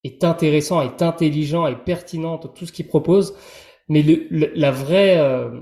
[0.04, 3.34] est intéressant, est intelligent et pertinent tout ce qu'il propose.
[3.88, 5.60] Mais le, le- la vraie, euh,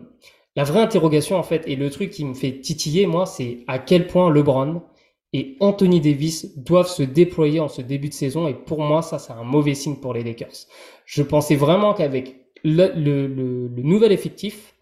[0.57, 3.79] La vraie interrogation, en fait, et le truc qui me fait titiller, moi, c'est à
[3.79, 4.83] quel point LeBron
[5.33, 8.49] et Anthony Davis doivent se déployer en ce début de saison.
[8.49, 10.67] Et pour moi, ça, c'est un mauvais signe pour les Lakers.
[11.07, 13.29] Je pensais vraiment qu'avec le, le,
[13.83, 14.75] nouvel effectif,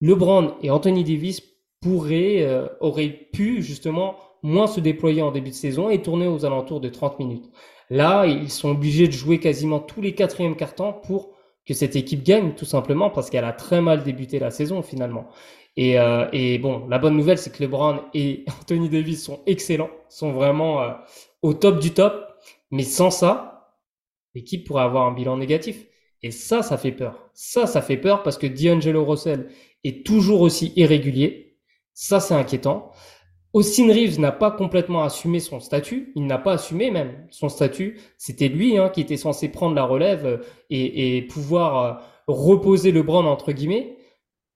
[0.00, 1.42] LeBron et Anthony Davis
[1.80, 6.44] pourraient, euh, auraient pu justement moins se déployer en début de saison et tourner aux
[6.44, 7.50] alentours de 30 minutes.
[7.90, 11.30] Là, ils sont obligés de jouer quasiment tous les quatrièmes cartons pour
[11.66, 15.28] que cette équipe gagne, tout simplement parce qu'elle a très mal débuté la saison finalement.
[15.76, 19.90] Et, euh, et bon, la bonne nouvelle, c'est que LeBron et Anthony Davis sont excellents,
[20.08, 20.90] sont vraiment euh,
[21.42, 22.26] au top du top.
[22.70, 23.76] Mais sans ça,
[24.34, 25.86] l'équipe pourrait avoir un bilan négatif.
[26.22, 27.30] Et ça, ça fait peur.
[27.34, 29.48] Ça, ça fait peur parce que D'Angelo Russell
[29.84, 31.49] est toujours aussi irrégulier.
[32.00, 32.92] Ça, c'est inquiétant.
[33.52, 36.12] Austin Reeves n'a pas complètement assumé son statut.
[36.16, 38.00] Il n'a pas assumé même son statut.
[38.16, 40.38] C'était lui hein, qui était censé prendre la relève euh,
[40.70, 41.92] et, et pouvoir euh,
[42.26, 43.98] reposer le LeBron entre guillemets.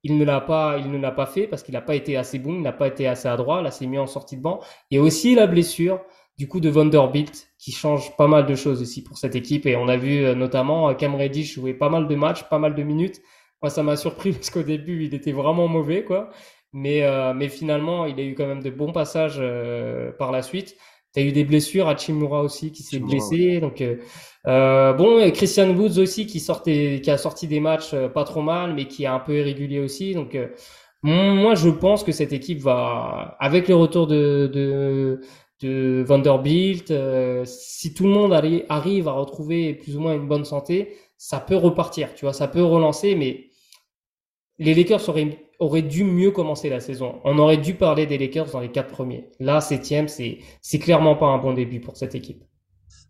[0.01, 2.39] Il ne l'a pas, il ne l'a pas fait parce qu'il n'a pas été assez
[2.39, 3.61] bon, il n'a pas été assez adroit.
[3.61, 4.59] Là, c'est mis en sortie de banc.
[4.89, 6.01] Et aussi la blessure
[6.39, 9.67] du coup de Vanderbilt qui change pas mal de choses aussi pour cette équipe.
[9.67, 12.73] Et on a vu euh, notamment Cam Reddish jouer pas mal de matchs, pas mal
[12.73, 13.21] de minutes.
[13.61, 16.31] Moi, ça m'a surpris parce qu'au début, il était vraiment mauvais, quoi.
[16.77, 20.41] Mais, euh, mais finalement, il a eu quand même de bons passages euh, par la
[20.41, 20.75] suite.
[21.13, 23.61] Tu as eu des blessures, à Chimura aussi qui s'est blessé.
[23.61, 23.95] Donc euh,
[24.45, 28.25] euh, bon, et Christian Woods aussi qui sortait, qui a sorti des matchs euh, pas
[28.25, 30.13] trop mal, mais qui est un peu irrégulier aussi.
[30.13, 30.37] Donc
[31.03, 35.21] moi, je pense que cette équipe va, avec le retour de, de,
[35.61, 36.91] de Vanderbilt,
[37.45, 41.55] si tout le monde arrive à retrouver plus ou moins une bonne santé, ça peut
[41.55, 42.13] repartir.
[42.15, 43.45] Tu vois, ça peut relancer, mais
[44.57, 47.19] les Lakers auraient aurait dû mieux commencer la saison.
[47.23, 49.29] On aurait dû parler des Lakers dans les quatre premiers.
[49.39, 52.43] Là, septième, c'est c'est clairement pas un bon début pour cette équipe.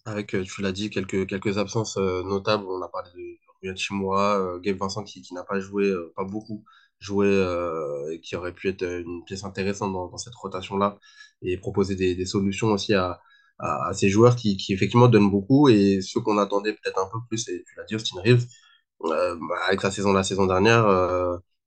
[0.05, 2.65] Avec, euh, tu l'as dit, quelques quelques absences euh, notables.
[2.67, 6.13] On a parlé de Ryan Chimura, euh, Gabe Vincent qui, qui n'a pas joué, euh,
[6.15, 6.63] pas beaucoup
[6.99, 10.97] joué, euh, et qui aurait pu être une pièce intéressante dans, cette rotation-là
[11.41, 13.19] et proposer des, des solutions aussi à,
[13.59, 17.19] à, ces joueurs qui, qui effectivement donnent beaucoup et ceux qu'on attendait peut-être un peu
[17.27, 17.47] plus.
[17.49, 18.45] Et tu l'as dit, Austin Reeves,
[19.01, 19.37] bah,
[19.67, 20.85] avec sa saison la saison dernière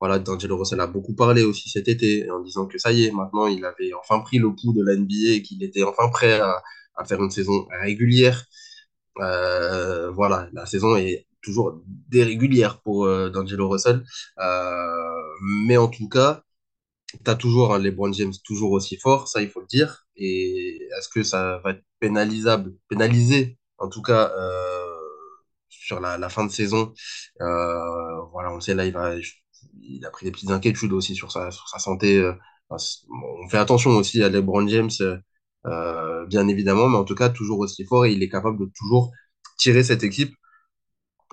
[0.00, 3.10] voilà, D'Angelo Russell a beaucoup parlé aussi cet été en disant que ça y est,
[3.12, 6.40] maintenant il avait enfin pris le coup de la NBA et qu'il était enfin prêt
[6.40, 6.62] à,
[7.06, 8.44] faire une saison régulière.
[9.20, 14.04] Euh, voilà, la saison est toujours dérégulière pour euh, D'Angelo Russell.
[14.38, 15.22] Euh,
[15.66, 16.42] mais en tout cas,
[17.24, 20.06] tu as toujours hein, les LeBron James toujours aussi fort, ça il faut le dire.
[20.16, 24.96] Et est-ce que ça va être pénalisable, pénalisé en tout cas euh,
[25.68, 26.92] sur la, la, fin de saison?
[27.38, 29.16] Voilà, on sait, là il va
[29.82, 32.18] il a pris des petites inquiétudes aussi sur sa, santé.
[32.18, 32.32] Euh,
[32.70, 34.90] on fait attention aussi à LeBron James,
[35.66, 38.70] euh, bien évidemment, mais en tout cas, toujours aussi fort et il est capable de
[38.78, 39.12] toujours
[39.58, 40.34] tirer cette équipe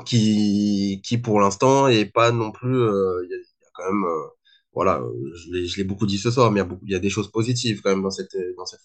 [0.05, 2.76] qui, pour l'instant, est pas non plus.
[2.76, 3.34] Euh, y,
[3.73, 4.03] quand même.
[4.05, 4.28] Euh,
[4.73, 5.01] voilà,
[5.34, 8.01] je l'ai beaucoup dit ce soir, mais il y, a des choses positives quand même
[8.01, 8.36] dans cette,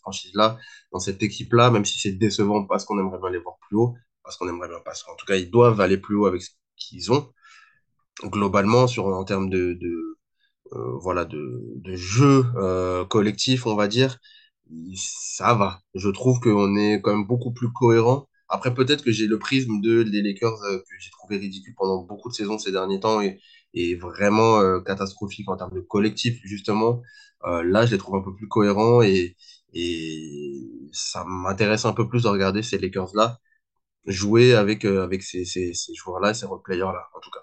[0.03, 0.57] franchise-là,
[0.93, 3.97] dans cette équipe-là, même si c'est décevant parce qu'on aimerait bien les voir plus haut,
[4.23, 6.51] parce qu'on aimerait bien, parce qu'en tout cas, ils doivent aller plus haut avec ce
[6.77, 7.33] qu'ils ont
[8.25, 10.19] globalement sur en termes de, de
[10.75, 14.19] euh, voilà de, de jeu euh, collectif on va dire
[14.97, 15.81] ça va.
[15.95, 18.29] Je trouve qu'on est quand même beaucoup plus cohérent.
[18.49, 22.03] Après peut-être que j'ai le prisme de les Lakers euh, que j'ai trouvé ridicule pendant
[22.05, 23.41] beaucoup de saisons ces derniers temps et,
[23.75, 27.03] et vraiment catastrophique en termes de collectif justement.
[27.45, 29.37] Là je les trouve un peu plus cohérents et
[29.73, 30.61] et
[30.93, 33.39] ça m'intéresse un peu plus de regarder ces Lakers là
[34.07, 37.41] jouer avec avec ces, ces, ces joueurs là ces players là en tout cas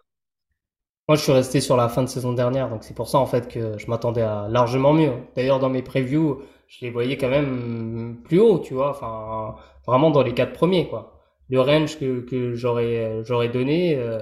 [1.07, 3.25] moi, je suis resté sur la fin de saison dernière, donc c'est pour ça en
[3.25, 5.13] fait que je m'attendais à largement mieux.
[5.35, 9.55] D'ailleurs, dans mes previews, je les voyais quand même plus haut, tu vois, enfin
[9.85, 11.13] vraiment dans les quatre premiers, quoi.
[11.49, 14.21] Le range que, que j'aurais j'aurais donné, euh,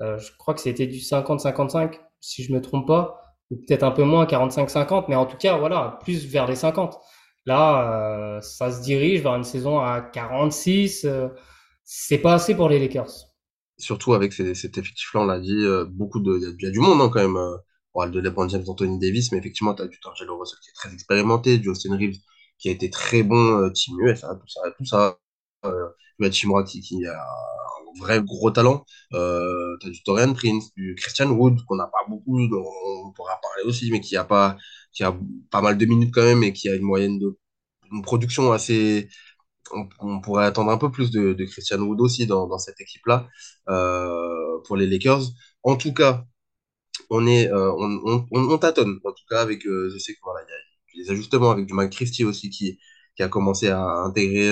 [0.00, 3.90] euh, je crois que c'était du 50-55, si je me trompe pas, ou peut-être un
[3.92, 6.98] peu moins, 45-50, mais en tout cas, voilà, plus vers les 50.
[7.46, 11.04] Là, euh, ça se dirige vers une saison à 46.
[11.04, 11.28] Euh,
[11.84, 13.33] c'est pas assez pour les Lakers
[13.78, 17.00] surtout avec cet effectif-là, on l'a dit, euh, beaucoup de, il y, a du monde
[17.00, 17.36] hein, quand même.
[17.36, 17.56] Euh,
[17.94, 20.72] on de LeBron James, Anthony Davis, mais effectivement, tu as du D'Angelo Russell qui est
[20.74, 22.18] très expérimenté, du Austin Reeves
[22.58, 25.18] qui a été très bon, euh, Team USA, tout ça, tout ça.
[25.64, 25.88] Euh,
[26.20, 28.84] tu as Chimura qui, a un vrai gros talent.
[29.10, 32.64] Tu as du Torian Prince, du Christian Wood, qu'on n'a pas beaucoup, dont
[33.06, 34.56] on pourra parler aussi, mais qui a pas,
[34.92, 35.16] qui a
[35.50, 37.38] pas mal de minutes quand même et qui a une moyenne de,
[37.92, 39.08] une production assez,
[39.72, 43.28] on, pourrait attendre un peu plus de, de Christian Wood aussi dans, cette équipe-là
[43.68, 45.22] euh, pour les Lakers.
[45.62, 46.24] En tout cas,
[47.10, 49.00] on est, euh, on, on, on, tâtonne.
[49.04, 52.78] En tout cas, avec, euh, je ajustements avec du Mike Christie aussi qui,
[53.20, 54.50] a commencé à intégrer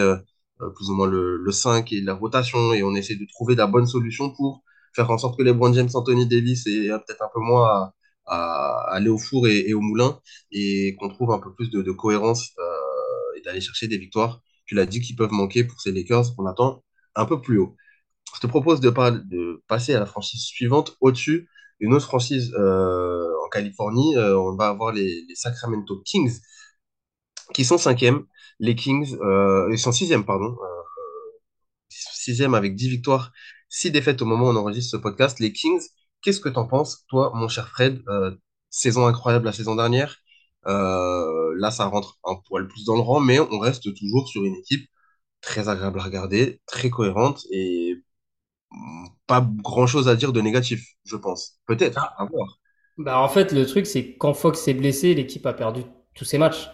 [0.77, 3.67] plus ou moins le, le 5 et la rotation et on essaie de trouver la
[3.67, 4.63] bonne solution pour
[4.95, 7.93] faire en sorte que les Brown James, Anthony Davis et peut-être un peu moins
[8.27, 10.21] à, aller au four et, au moulin
[10.53, 12.53] et qu'on trouve un peu plus de, cohérence
[13.37, 14.41] et d'aller chercher des victoires.
[14.73, 16.82] Tu l'as dit qu'ils peuvent manquer pour ces Lakers qu'on attend
[17.15, 17.77] un peu plus haut.
[18.35, 18.89] Je te propose de,
[19.69, 21.47] passer à la franchise suivante, au-dessus,
[21.78, 24.16] une autre franchise euh, en Californie.
[24.16, 26.40] Euh, on va avoir les, Sacramento Kings
[27.53, 28.24] qui sont cinquièmes.
[28.61, 30.57] Les Kings, euh, ils sont sixièmes, pardon.
[31.90, 33.31] Sixième avec 10 victoires,
[33.69, 35.39] 6 défaites au moment où on enregistre ce podcast.
[35.39, 35.82] Les Kings,
[36.23, 38.03] qu'est-ce que t'en penses, toi, mon cher Fred?
[38.70, 40.22] Saison incroyable la saison dernière?
[40.67, 44.45] Euh, là, ça rentre un poil plus dans le rang, mais on reste toujours sur
[44.45, 44.89] une équipe
[45.41, 47.97] très agréable à regarder, très cohérente et
[49.27, 51.59] pas grand-chose à dire de négatif, je pense.
[51.67, 52.59] Peut-être, à voir.
[52.99, 55.83] Bah, en fait, le truc, c'est que quand Fox s'est blessé, l'équipe a perdu
[56.15, 56.71] tous ses matchs.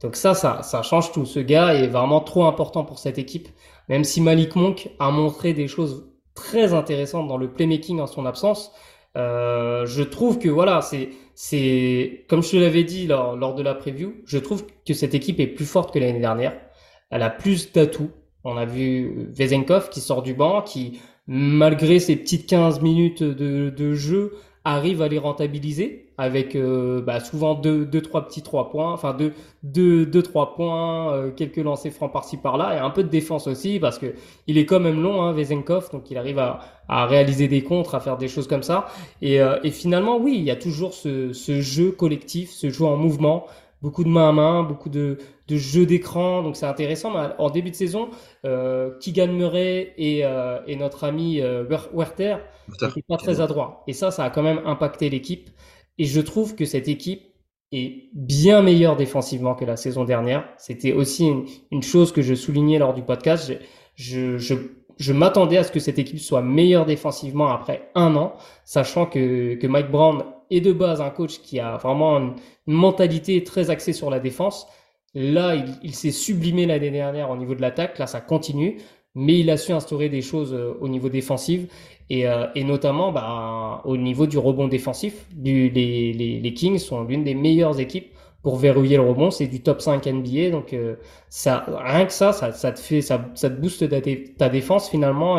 [0.00, 1.26] Donc ça, ça, ça change tout.
[1.26, 3.48] Ce gars est vraiment trop important pour cette équipe.
[3.88, 8.24] Même si Malik Monk a montré des choses très intéressantes dans le playmaking en son
[8.26, 8.72] absence,
[9.16, 13.62] euh, je trouve que voilà, c'est, c'est, comme je te l'avais dit lors, lors de
[13.62, 16.58] la preview, je trouve que cette équipe est plus forte que l'année dernière.
[17.10, 18.10] Elle a plus d'atouts.
[18.44, 21.00] On a vu Vezenkov qui sort du banc, qui,
[21.30, 24.32] malgré ses petites 15 minutes de, de jeu,
[24.64, 29.14] arrive à les rentabiliser avec euh, bah, souvent deux, deux, trois petits trois points, enfin
[29.14, 29.32] deux,
[29.62, 33.46] deux, deux trois points, euh, quelques lancers francs par-ci par-là et un peu de défense
[33.46, 34.14] aussi parce que
[34.48, 36.58] il est quand même long, hein, Vezenkov, donc il arrive à,
[36.88, 38.88] à réaliser des contres, à faire des choses comme ça.
[39.22, 42.84] Et, euh, et finalement, oui, il y a toujours ce, ce jeu collectif, ce jeu
[42.84, 43.46] en mouvement,
[43.82, 47.10] beaucoup de main à main, beaucoup de, de jeux d'écran, donc c'est intéressant.
[47.10, 48.10] Mais en début de saison,
[48.44, 52.36] euh, Keegan Murray et, euh, et notre ami euh, Werther
[52.82, 53.82] n'étaient pas très adroits.
[53.86, 55.50] Et ça, ça a quand même impacté l'équipe.
[55.98, 57.22] Et je trouve que cette équipe
[57.72, 60.48] est bien meilleure défensivement que la saison dernière.
[60.58, 63.46] C'était aussi une, une, chose que je soulignais lors du podcast.
[63.48, 63.54] Je,
[63.94, 64.54] je, je,
[64.98, 68.34] je m'attendais à ce que cette équipe soit meilleure défensivement après un an,
[68.64, 72.34] sachant que, que Mike Brown est de base un coach qui a vraiment une,
[72.66, 74.66] mentalité très axée sur la défense.
[75.14, 77.98] Là, il, s'est sublimé l'année dernière au niveau de l'attaque.
[77.98, 78.78] Là, ça continue.
[79.16, 81.62] Mais il a su instaurer des choses euh, au niveau défensif
[82.10, 85.26] et, euh, et notamment bah, au niveau du rebond défensif.
[85.42, 88.12] Les, Kings sont l'une des meilleures équipes
[88.44, 89.32] pour verrouiller le rebond.
[89.32, 90.50] C'est du top 5 NBA.
[90.50, 90.94] Donc, euh,
[91.28, 93.88] ça, rien que ça, ça, te fait, ça, te booste
[94.38, 95.38] ta, défense finalement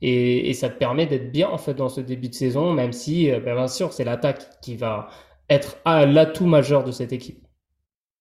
[0.00, 3.30] et, ça te permet d'être bien en fait dans ce début de saison, même si,
[3.30, 5.08] euh, ben, bien sûr, c'est l'attaque qui va
[5.48, 7.44] être l'atout majeur de cette équipe.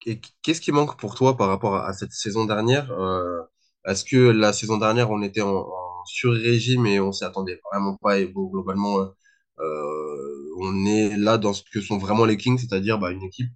[0.06, 2.92] Et qu'est-ce qui manque pour toi par rapport à, cette saison dernière?
[2.92, 3.42] Euh,
[3.86, 5.68] est-ce que la saison dernière, on était en,
[6.06, 9.00] sur-régime et on s'y attendait vraiment pas et globalement,
[9.60, 13.52] euh, on est là dans ce que sont vraiment les Kings, c'est-à-dire bah, une équipe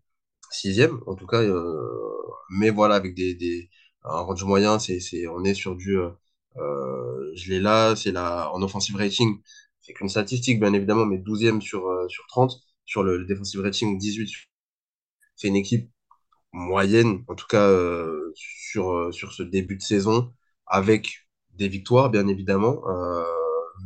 [0.51, 1.41] sixième, en tout cas,
[2.49, 3.69] mais voilà, avec des, des,
[4.03, 5.97] un range moyen, c'est, on est sur du,
[6.57, 9.39] euh, je l'ai là, c'est la, en offensive rating,
[9.81, 12.53] c'est qu'une statistique, bien évidemment, mais douzième sur, euh, sur 30
[12.85, 14.29] sur le, le defensive rating 18,
[15.35, 15.89] c'est une équipe
[16.53, 20.33] moyenne, en tout cas euh, sur, sur ce début de saison,
[20.67, 22.81] avec des victoires, bien évidemment.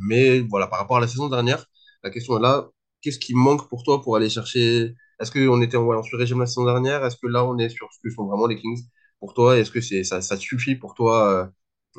[0.00, 1.64] Mais voilà, par rapport à la saison dernière,
[2.02, 2.68] la question est là,
[3.02, 4.94] qu'est-ce qui manque pour toi pour aller chercher...
[5.20, 7.04] Est-ce qu'on était en, ouais, en sur-régime la saison dernière?
[7.04, 8.82] Est-ce que là, on est sur ce que sont vraiment les Kings
[9.20, 9.56] pour toi?
[9.58, 11.50] Est-ce que c'est ça, ça suffit pour toi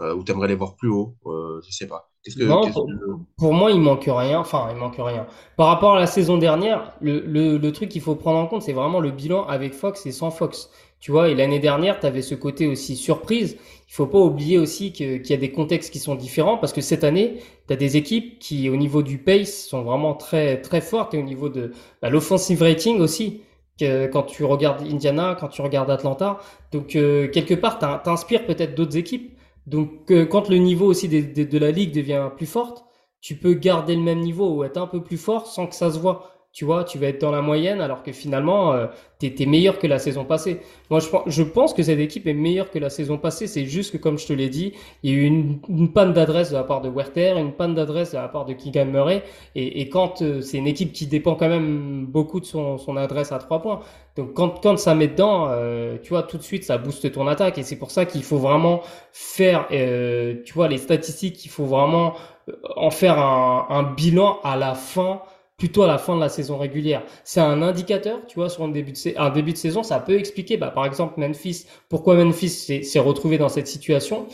[0.02, 1.16] euh, ou t'aimerais les voir plus haut?
[1.26, 2.10] Euh, je sais pas.
[2.26, 2.92] Que, Non, pour, que...
[3.38, 4.40] pour moi, il manque rien.
[4.40, 5.28] Enfin, il manque rien.
[5.56, 8.64] Par rapport à la saison dernière, le, le, le truc qu'il faut prendre en compte,
[8.64, 10.70] c'est vraiment le bilan avec Fox et sans Fox.
[11.00, 13.58] Tu vois, et l'année dernière, tu avais ce côté aussi surprise.
[13.88, 16.82] Il faut pas oublier aussi qu'il y a des contextes qui sont différents parce que
[16.82, 17.38] cette année,
[17.68, 21.20] tu as des équipes qui, au niveau du pace, sont vraiment très, très fortes et
[21.20, 21.72] au niveau de
[22.02, 23.42] bah, l'offensive rating aussi.
[23.80, 26.40] Que, quand tu regardes Indiana, quand tu regardes Atlanta.
[26.72, 29.37] Donc, euh, quelque part, t'in- t'inspires peut-être d'autres équipes.
[29.68, 32.86] Donc, euh, quand le niveau aussi de la ligue devient plus forte,
[33.22, 35.92] tu peux garder le même niveau ou être un peu plus fort sans que ça
[35.92, 36.32] se voit.
[36.58, 38.88] Tu vois, tu vas être dans la moyenne alors que finalement, euh,
[39.20, 40.62] t'es, t'es meilleur que la saison passée.
[40.90, 43.46] Moi, je, je pense que cette équipe est meilleure que la saison passée.
[43.46, 44.74] C'est juste que, comme je te l'ai dit,
[45.04, 47.76] il y a eu une, une panne d'adresse de la part de Werther, une panne
[47.76, 49.22] d'adresse de la part de Keegan Murray.
[49.54, 52.98] Et, et quand euh, c'est une équipe qui dépend quand même beaucoup de son, son
[52.98, 53.82] adresse à trois points.
[54.16, 57.28] Donc, quand, quand ça met dedans, euh, tu vois, tout de suite, ça booste ton
[57.28, 57.60] attaque.
[57.60, 58.82] Et c'est pour ça qu'il faut vraiment
[59.14, 62.16] faire, euh, tu vois, les statistiques, il faut vraiment
[62.50, 65.22] euh, en faire un, un bilan à la fin
[65.58, 67.04] plutôt à la fin de la saison régulière.
[67.24, 70.86] C'est un indicateur, tu vois, sur un début de, saison, ça peut expliquer, bah, par
[70.86, 74.28] exemple, Memphis, pourquoi Memphis s'est s'est retrouvé dans cette situation,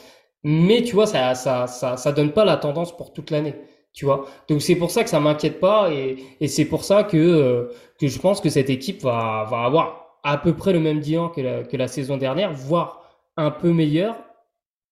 [0.43, 3.55] mais tu vois, ça, ça, ça, ça donne pas la tendance pour toute l'année,
[3.93, 4.25] tu vois.
[4.49, 7.71] Donc c'est pour ça que ça m'inquiète pas et, et c'est pour ça que, euh,
[7.99, 11.29] que je pense que cette équipe va, va avoir à peu près le même bilan
[11.29, 13.01] que la, que la saison dernière, voire
[13.37, 14.15] un peu meilleur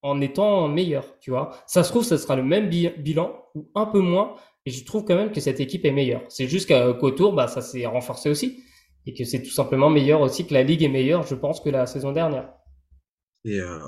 [0.01, 1.51] en étant meilleur, tu vois.
[1.67, 5.05] Ça se trouve, ça sera le même bilan ou un peu moins, et je trouve
[5.05, 6.23] quand même que cette équipe est meilleure.
[6.29, 8.63] C'est juste qu'au bah, ça s'est renforcé aussi,
[9.05, 11.69] et que c'est tout simplement meilleur aussi, que la ligue est meilleure, je pense, que
[11.69, 12.53] la saison dernière.
[13.43, 13.79] Et euh,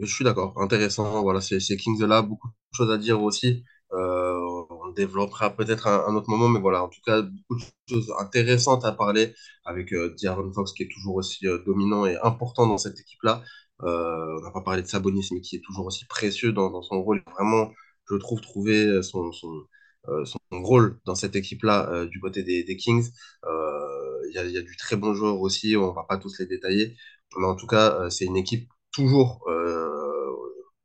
[0.00, 1.22] je suis d'accord, intéressant.
[1.22, 3.62] Voilà, c'est Kings là, beaucoup de choses à dire aussi.
[3.92, 4.36] Euh,
[4.70, 8.12] on développera peut-être un, un, autre moment, mais voilà, en tout cas, beaucoup de choses
[8.18, 9.32] intéressantes à parler
[9.64, 10.14] avec euh,
[10.54, 13.42] Fox qui est toujours aussi euh, dominant et important dans cette équipe-là.
[13.82, 16.82] Euh, on n'a pas parlé de Sabonis, mais qui est toujours aussi précieux dans, dans
[16.82, 17.22] son rôle.
[17.36, 17.70] Vraiment,
[18.08, 19.66] je trouve, trouver son, son,
[20.08, 23.10] euh, son rôle dans cette équipe-là euh, du côté des, Kings.
[23.44, 26.96] Il y a, du très bon joueur aussi, on va pas tous les détailler.
[27.38, 29.46] Mais en tout cas, c'est une équipe toujours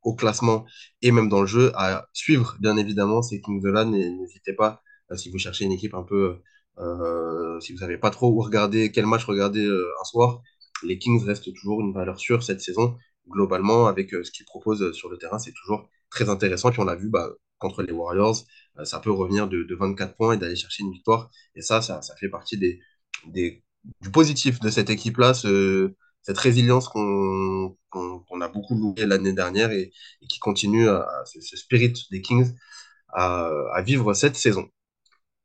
[0.03, 0.65] au classement
[1.01, 3.85] et même dans le jeu à suivre, bien évidemment, ces Kings-là.
[3.85, 4.81] N'hésitez pas,
[5.15, 6.41] si vous cherchez une équipe un peu,
[6.79, 10.41] euh, si vous savez pas trop où regarder, quel match regarder euh, un soir,
[10.83, 12.97] les Kings restent toujours une valeur sûre cette saison.
[13.29, 16.71] Globalement, avec euh, ce qu'ils proposent sur le terrain, c'est toujours très intéressant.
[16.71, 18.43] Puis on l'a vu bah, contre les Warriors,
[18.83, 21.29] ça peut revenir de, de 24 points et d'aller chercher une victoire.
[21.55, 25.93] Et ça, ça, fait partie du positif de cette équipe-là, ce,
[26.23, 27.75] cette résilience qu'on
[28.41, 29.91] a beaucoup loué l'année dernière et,
[30.29, 30.87] qui continue
[31.25, 32.53] ce, spirit des Kings
[33.13, 34.69] à, vivre cette saison.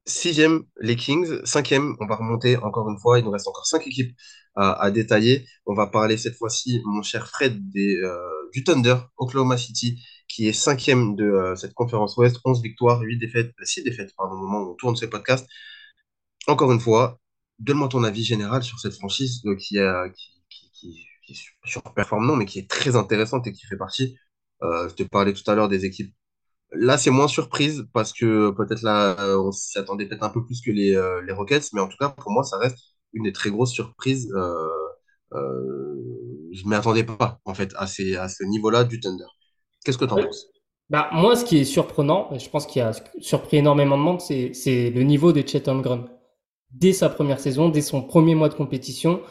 [0.06, 1.44] Sixième, les Kings.
[1.44, 3.18] Cinquième, on va remonter encore une fois.
[3.18, 4.16] Il nous reste encore cinq équipes
[4.54, 5.46] à, à détailler.
[5.66, 8.18] On va parler cette fois-ci, mon cher Fred, des, euh,
[8.52, 12.38] du Thunder, Oklahoma City, qui est cinquième de euh, cette conférence Ouest.
[12.44, 15.46] 11 victoires, 8 défaites, 6 défaites, pardon, au moment où on tourne ce podcast.
[16.46, 17.18] Encore une fois,
[17.58, 21.06] donne-moi ton avis général sur cette franchise euh, qui, a, qui, qui,
[22.36, 24.16] mais qui est très intéressante et qui fait partie.
[24.62, 26.14] Euh, je te parlais tout à l'heure des équipes.
[26.72, 30.60] Là, c'est moins surprise parce que peut-être là, on s'y attendait peut-être un peu plus
[30.60, 30.96] que les,
[31.32, 32.78] Rockets, mais en tout cas, pour moi, ça reste
[33.12, 34.28] une des très grosses surprises.
[35.32, 35.36] Je
[36.64, 39.26] ne m'y attendais pas, en fait, à ce niveau-là du Thunder.
[39.86, 40.48] Qu'est-ce que tu en penses?
[40.90, 44.20] Bah, moi, ce qui est surprenant, et je pense qu'il a surpris énormément de monde,
[44.20, 46.06] c'est, c'est le niveau de Chet Holmgren.
[46.70, 49.22] Dès sa première saison, dès son premier mois de compétition,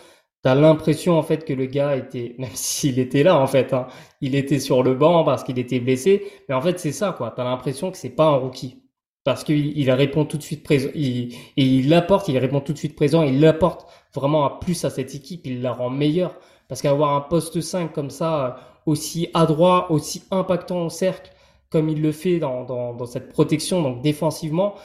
[0.45, 3.87] T'as l'impression en fait que le gars était, même s'il était là en fait, hein,
[4.21, 7.33] il était sur le banc parce qu'il était blessé, mais en fait c'est ça quoi.
[7.35, 8.83] T'as l'impression que c'est pas un rookie
[9.23, 12.73] parce qu'il il répond tout de suite présent, il, et il apporte, il répond tout
[12.73, 16.37] de suite présent, il apporte vraiment à plus à cette équipe, il la rend meilleure
[16.67, 21.31] parce qu'avoir un poste 5 comme ça, aussi adroit, aussi impactant au cercle
[21.69, 24.75] comme il le fait dans, dans, dans cette protection, donc défensivement,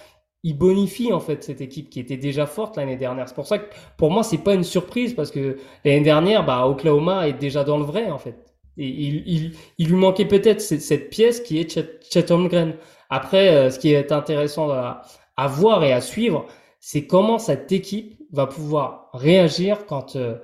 [0.42, 3.28] il bonifie en fait cette équipe qui était déjà forte l'année dernière.
[3.28, 6.66] C'est pour ça que pour moi c'est pas une surprise parce que l'année dernière bah
[6.66, 8.36] Oklahoma est déjà dans le vrai en fait.
[8.78, 11.70] Et il, il, il lui manquait peut-être cette pièce qui est
[12.10, 12.74] Chet, Holmgren.
[13.10, 15.02] Après euh, ce qui est intéressant à,
[15.36, 16.46] à voir et à suivre
[16.80, 20.36] c'est comment cette équipe va pouvoir réagir quand euh,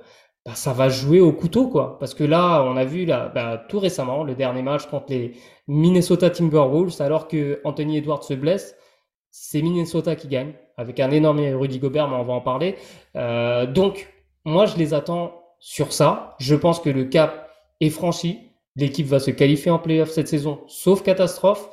[0.47, 1.99] bah, ça va jouer au couteau quoi.
[1.99, 5.33] Parce que là on a vu là bah, tout récemment le dernier match contre les
[5.67, 8.75] Minnesota Timberwolves alors que Anthony Edwards se blesse
[9.39, 12.75] c'est Minnesota qui gagne, avec un énorme Rudy Gobert, mais on va en parler.
[13.15, 14.11] Euh, donc,
[14.45, 16.35] moi, je les attends sur ça.
[16.39, 17.49] Je pense que le cap
[17.79, 18.39] est franchi.
[18.75, 21.69] L'équipe va se qualifier en playoff cette saison, sauf catastrophe.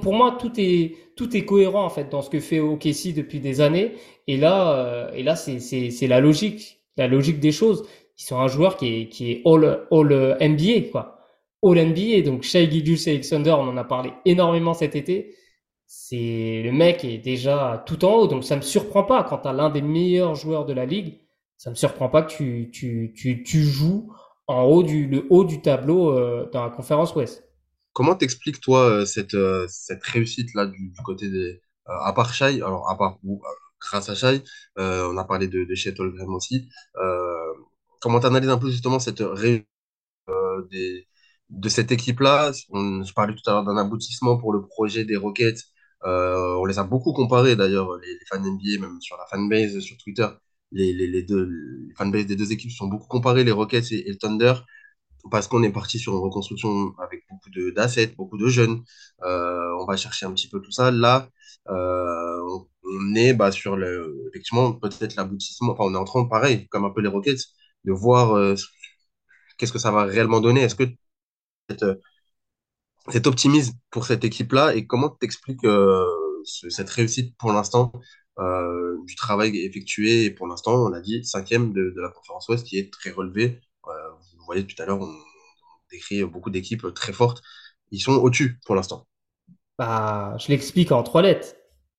[0.00, 3.38] Pour moi, tout est, tout est cohérent en fait dans ce que fait OKC depuis
[3.38, 3.94] des années.
[4.26, 7.84] Et là, euh, et là, c'est la logique, la logique des choses.
[8.18, 11.18] Ils sont un joueur qui est, all, all NBA, quoi.
[11.62, 12.22] All NBA.
[12.22, 15.34] Donc, Shai Gilgeous Alexander, on en a parlé énormément cet été
[15.92, 19.48] c'est le mec est déjà tout en haut, donc ça me surprend pas quand tu
[19.48, 21.18] as l'un des meilleurs joueurs de la ligue,
[21.56, 24.14] ça me surprend pas que tu, joues
[24.46, 27.42] en haut du, le haut du tableau euh, dans la conférence Ouest.
[27.92, 32.62] Comment t'expliques toi euh, cette, euh, cette réussite là du, côté des à part Shai,
[32.62, 33.18] alors à part
[33.80, 34.42] grâce à Shai,
[34.76, 36.68] on a parlé de, de Chet aussi.
[38.00, 39.66] comment t'analyses un peu justement cette réussite
[40.70, 41.06] des,
[41.50, 42.52] de cette équipe-là?
[42.52, 45.58] Je parlais tout à l'heure d'un aboutissement pour le projet des Rockets
[46.04, 49.96] euh, on les a beaucoup comparés d'ailleurs, les, fans NBA, même sur la fanbase, sur
[49.98, 50.26] Twitter.
[50.72, 51.50] Les, les, deux
[51.96, 54.54] fanbases des deux équipes sont beaucoup comparés, les Rockets et, le Thunder,
[55.30, 58.82] parce qu'on est parti sur une reconstruction avec beaucoup d'assets, beaucoup de jeunes.
[59.24, 60.90] Euh, on va chercher un petit peu tout ça.
[60.90, 61.28] Là,
[61.68, 62.40] euh,
[63.14, 65.72] est bah, sur le, effectivement peut-être l'aboutissement.
[65.72, 67.40] Enfin, on est en train, pareil, comme un peu les Rockets,
[67.84, 68.54] de voir euh,
[69.58, 70.62] qu'est-ce que ça va réellement donner.
[70.62, 70.84] Est-ce que
[71.68, 71.84] cette,
[73.08, 76.06] cet optimisme pour cette équipe-là et comment t'expliques euh,
[76.44, 77.92] cette réussite pour l'instant
[78.38, 82.48] euh, du travail effectué et pour l'instant on a dit cinquième de, de la conférence
[82.48, 83.60] Ouest qui est très relevé.
[83.86, 85.16] Euh, vous voyez tout à l'heure on, on,
[85.90, 87.42] décrit beaucoup d'équipes très fortes.
[87.90, 89.06] Ils sont au-dessus pour l'instant.
[89.78, 91.54] Bah, je l'explique en trois lettres.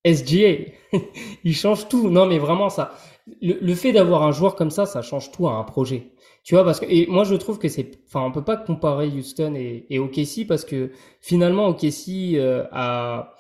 [0.06, 0.72] SGA.
[1.44, 2.10] il change tout.
[2.10, 2.94] Non, mais vraiment, ça.
[3.42, 6.12] Le, le fait d'avoir un joueur comme ça, ça change tout à un projet.
[6.44, 9.08] Tu vois, parce que, et moi, je trouve que c'est, enfin, on peut pas comparer
[9.08, 10.92] Houston et, et OKC parce que
[11.22, 13.36] finalement, OKC euh, a,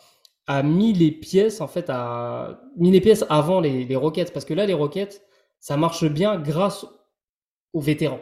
[0.48, 4.32] a mis les pièces, en fait, a mis les pièces avant les, les Rockets.
[4.34, 5.24] Parce que là, les Rockets,
[5.60, 6.86] ça marche bien grâce
[7.74, 8.20] aux vétérans.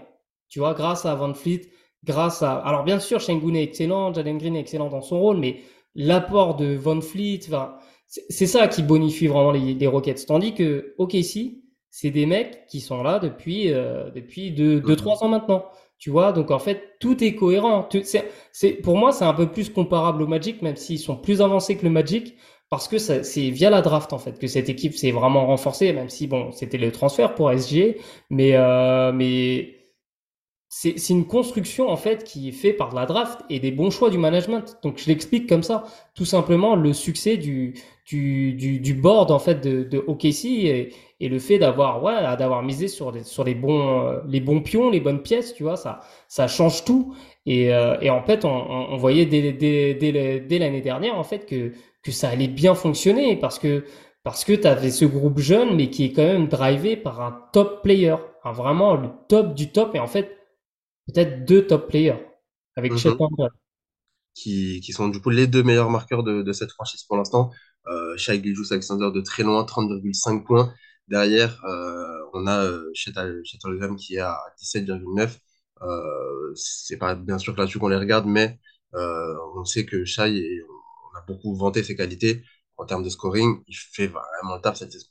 [0.50, 1.62] Tu vois, grâce à Van Fleet,
[2.04, 5.38] grâce à, alors bien sûr, Shengun est excellent, Jalen Green est excellent dans son rôle,
[5.38, 5.62] mais
[5.96, 7.76] l'apport de Van Fleet, enfin,
[8.10, 10.26] c'est ça qui bonifie vraiment les, les Rockets.
[10.26, 11.60] Tandis que OKC,
[11.92, 15.66] c'est des mecs qui sont là depuis euh, depuis deux, deux trois ans maintenant.
[16.00, 17.88] Tu vois, donc en fait tout est cohérent.
[18.04, 21.42] C'est, c'est pour moi c'est un peu plus comparable au Magic, même s'ils sont plus
[21.42, 22.36] avancés que le Magic,
[22.70, 25.92] parce que ça, c'est via la draft en fait que cette équipe s'est vraiment renforcée,
[25.94, 27.98] même si bon c'était le transfert pour SG,
[28.30, 29.76] mais euh, mais
[30.70, 33.72] c'est c'est une construction en fait qui est faite par de la draft et des
[33.72, 34.78] bons choix du management.
[34.84, 37.74] Donc je l'explique comme ça, tout simplement le succès du
[38.10, 42.14] du du, du board en fait de, de OKC et, et le fait d'avoir ouais
[42.38, 45.64] d'avoir misé sur les sur les bons euh, les bons pions, les bonnes pièces, tu
[45.64, 47.16] vois, ça ça change tout.
[47.46, 51.24] Et euh, et en fait on, on voyait dès dès dès, dès l'année dernière en
[51.24, 51.74] fait que
[52.04, 53.86] que ça allait bien fonctionner parce que
[54.24, 57.44] parce que tu avais ce groupe jeune mais qui est quand même drivé par un
[57.54, 60.38] top player, vraiment le top du top et en fait
[61.08, 62.18] peut-être deux top players
[62.78, 63.18] avec Mhm.
[64.36, 67.52] Qui, qui sont du coup les deux meilleurs marqueurs de, de cette franchise pour l'instant.
[67.90, 70.74] Euh, Shai Gilgeous-Alexander de très loin, 30,5 points.
[71.08, 72.92] Derrière, euh, on a euh,
[73.98, 75.40] qui est à 17,9.
[75.82, 78.60] Euh, c'est pas bien sûr là-dessus qu'on les regarde, mais
[78.96, 80.62] euh, on sait que Shai,
[81.14, 82.44] on a beaucoup vanté ses qualités
[82.78, 83.64] en termes de scoring.
[83.68, 85.08] Il fait vraiment le taf cette saison.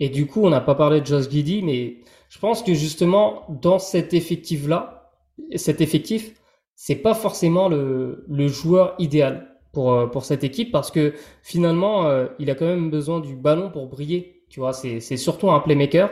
[0.00, 3.46] Et du coup, on n'a pas parlé de Josh Giddey, mais je pense que justement,
[3.48, 5.12] dans cet effectif-là,
[5.56, 6.34] cet effectif,
[6.74, 11.14] c'est pas forcément le joueur idéal pour, euh, pour cette équipe parce que
[11.44, 14.42] finalement, euh, il a quand même besoin du ballon pour briller.
[14.50, 16.10] Tu vois, c'est, surtout un playmaker.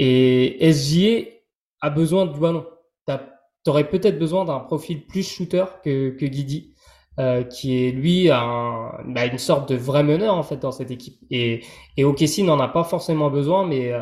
[0.00, 2.66] Et SGA a besoin du ballon.
[3.06, 3.28] T'as-
[3.62, 6.74] T'aurais peut-être besoin d'un profil plus shooter que, Guidi,
[7.20, 10.90] euh, qui est lui un, bah, une sorte de vrai meneur en fait dans cette
[10.90, 11.18] équipe.
[11.30, 11.62] Et,
[11.96, 13.92] et OKC n'en a pas forcément besoin, mais,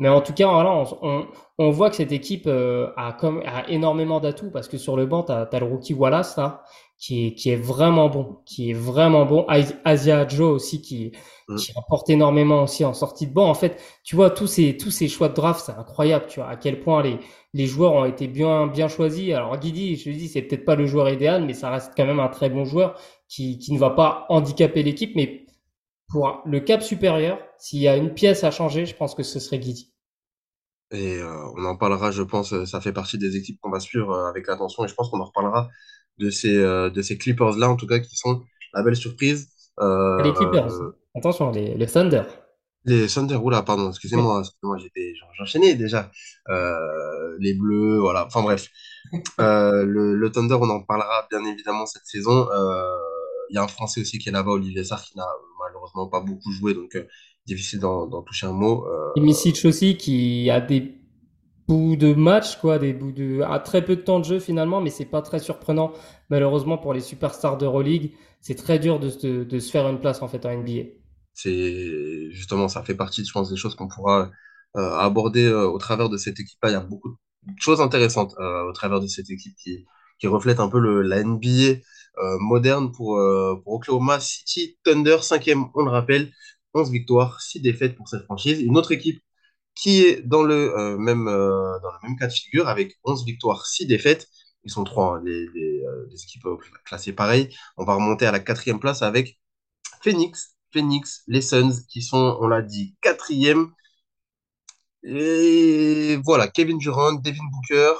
[0.00, 1.26] mais en tout cas, voilà, on, on,
[1.58, 5.06] on voit que cette équipe euh, a, comme, a énormément d'atouts parce que sur le
[5.06, 6.62] banc, t'as, t'as le rookie Wallace là,
[6.98, 9.44] qui est, qui est vraiment bon, qui est vraiment bon.
[9.48, 11.12] As- Asia Joe aussi qui,
[11.48, 11.60] Mm.
[11.60, 13.48] qui apporte énormément aussi en sortie de banc.
[13.48, 16.48] En fait, tu vois, tous ces, tous ces choix de draft, c'est incroyable, tu vois,
[16.48, 17.18] à quel point les,
[17.52, 19.32] les joueurs ont été bien, bien choisis.
[19.34, 22.06] Alors, Guidi, je te dis, c'est peut-être pas le joueur idéal, mais ça reste quand
[22.06, 22.98] même un très bon joueur
[23.28, 25.12] qui, qui ne va pas handicaper l'équipe.
[25.14, 25.43] Mais
[26.14, 29.40] pour le cap supérieur, s'il y a une pièce à changer, je pense que ce
[29.40, 29.92] serait Guidi.
[30.90, 33.80] Et euh, on en parlera, je pense, euh, ça fait partie des équipes qu'on va
[33.80, 35.68] suivre euh, avec attention et je pense qu'on en reparlera
[36.18, 38.42] de ces, de ces Clippers-là, en tout cas, qui sont
[38.72, 39.48] la belle surprise.
[40.18, 42.24] Les Clippers, Euh, attention, les, les Thunder.
[42.84, 44.78] les Thunder, oula, pardon, excusez-moi, excusez-moi,
[45.38, 46.10] j'enchaînais déjà.
[47.38, 48.68] Les Bleus, voilà, enfin bref.
[49.38, 52.48] Le, le Thunder, on en parlera bien évidemment cette saison.
[52.52, 52.96] Euh,
[53.54, 55.26] y a un Français aussi qui est là-bas, Olivier Sarr, qui n'a
[55.60, 57.06] malheureusement pas beaucoup joué, donc euh,
[57.46, 58.86] difficile d'en toucher un mot.
[58.86, 60.94] Euh, Et Misic aussi, qui a des
[61.68, 64.80] bouts de match, quoi, des bouts de, a très peu de temps de jeu finalement,
[64.80, 65.92] mais c'est pas très surprenant.
[66.30, 70.22] Malheureusement pour les superstars d'Euroleague, c'est très dur de, se- de se faire une place
[70.22, 70.82] en fait en NBA.
[71.32, 74.30] C'est justement, ça fait partie, je pense, des choses qu'on pourra
[74.76, 76.70] euh, aborder euh, au travers de cette équipe-là.
[76.70, 77.16] Il y a beaucoup de
[77.60, 79.84] choses intéressantes euh, au travers de cette équipe qui,
[80.20, 81.76] qui reflète un peu le, la NBA euh,
[82.40, 86.30] moderne pour, euh, pour Oklahoma City Thunder, cinquième, on le rappelle,
[86.74, 88.60] 11 victoires, 6 défaites pour cette franchise.
[88.60, 89.20] Une autre équipe
[89.74, 93.24] qui est dans le, euh, même, euh, dans le même cas de figure avec 11
[93.24, 94.28] victoires, 6 défaites.
[94.64, 97.54] Ils sont trois, hein, euh, équipes euh, classées pareil.
[97.76, 99.38] On va remonter à la quatrième place avec
[100.02, 103.72] Phoenix, Phoenix, les Suns, qui sont, on l'a dit, quatrième.
[105.02, 107.92] Et voilà, Kevin Durant, Devin Booker.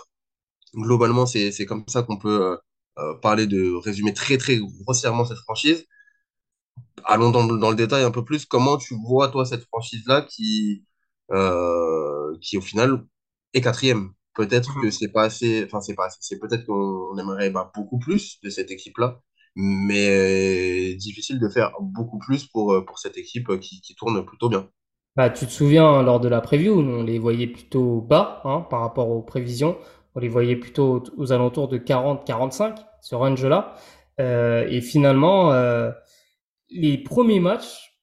[0.74, 2.58] Globalement, c'est comme ça qu'on peut
[2.98, 5.86] euh, parler de résumer très, très grossièrement cette franchise.
[7.04, 8.46] Allons dans, le- dans le détail un peu plus.
[8.46, 10.84] Comment tu vois, toi, cette franchise-là qui,
[11.32, 13.04] euh, qui, au final,
[13.52, 14.12] est quatrième?
[14.34, 16.18] Peut-être que c'est pas assez, enfin, c'est pas assez.
[16.20, 16.72] C'est peut-être qu'on
[17.12, 19.20] on aimerait bah, beaucoup plus de cette équipe-là,
[19.54, 24.48] mais difficile de faire beaucoup plus pour, euh, pour cette équipe qui, qui tourne plutôt
[24.48, 24.68] bien.
[25.16, 28.80] Bah, tu te souviens lors de la preview, on les voyait plutôt bas hein, par
[28.80, 29.76] rapport aux prévisions.
[30.14, 33.74] On les voyait plutôt aux, alentours de 40-45, ce range-là.
[34.20, 35.90] Euh, et finalement, euh,
[36.70, 37.98] les premiers matchs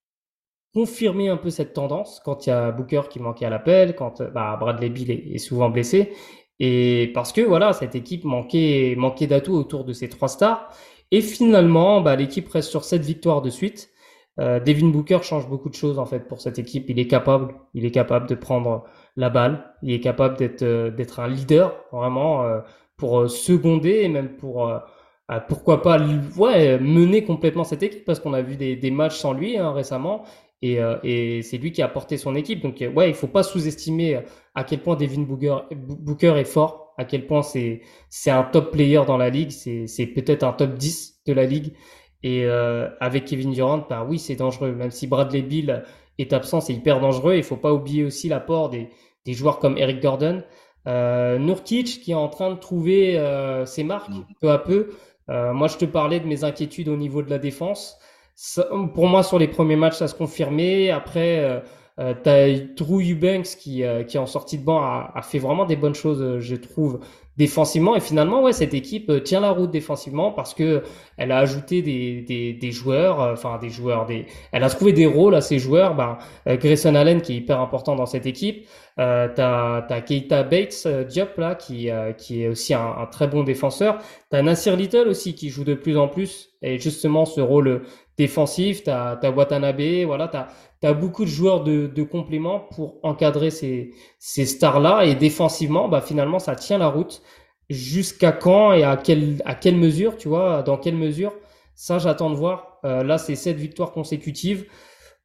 [0.73, 4.21] confirmaient un peu cette tendance quand il y a Booker qui manquait à l'appel, quand
[4.21, 6.13] euh, bah, Bradley est, est souvent blessé.
[6.59, 10.69] Et parce que voilà, cette équipe manquait, manquait d'atouts autour de ces trois stars.
[11.11, 13.90] Et finalement, bah, l'équipe reste sur sept victoires de suite.
[14.37, 16.85] Devin Booker change beaucoup de choses en fait pour cette équipe.
[16.89, 18.85] Il est capable, il est capable de prendre
[19.15, 20.63] la balle, il est capable d'être
[20.95, 22.43] d'être un leader vraiment
[22.97, 24.71] pour seconder et même pour
[25.47, 25.97] pourquoi pas
[26.37, 29.71] ouais, mener complètement cette équipe parce qu'on a vu des, des matchs sans lui hein,
[29.71, 30.23] récemment
[30.61, 32.61] et, et c'est lui qui a porté son équipe.
[32.61, 34.19] Donc ouais, il faut pas sous-estimer
[34.55, 38.71] à quel point Devin Booker, Booker est fort, à quel point c'est c'est un top
[38.71, 41.73] player dans la ligue, c'est c'est peut-être un top 10 de la ligue.
[42.23, 44.73] Et euh, avec Kevin Durant, bah oui, c'est dangereux.
[44.73, 45.84] Même si Bradley Bill
[46.19, 47.35] est absent, c'est hyper dangereux.
[47.35, 48.89] Il faut pas oublier aussi l'apport des,
[49.26, 50.43] des joueurs comme Eric Gordon,
[50.88, 54.26] euh, Nurkic qui est en train de trouver euh, ses marques mm.
[54.39, 54.89] peu à peu.
[55.30, 57.98] Euh, moi, je te parlais de mes inquiétudes au niveau de la défense.
[58.93, 60.89] pour moi, sur les premiers matchs, ça se confirmait.
[60.91, 61.60] Après, euh,
[61.99, 65.65] euh, t'as Drew Eubanks qui, euh, qui en sortie de banc a, a, fait vraiment
[65.65, 66.99] des bonnes choses, euh, je trouve,
[67.41, 67.95] défensivement.
[67.95, 70.84] Et finalement, ouais, cette équipe euh, tient la route défensivement parce que
[71.18, 75.07] elle a ajouté des, des, des joueurs, enfin des joueurs, des, elle a trouvé des
[75.07, 75.95] rôles à ces joueurs.
[75.95, 78.68] Ben, Grayson Allen qui est hyper important dans cette équipe.
[78.99, 83.43] Euh, t'as as Keita Bates Diop là qui qui est aussi un, un, très bon
[83.43, 83.97] défenseur.
[84.30, 87.81] T'as Nasir Little aussi qui joue de plus en plus et justement ce rôle
[88.22, 88.84] défensif.
[88.84, 90.27] T'as as Watanabe, voilà.
[90.27, 95.06] Tu as beaucoup de joueurs de, de complément pour encadrer ces, ces stars-là.
[95.06, 97.22] Et défensivement, bah, finalement, ça tient la route.
[97.69, 101.34] Jusqu'à quand et à quelle, à quelle mesure, tu vois, dans quelle mesure,
[101.73, 102.80] ça, j'attends de voir.
[102.84, 104.65] Euh, là, c'est sept victoires consécutives.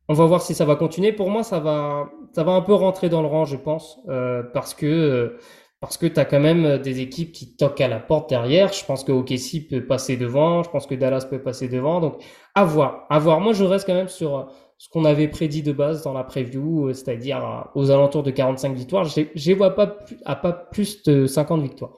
[0.08, 1.12] On va voir si ça va continuer.
[1.12, 4.42] Pour moi, ça va, ça va un peu rentrer dans le rang, je pense, euh,
[4.54, 5.36] parce que
[5.80, 8.72] parce que tu as quand même des équipes qui toquent à la porte derrière.
[8.72, 12.00] Je pense que OKC peut passer devant, je pense que Dallas peut passer devant.
[12.00, 12.22] Donc,
[12.56, 13.40] à voir, à voir.
[13.40, 16.88] Moi, je reste quand même sur ce qu'on avait prédit de base dans la preview,
[16.88, 19.04] euh, c'est-à-dire euh, aux alentours de 45 victoires.
[19.06, 19.20] Je
[19.50, 21.94] ne vois pas à pas plus de 50 victoires.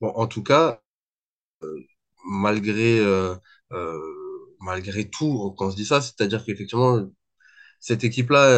[0.00, 0.80] En tout cas,
[1.64, 1.80] euh,
[2.26, 3.34] malgré, euh,
[3.72, 4.00] euh,
[4.60, 7.08] malgré tout, quand on se dit ça, c'est-à-dire qu'effectivement,
[7.80, 8.48] cette équipe-là,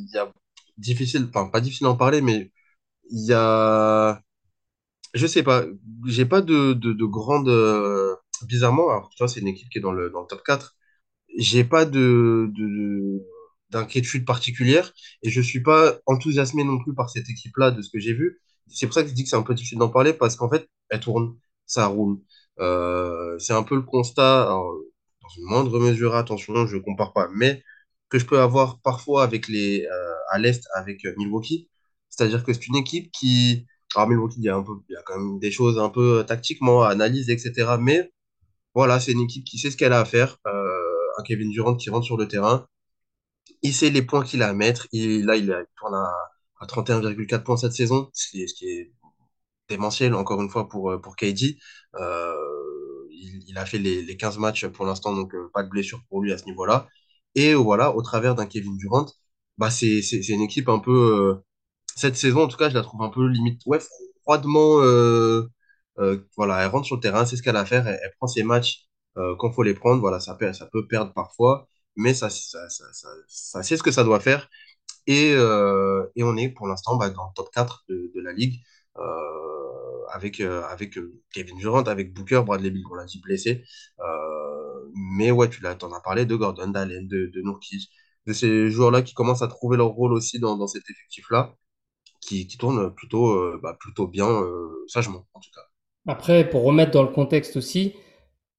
[0.00, 0.32] il y a
[0.78, 2.52] difficile, enfin pas difficile d'en parler, mais
[3.10, 4.22] il y a,
[5.14, 5.64] je sais pas,
[6.06, 7.48] j'ai pas de, de, de grande,
[8.44, 10.74] bizarrement, alors, tu vois, c'est une équipe qui est dans le, dans le top 4
[11.38, 13.22] j'ai pas de, de,
[13.70, 14.92] d'inquiétude particulière
[15.22, 18.40] et je suis pas enthousiasmé non plus par cette équipe-là de ce que j'ai vu.
[18.68, 20.48] C'est pour ça que je dis que c'est un peu difficile d'en parler parce qu'en
[20.50, 21.36] fait, elle tourne,
[21.66, 22.18] ça roule.
[22.60, 27.62] Euh, c'est un peu le constat, dans une moindre mesure, attention, je compare pas, mais
[28.08, 31.68] que je peux avoir parfois avec les, euh, à l'Est avec euh, Milwaukee.
[32.08, 34.96] C'est-à-dire que c'est une équipe qui, alors Milwaukee, il y a un peu, il y
[34.96, 37.78] a quand même des choses un peu tactiquement à analyser, etc.
[37.78, 38.12] Mais
[38.76, 40.38] voilà, c'est une équipe qui sait ce qu'elle a à faire.
[40.46, 40.72] Euh,
[41.18, 42.66] un Kevin Durant qui rentre sur le terrain.
[43.62, 44.86] Il sait les points qu'il a à mettre.
[44.92, 45.46] Il, là, il,
[45.78, 46.12] tourne à,
[46.60, 48.92] à 31,4 points cette saison, ce qui est,
[49.68, 51.58] démentiel, encore une fois, pour, pour KD.
[52.00, 52.34] Euh,
[53.48, 56.22] il, a fait les, les 15 matchs pour l'instant, donc euh, pas de blessure pour
[56.22, 56.86] lui à ce niveau-là.
[57.34, 59.06] Et voilà, au travers d'un Kevin Durant,
[59.58, 60.92] bah, c'est une équipe un peu.
[60.92, 61.44] Euh,
[61.96, 63.78] cette saison, en tout cas, je la trouve un peu limite, ouais,
[64.22, 64.80] froidement.
[65.98, 68.26] Euh, voilà, elle rentre sur le terrain, c'est ce qu'elle a à faire, elle, prend
[68.26, 68.86] ses matchs
[69.18, 72.68] euh, quand faut les prendre, voilà, ça peut, perdre parfois, mais ça, ça,
[73.62, 74.48] ce que ça doit faire.
[75.06, 78.60] Et, euh, et on est pour l'instant bah, dans le top 4 de, la ligue
[80.12, 80.42] avec,
[81.32, 83.64] Kevin Durant, avec Booker, Bradley Bill, on l'a dit blessé.
[84.94, 87.42] Mais ouais, tu l'as, en as parlé de Gordon, d'Allen, de, de
[88.26, 91.54] de ces joueurs-là qui commencent à trouver leur rôle aussi dans, dans cet effectif-là,
[92.20, 94.42] qui, qui tourne plutôt, bah, plutôt bien,
[94.88, 95.62] sagement en tout cas.
[96.06, 97.94] Après, pour remettre dans le contexte aussi,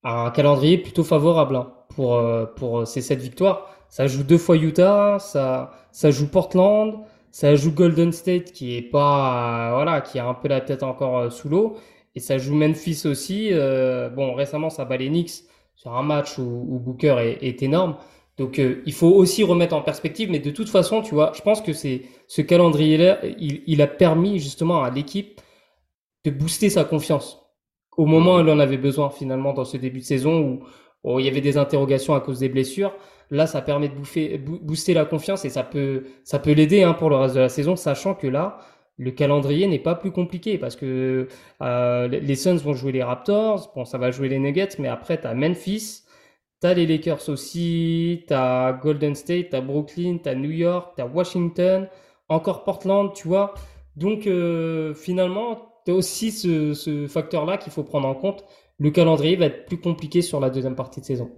[0.04, 3.70] un calendrier plutôt favorable hein, pour, euh, pour ces sept victoires.
[3.90, 7.00] Ça joue deux fois Utah, ça, ça joue Portland,
[7.32, 10.84] ça joue Golden State qui est pas, euh, voilà, qui a un peu la tête
[10.84, 11.78] encore euh, sous l'eau,
[12.16, 13.50] et ça joue Memphis aussi.
[13.52, 15.44] Euh, bon, récemment, ça bat les Knicks
[15.76, 17.96] sur un match où, où Booker est, est, énorme.
[18.38, 21.42] Donc, euh, il faut aussi remettre en perspective, mais de toute façon, tu vois, je
[21.42, 25.40] pense que c'est ce calendrier-là, il, il a permis justement à l'équipe
[26.32, 27.48] de booster sa confiance
[27.98, 30.64] au moment où elle en avait besoin finalement dans ce début de saison où,
[31.04, 32.94] où il y avait des interrogations à cause des blessures.
[33.30, 36.94] Là, ça permet de bouffer, booster la confiance et ça peut, ça peut l'aider hein,
[36.94, 38.60] pour le reste de la saison, sachant que là,
[38.98, 41.28] le calendrier n'est pas plus compliqué parce que
[41.62, 45.20] euh, les Suns vont jouer les Raptors, bon, ça va jouer les Nuggets, mais après,
[45.20, 46.04] tu as Memphis,
[46.62, 50.52] tu as les Lakers aussi, tu as Golden State, tu as Brooklyn, tu as New
[50.52, 51.90] York, tu as Washington,
[52.30, 53.54] encore Portland, tu vois.
[53.96, 58.44] Donc, euh, finalement, c'est aussi ce, facteur-là qu'il faut prendre en compte.
[58.78, 61.32] Le calendrier va être plus compliqué sur la deuxième partie de saison.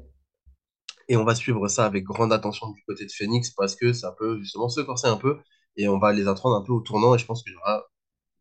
[1.08, 4.16] Et on va suivre ça avec grande attention du côté de Phoenix parce que ça
[4.18, 5.38] peut justement se corser un peu
[5.78, 7.84] et on va les attendre un peu au tournant et je pense qu'il y aura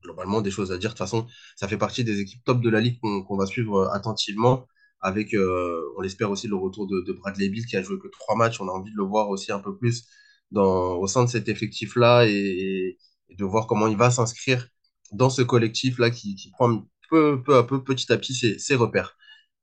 [0.02, 0.90] globalement des choses à dire.
[0.90, 1.26] De toute façon,
[1.56, 4.66] ça fait partie des équipes top de la ligue qu'on qu va suivre attentivement.
[5.02, 8.34] avec, euh, on l'espère aussi, le retour de, Bradley Beal qui a joué que trois
[8.34, 8.62] matchs.
[8.62, 10.06] On a envie de le voir aussi un peu plus
[10.54, 12.96] au sein de cet effectif-là et
[13.28, 14.68] de voir comment il va s'inscrire
[15.12, 19.16] dans ce collectif-là qui, prend peu, à peu, petit à petit, ses, repères.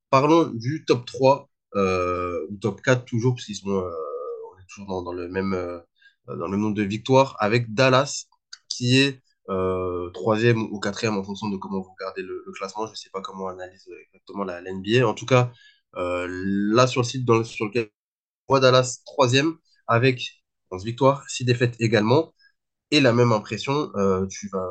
[0.10, 3.90] Parlons du top 3, euh, ou top 4 toujours, puisqu'ils sont, euh,
[4.54, 5.80] on est toujours dans, le même, euh,
[6.28, 8.26] dans le nombre de victoires, avec Dallas,
[8.70, 12.86] qui est euh, troisième ou quatrième en fonction de comment vous regardez le, classement.
[12.88, 15.08] Je ne sais pas comment on analyse exactement la, NBA.
[15.08, 15.52] En tout cas,
[15.96, 17.90] là sur le site sur lequel
[18.48, 19.56] on voit Dallas troisième
[19.88, 22.34] avec 11 victoires, 6 défaites également.
[22.92, 23.92] Et la même impression,
[24.30, 24.68] tu vas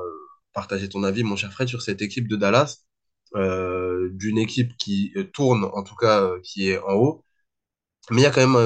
[0.55, 2.85] partager ton avis, mon cher Fred, sur cette équipe de Dallas,
[3.37, 7.25] euh, d'une équipe qui euh, tourne, en tout cas euh, qui est en haut,
[8.11, 8.57] mais il y a quand même,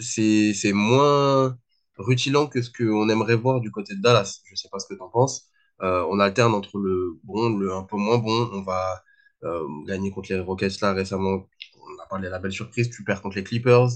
[0.00, 1.58] c'est, moins
[1.98, 4.40] rutilant que ce qu'on aimerait voir du côté de Dallas.
[4.46, 5.48] Je sais pas ce que tu en penses.
[5.80, 8.50] On alterne entre le bon, le un peu moins bon.
[8.52, 9.02] On va
[9.86, 11.48] gagner contre les Rockets là récemment.
[11.76, 12.90] On a parlé de la belle surprise.
[12.90, 13.88] Tu perds contre les Clippers,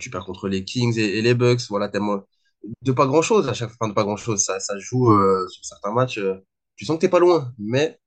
[0.00, 1.62] tu perds contre les Kings et, et les Bucks.
[1.68, 2.24] Voilà, tellement
[2.82, 4.40] de pas grand-chose à chaque fin de pas grand-chose.
[4.42, 6.18] Ça, ça se joue euh, sur certains matchs.
[6.18, 6.36] euh,
[6.76, 7.98] tu sens que t'es pas loin, mais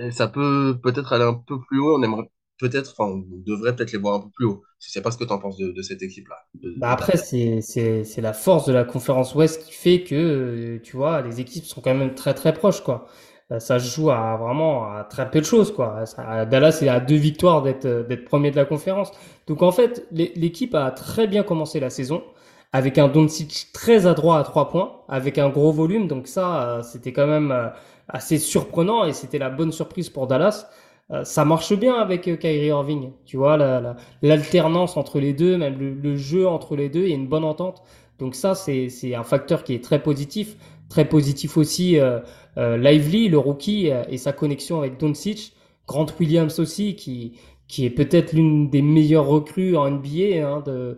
[0.00, 1.98] euh, ça peut peut-être aller un peu plus haut.
[1.98, 2.28] On aimerait
[2.58, 4.62] peut-être, enfin, on devrait peut-être les voir un peu plus haut.
[4.80, 6.36] Je sais pas ce que tu en penses de, de cette équipe-là.
[6.76, 7.60] Bah après, c'est,
[8.18, 11.94] la force de la conférence Ouest qui fait que, tu vois, les équipes sont quand
[11.94, 13.06] même très très proches, quoi.
[13.58, 16.04] Ça se joue à vraiment à très peu de choses, quoi.
[16.06, 19.10] Ça- Dallas est à deux victoires d'être d'être premier de la conférence.
[19.46, 22.22] Donc en fait, l'é- l'équipe a très bien commencé la saison
[22.76, 26.08] avec un Doncic très adroit à trois points, avec un gros volume.
[26.08, 27.68] Donc ça, euh, c'était quand même euh,
[28.08, 30.66] assez surprenant et c'était la bonne surprise pour Dallas.
[31.12, 35.56] Euh, ça marche bien avec Kyrie Irving, tu vois, la, la- l'alternance entre les deux,
[35.56, 37.82] même le, le jeu entre les deux, il y a une bonne entente.
[38.18, 40.56] Donc ça, c'est un facteur qui est très positif.
[40.88, 42.20] Très positif aussi, euh,
[42.56, 45.52] Lively, le rookie, et sa connexion avec Doncic.
[45.86, 47.32] Grant Williams aussi, qui,
[47.68, 50.96] qui est peut-être l'une des meilleures recrues en NBA hein, de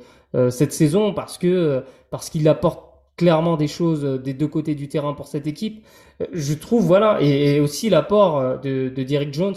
[0.51, 1.81] cette saison, parce que euh,
[2.11, 5.85] parce qu'il apporte clairement des choses euh, des deux côtés du terrain pour cette équipe.
[6.23, 9.57] Euh, Je trouve, voilà, et, et aussi l'apport euh, de, de Jones,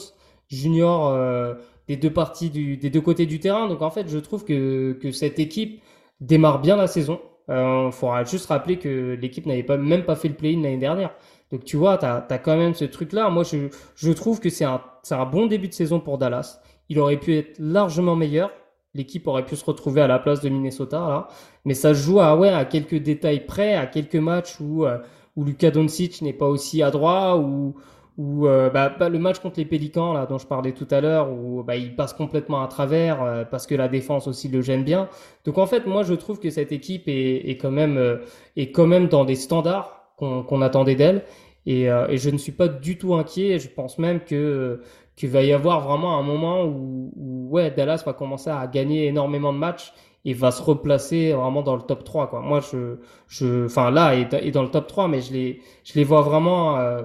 [0.50, 1.54] junior, euh,
[1.88, 3.68] des deux parties du, des deux côtés du terrain.
[3.68, 5.82] Donc en fait, je trouve que, que cette équipe
[6.20, 7.20] démarre bien la saison.
[7.50, 11.12] Il faudra juste rappeler que l'équipe n'avait pas, même pas fait le play-in l'année dernière.
[11.52, 13.30] Donc tu vois, tu as, quand même ce truc-là.
[13.30, 16.62] Moi, je, je trouve que c'est un, un bon début de saison pour Dallas.
[16.88, 18.52] Il aurait pu être largement meilleur.
[18.94, 21.28] L'équipe aurait pu se retrouver à la place de Minnesota, là.
[21.66, 24.98] Mais ça joue à, ouais, à quelques détails près, à quelques matchs où, euh,
[25.36, 27.76] où Luka Doncic n'est pas aussi adroit, ou
[28.18, 31.02] où euh, bah, bah, le match contre les Pélicans là dont je parlais tout à
[31.02, 34.62] l'heure où bah, il passe complètement à travers euh, parce que la défense aussi le
[34.62, 35.08] gêne bien.
[35.46, 38.18] Donc en fait moi je trouve que cette équipe est, est quand même euh,
[38.58, 41.24] est quand même dans des standards qu'on qu'on attendait d'elle.
[41.68, 43.60] Et, euh, et je ne suis pas du tout inquiet.
[43.60, 44.82] Je pense même que
[45.22, 49.08] qu'il va y avoir vraiment un moment où, où ouais Dallas va commencer à gagner
[49.08, 49.94] énormément de matchs
[50.26, 54.16] et va se replacer vraiment dans le top 3 quoi moi je je enfin là
[54.16, 57.04] est, est dans le top 3 mais je les je les vois vraiment euh,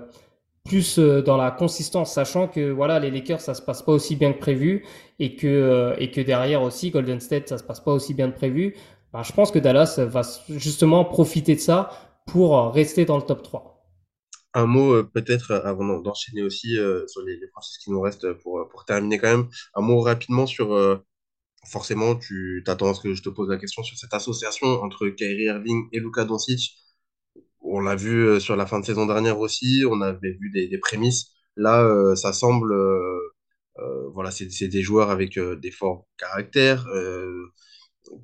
[0.66, 4.16] plus euh, dans la consistance, sachant que voilà les Lakers ça se passe pas aussi
[4.16, 4.84] bien que prévu
[5.18, 8.30] et que euh, et que derrière aussi Golden State ça se passe pas aussi bien
[8.30, 8.76] que prévu.
[9.12, 11.90] Ben, je pense que Dallas va justement profiter de ça
[12.26, 13.75] pour euh, rester dans le top 3.
[14.56, 17.90] Un mot euh, peut-être euh, avant d'en- d'enchaîner aussi euh, sur les, les franchises qui
[17.92, 19.48] nous restent pour, pour terminer quand même.
[19.74, 20.68] Un mot rapidement sur
[21.66, 25.08] forcément tu t'attends à ce que je te pose la question sur cette association entre
[25.08, 26.76] Kyrie Irving et Luka Doncic.
[27.60, 31.32] On l'a vu sur la fin de saison dernière aussi, on avait vu des, prémices.
[31.56, 32.74] Là, ça semble,
[34.14, 36.86] voilà, c'est des joueurs avec des forts caractères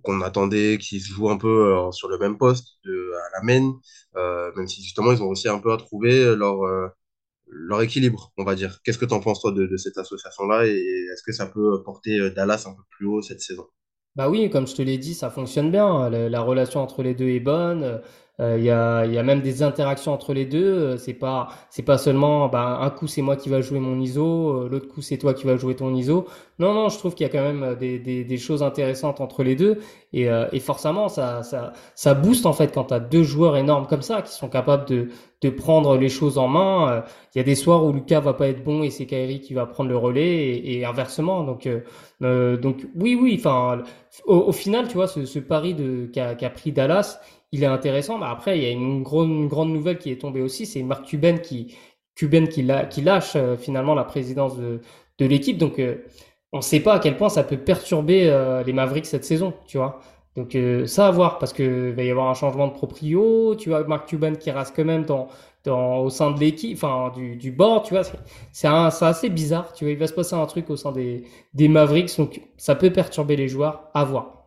[0.03, 1.49] qu'on attendait, qui se jouent un peu
[1.89, 3.73] euh, sur le même poste de, à la main,
[4.17, 6.89] euh, même si justement ils ont aussi un peu à trouver leur euh,
[7.47, 8.81] leur équilibre, on va dire.
[8.85, 10.73] Qu'est-ce que tu en penses toi de, de cette association-là et
[11.13, 13.67] est-ce que ça peut porter Dallas un peu plus haut cette saison?
[14.15, 16.11] Bah oui, comme je te l'ai dit, ça fonctionne bien.
[16.11, 18.03] La relation entre les deux est bonne.
[18.41, 20.65] Euh, Il y a, y a même des interactions entre les deux.
[20.65, 24.01] Euh, C'est pas, c'est pas seulement, bah, un coup c'est moi qui va jouer mon
[24.01, 26.27] ISO, euh, l'autre coup c'est toi qui vas jouer ton ISO.
[26.59, 29.21] Non, non, je trouve qu'il y a quand même euh, des, des, des choses intéressantes
[29.21, 29.79] entre les deux.
[30.15, 33.57] Et, euh, et forcément, ça, ça, ça booste en fait quand tu as deux joueurs
[33.57, 35.09] énormes comme ça qui sont capables de,
[35.43, 36.91] de prendre les choses en main.
[36.91, 37.01] Euh,
[37.35, 39.55] Il y a des soirs où Lucas va pas être bon et c'est Kyrie qui
[39.55, 41.45] va prendre le relais et, et inversement.
[41.45, 41.81] Donc, euh,
[42.23, 43.37] euh, donc oui, oui.
[43.39, 43.83] Enfin,
[44.27, 47.21] au, au final, tu vois, ce, ce pari de qu'a qu'a pris Dallas,
[47.53, 48.19] il est intéressant.
[48.19, 50.83] Mais après, il y a une grande, une grande nouvelle qui est tombée aussi, c'est
[50.83, 51.75] Mark Cuban qui,
[52.17, 52.29] qui,
[52.91, 54.81] qui lâche euh, finalement la présidence de,
[55.19, 55.59] de l'équipe.
[55.59, 56.05] Donc, euh,
[56.53, 59.55] on ne sait pas à quel point ça peut perturber euh, les Mavericks cette saison,
[59.67, 60.01] tu vois.
[60.37, 63.55] Donc euh, ça à voir parce que va y avoir un changement de proprio.
[63.57, 65.29] Tu vois Mark Cuban qui reste quand même dans
[65.65, 67.55] dans, au sein de l'équipe, enfin du, du
[67.85, 68.03] tu vois.
[68.53, 69.93] C'est assez bizarre, tu vois.
[69.93, 71.25] Il va se passer un truc au sein des,
[71.55, 73.91] des Mavericks, donc ça peut perturber les joueurs.
[73.95, 74.42] À voir.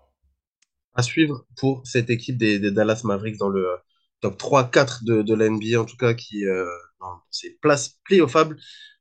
[0.96, 3.76] À suivre pour cette équipe des, Dallas Mavericks dans le euh,
[4.22, 5.48] top trois quatre de, de la
[5.80, 6.66] en tout cas, qui euh,
[7.00, 8.58] dans ces places playoffables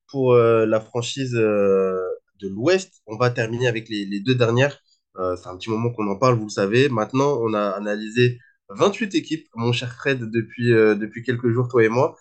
[0.09, 1.99] pour euh, la franchise euh,
[2.41, 3.03] de l'Ouest.
[3.07, 4.79] On va terminer avec les, les deux dernières.
[5.17, 6.89] C'est un petit moment qu'on en parle, vous le savez.
[6.89, 11.89] Maintenant, on a analysé 28 équipes, mon cher Fred, depuis, depuis quelques jours, toi et
[11.89, 12.17] moi.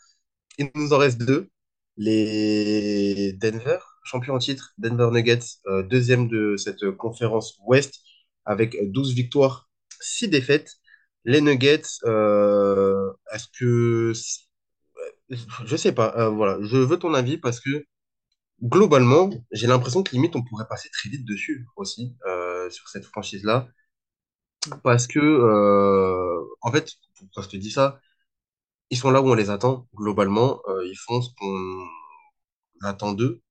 [0.60, 1.50] Il nous en reste deux.
[1.98, 5.40] Les Denver, champion en titre, Denver Nuggets,
[5.90, 7.96] deuxième de cette conférence Ouest,
[8.46, 9.70] avec 12 victoires,
[10.02, 10.78] 6 défaites.
[11.26, 14.14] Les Nuggets, euh, est-ce que...
[15.66, 17.86] Je sais pas, euh, voilà, je veux ton avis parce que
[18.64, 23.06] globalement, j'ai l'impression que limite on pourrait passer très vite dessus aussi, euh, sur cette
[23.06, 23.68] franchise-là,
[24.84, 25.20] parce que,
[26.62, 28.00] en fait, pourquoi je te dis ça,
[28.90, 31.88] ils sont là où on les attend, globalement, ils font ce qu'on
[32.84, 33.42] attend d'eux.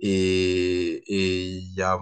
[0.00, 1.98] Et il y a,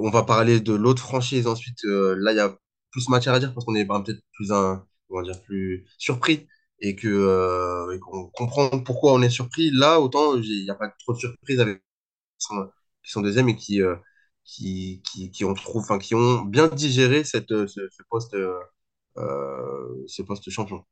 [0.00, 1.84] on va parler de l'autre franchise ensuite.
[1.84, 2.56] euh, là, il y a
[2.90, 4.86] plus matière à dire parce qu'on est ben, peut-être plus un,
[5.24, 6.46] dire, plus surpris
[6.80, 9.70] et que euh, qu'on comprend pourquoi on est surpris.
[9.72, 11.84] Là, autant il n'y a pas trop de surprise avec qui
[12.46, 12.70] sont,
[13.04, 13.96] qui sont deuxième et qui euh,
[14.44, 17.80] qui, qui, qui ont trouvé, enfin, qui ont bien digéré cette, ce,
[18.10, 18.36] poste,
[20.06, 20.84] ce poste champion.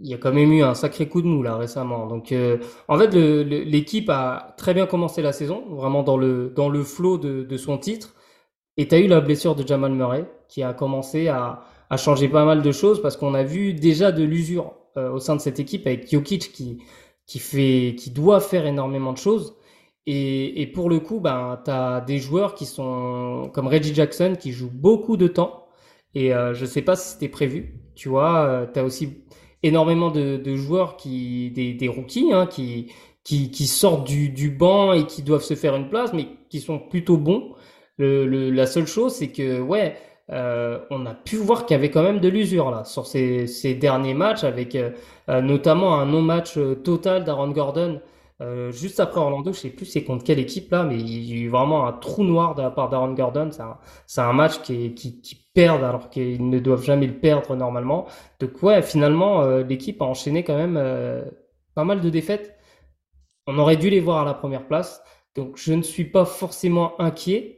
[0.00, 2.06] Il y a quand même eu un sacré coup de mou là récemment.
[2.06, 2.32] Donc,
[2.88, 7.18] en fait, l'équipe a très bien commencé la saison, vraiment dans le dans le flow
[7.18, 8.14] de, de son titre.
[8.78, 12.28] Et tu as eu la blessure de Jamal Murray qui a commencé à, à changer
[12.28, 15.40] pas mal de choses parce qu'on a vu déjà de l'usure euh, au sein de
[15.40, 16.78] cette équipe avec Jokic qui,
[17.26, 19.56] qui fait, qui doit faire énormément de choses.
[20.06, 24.36] Et, et pour le coup, ben, tu as des joueurs qui sont comme Reggie Jackson
[24.38, 25.66] qui jouent beaucoup de temps.
[26.14, 27.74] Et euh, je sais pas si c'était prévu.
[27.96, 29.24] Tu vois, tu as aussi
[29.64, 32.92] énormément de, joueurs qui, des, des rookies, hein, qui,
[33.24, 36.60] qui, qui sortent du, du banc et qui doivent se faire une place, mais qui
[36.60, 37.54] sont plutôt bons.
[37.98, 39.96] Le, le- la seule chose, c'est que, ouais,
[40.30, 43.46] euh, on a pu voir qu'il y avait quand même de l'usure là sur ces,
[43.46, 44.90] ces derniers matchs, avec euh,
[45.30, 48.00] euh, notamment un non-match euh, total d'Aaron Gordon
[48.40, 49.52] euh, juste après Orlando.
[49.52, 51.92] Je sais plus c'est contre quelle équipe là, mais il y a eu vraiment un
[51.92, 53.48] trou noir de la part d'Aaron Gordon.
[53.50, 53.62] C'est
[54.20, 58.06] un, un match qui, qui, qui perdent alors qu'ils ne doivent jamais le perdre normalement.
[58.38, 60.76] Donc ouais, finalement, euh, l'équipe a enchaîné quand même
[61.74, 62.54] pas mal de défaites.
[63.46, 65.02] On aurait dû les voir à la première place.
[65.34, 67.57] Donc je ne suis pas forcément inquiet.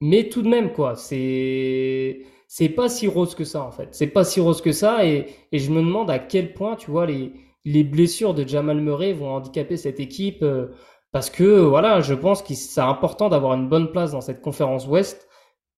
[0.00, 3.88] Mais tout de même, quoi, c'est c'est pas si rose que ça en fait.
[3.94, 6.90] C'est pas si rose que ça et, et je me demande à quel point, tu
[6.90, 7.32] vois, les,
[7.64, 10.68] les blessures de Jamal Murray vont handicaper cette équipe euh,
[11.12, 14.86] parce que voilà, je pense que c'est important d'avoir une bonne place dans cette conférence
[14.86, 15.28] Ouest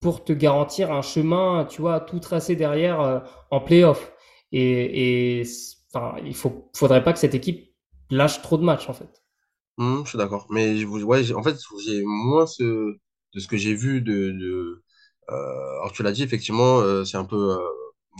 [0.00, 3.20] pour te garantir un chemin, tu vois, tout tracé derrière euh,
[3.50, 4.12] en playoff.
[4.52, 5.44] Et, et
[5.94, 7.72] enfin, il faut, faudrait pas que cette équipe
[8.10, 9.22] lâche trop de matchs en fait.
[9.78, 10.46] Hum, je suis d'accord.
[10.50, 12.96] Mais je ouais, en fait, j'ai moins ce,
[13.34, 14.82] de ce que j'ai vu de, de
[15.30, 15.34] euh,
[15.80, 17.58] alors tu l'as dit, effectivement, euh, c'est un peu euh,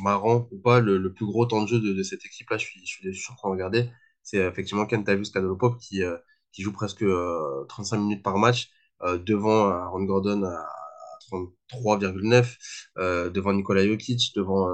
[0.02, 2.64] marrant ou pas, le, le plus gros temps de jeu de, de cette équipe-là, je
[2.66, 3.90] suis, je suis, je suis train de regarder,
[4.22, 6.02] c'est effectivement Kentavious Caldwell-Pope qui,
[6.52, 8.70] qui joue presque euh, 35 minutes par match,
[9.24, 10.66] devant Aaron Gordon à
[11.30, 12.58] 33,9,
[12.98, 14.68] euh, devant Nikola Jokic, devant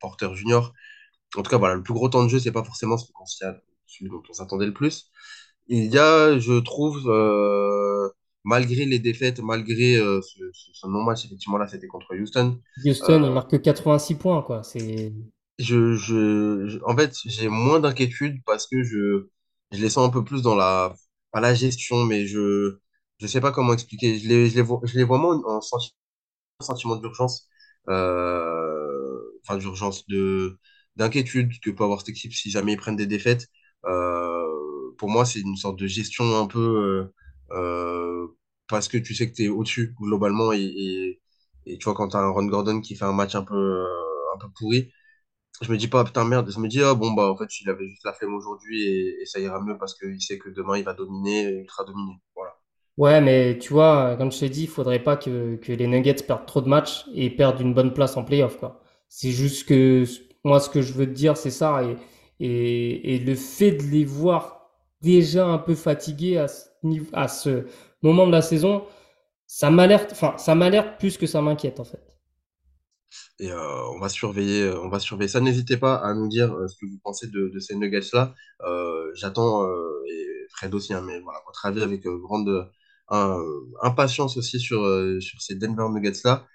[0.00, 0.72] Porter Junior.
[1.36, 3.26] En tout cas, voilà, le plus gros temps de jeu, c'est pas forcément ce qu'on
[3.26, 5.10] celui dont on s'attendait le plus.
[5.68, 8.10] Il y a, je trouve, euh,
[8.44, 12.60] malgré les défaites, malgré euh, ce, ce- ce non-match, effectivement, là, c'était contre Houston.
[12.84, 14.64] Houston, il euh, marque que 86 points, quoi.
[14.64, 15.12] C'est
[15.58, 19.28] je, je, je- en fait, j'ai moins d'inquiétude parce que je,
[19.72, 20.94] je les sens un peu plus dans la,
[21.32, 22.78] pas la gestion, mais je,
[23.18, 24.18] je sais pas comment expliquer.
[24.18, 25.94] Je les, je les vois, je les vois moins en, en senti-
[26.62, 27.48] sentiment d'urgence,
[27.88, 30.58] euh, enfin, d'urgence, de,
[30.96, 33.48] d'inquiétude que peut avoir cette équipe si jamais ils prennent des défaites.
[33.86, 34.46] Euh,
[34.98, 37.14] pour moi, c'est une sorte de gestion un peu, euh,
[38.68, 41.20] parce que tu sais que tu es au-dessus globalement et,
[41.66, 43.86] tu vois, quand tu as un Ron Gordon qui fait un match un peu, euh,
[44.34, 44.90] un peu pourri,
[45.62, 47.70] je me dis pas, putain, merde, je me dis, ah bon, bah, en fait, il
[47.70, 50.84] avait juste la flemme aujourd'hui et, ça ira mieux parce qu'il sait que demain, il
[50.84, 52.14] va dominer, ultra dominer.
[52.36, 52.54] Voilà.
[52.96, 56.22] Ouais, mais tu vois, comme je t'ai dit, il faudrait pas que, que les Nuggets
[56.26, 58.58] perdent trop de matchs et perdent une bonne place en playoff.
[59.08, 60.04] C'est juste que
[60.44, 61.82] moi, ce que je veux te dire, c'est ça.
[61.84, 61.96] Et,
[62.40, 64.70] et, et le fait de les voir
[65.02, 66.69] déjà un peu fatigués à ce
[67.12, 67.66] à ce
[68.02, 68.84] moment de la saison,
[69.46, 72.20] ça m'alerte, enfin, ça m'alerte plus que ça m'inquiète, en fait.
[73.38, 75.40] Et euh, on va surveiller, euh, on va surveiller ça.
[75.40, 78.34] N'hésitez pas à nous dire euh, ce que vous pensez de, ces nuggets-là.
[78.66, 79.66] Euh, j'attends,
[80.08, 82.70] et Fred aussi, hein, mais voilà, votre avis avec grande
[83.82, 84.80] impatience aussi sur,
[85.20, 86.46] sur ces Denver Nuggets-là.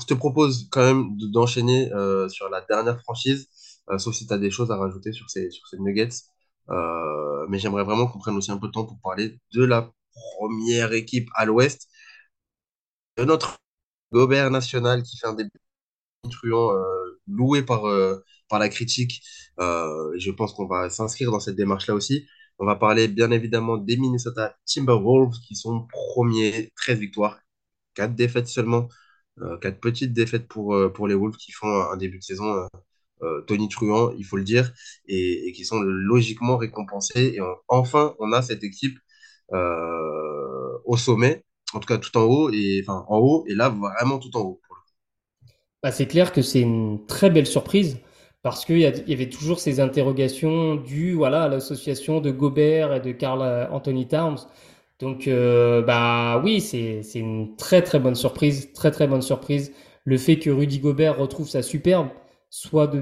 [0.00, 1.90] Je te propose quand même de- d'enchaîner
[2.28, 3.48] sur la dernière franchise,
[3.98, 6.08] sauf si tu as des choses à rajouter sur ces, sur ces Nuggets.
[6.70, 9.90] Euh, mais j'aimerais vraiment qu'on prenne aussi un peu de temps pour parler de la
[10.38, 11.88] première équipe à l'Ouest,
[13.16, 13.58] de notre
[14.12, 15.50] Gobert national qui fait un début
[16.30, 19.22] truand euh, loué par, euh, par la critique.
[19.60, 22.26] Euh, je pense qu'on va s'inscrire dans cette démarche-là aussi.
[22.58, 27.40] On va parler bien évidemment des Minnesota Timberwolves qui sont premiers, 13 victoires,
[27.94, 28.88] 4 défaites seulement,
[29.42, 32.68] euh, 4 petites défaites pour, pour les Wolves qui font un début de saison
[33.46, 34.72] Tony Truant, il faut le dire,
[35.06, 37.34] et, qui sont logiquement récompensés.
[37.36, 38.98] Et enfin, on a cette équipe
[39.52, 41.44] euh, au sommet,
[41.74, 44.40] en tout cas tout en haut, et enfin en haut, et là vraiment tout en
[44.40, 44.60] haut.
[45.82, 47.98] Bah, c'est clair que c'est une très belle surprise
[48.42, 53.12] parce qu'il y, avait toujours ces interrogations dues voilà, à l'association de Gobert et de
[53.12, 54.38] Karl euh, Anthony Towns.
[54.98, 59.72] Donc, euh, bah oui, c'est une très très bonne surprise, très très bonne surprise.
[60.04, 62.08] Le fait que Rudy Gobert retrouve sa superbe,
[62.52, 63.00] soit de,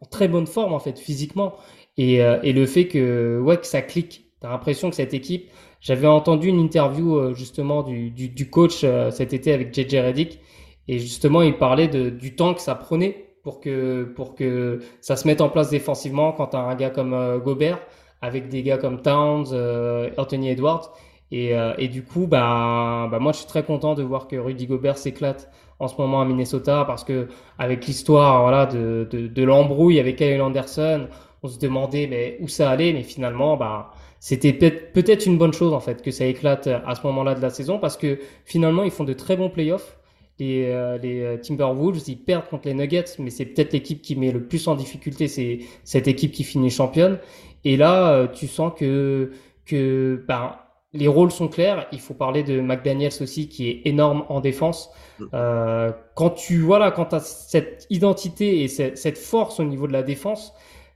[0.00, 1.54] en très bonne forme en fait, physiquement,
[1.98, 4.30] et, euh, et le fait que, ouais, que ça clique.
[4.40, 5.50] T'as l'impression que cette équipe,
[5.80, 9.96] j'avais entendu une interview euh, justement du, du, du coach euh, cet été avec JJ
[9.96, 10.40] Redick,
[10.88, 15.16] et justement il parlait de, du temps que ça prenait pour que, pour que ça
[15.16, 17.78] se mette en place défensivement quand t'as un gars comme euh, Gobert,
[18.22, 20.92] avec des gars comme Towns, euh, Anthony Edwards.
[21.32, 24.36] Et, euh, et du coup, bah, bah moi je suis très content de voir que
[24.36, 27.28] Rudy Gobert s'éclate en ce moment à Minnesota parce que
[27.58, 31.08] avec l'histoire voilà de, de, de l'embrouille avec Kyle Anderson,
[31.42, 35.72] on se demandait mais où ça allait, mais finalement bah c'était peut-être une bonne chose
[35.72, 38.90] en fait que ça éclate à ce moment-là de la saison parce que finalement ils
[38.90, 39.98] font de très bons playoffs.
[40.38, 44.16] Les, euh, les euh, Timberwolves, ils perdent contre les Nuggets, mais c'est peut-être l'équipe qui
[44.16, 47.18] met le plus en difficulté, c'est cette équipe qui finit championne.
[47.64, 49.32] Et là, euh, tu sens que
[49.64, 50.56] que ben
[50.92, 51.86] les rôles sont clairs.
[51.92, 54.90] Il faut parler de McDaniels aussi, qui est énorme en défense.
[55.18, 55.24] coup.
[55.34, 60.02] Euh, quand tu voilà, quand as cette identité et cette, force au niveau de la
[60.02, 60.54] défense,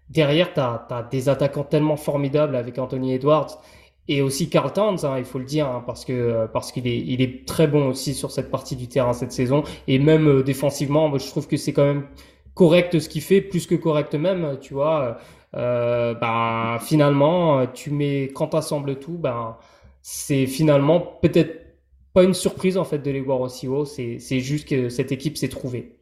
[0.08, 3.60] derrière tu as, des attaquants tellement formidables avec Anthony Edwards
[4.08, 6.98] et aussi Carl Towns, hein, il faut le dire, hein, parce que parce qu'il est
[6.98, 10.42] il est très bon aussi sur cette partie du terrain cette saison et même euh,
[10.42, 12.06] défensivement, moi, je trouve que c'est quand même
[12.54, 15.18] correct ce qu'il fait, plus que correct même, tu vois.
[15.56, 19.56] Euh, bah finalement, tu mets quand t'assembles tout, ben
[20.02, 21.60] c'est finalement peut-être
[22.12, 23.84] pas une surprise en fait de les voir aussi haut.
[23.84, 25.96] C'est juste que cette équipe s'est trouvée.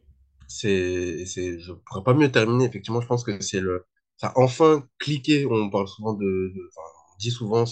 [0.47, 2.65] C'est, je pourrais pas mieux terminer.
[2.65, 3.85] Effectivement, je pense que c'est le,
[4.17, 5.45] ça a enfin cliqué.
[5.45, 7.65] On parle souvent de, on dit souvent,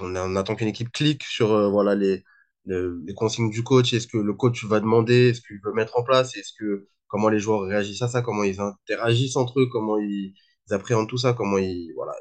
[0.00, 2.24] on, attend qu'une équipe clique sur, euh, voilà, les,
[2.64, 3.92] le- les consignes du coach.
[3.92, 7.28] Est-ce que le coach va demander, est-ce qu'il veut mettre en place, est-ce que, comment
[7.28, 10.34] les joueurs réagissent à ça, comment ils interagissent entre eux, comment ils,
[10.68, 12.12] ils appréhendent tout ça, comment ils, voilà,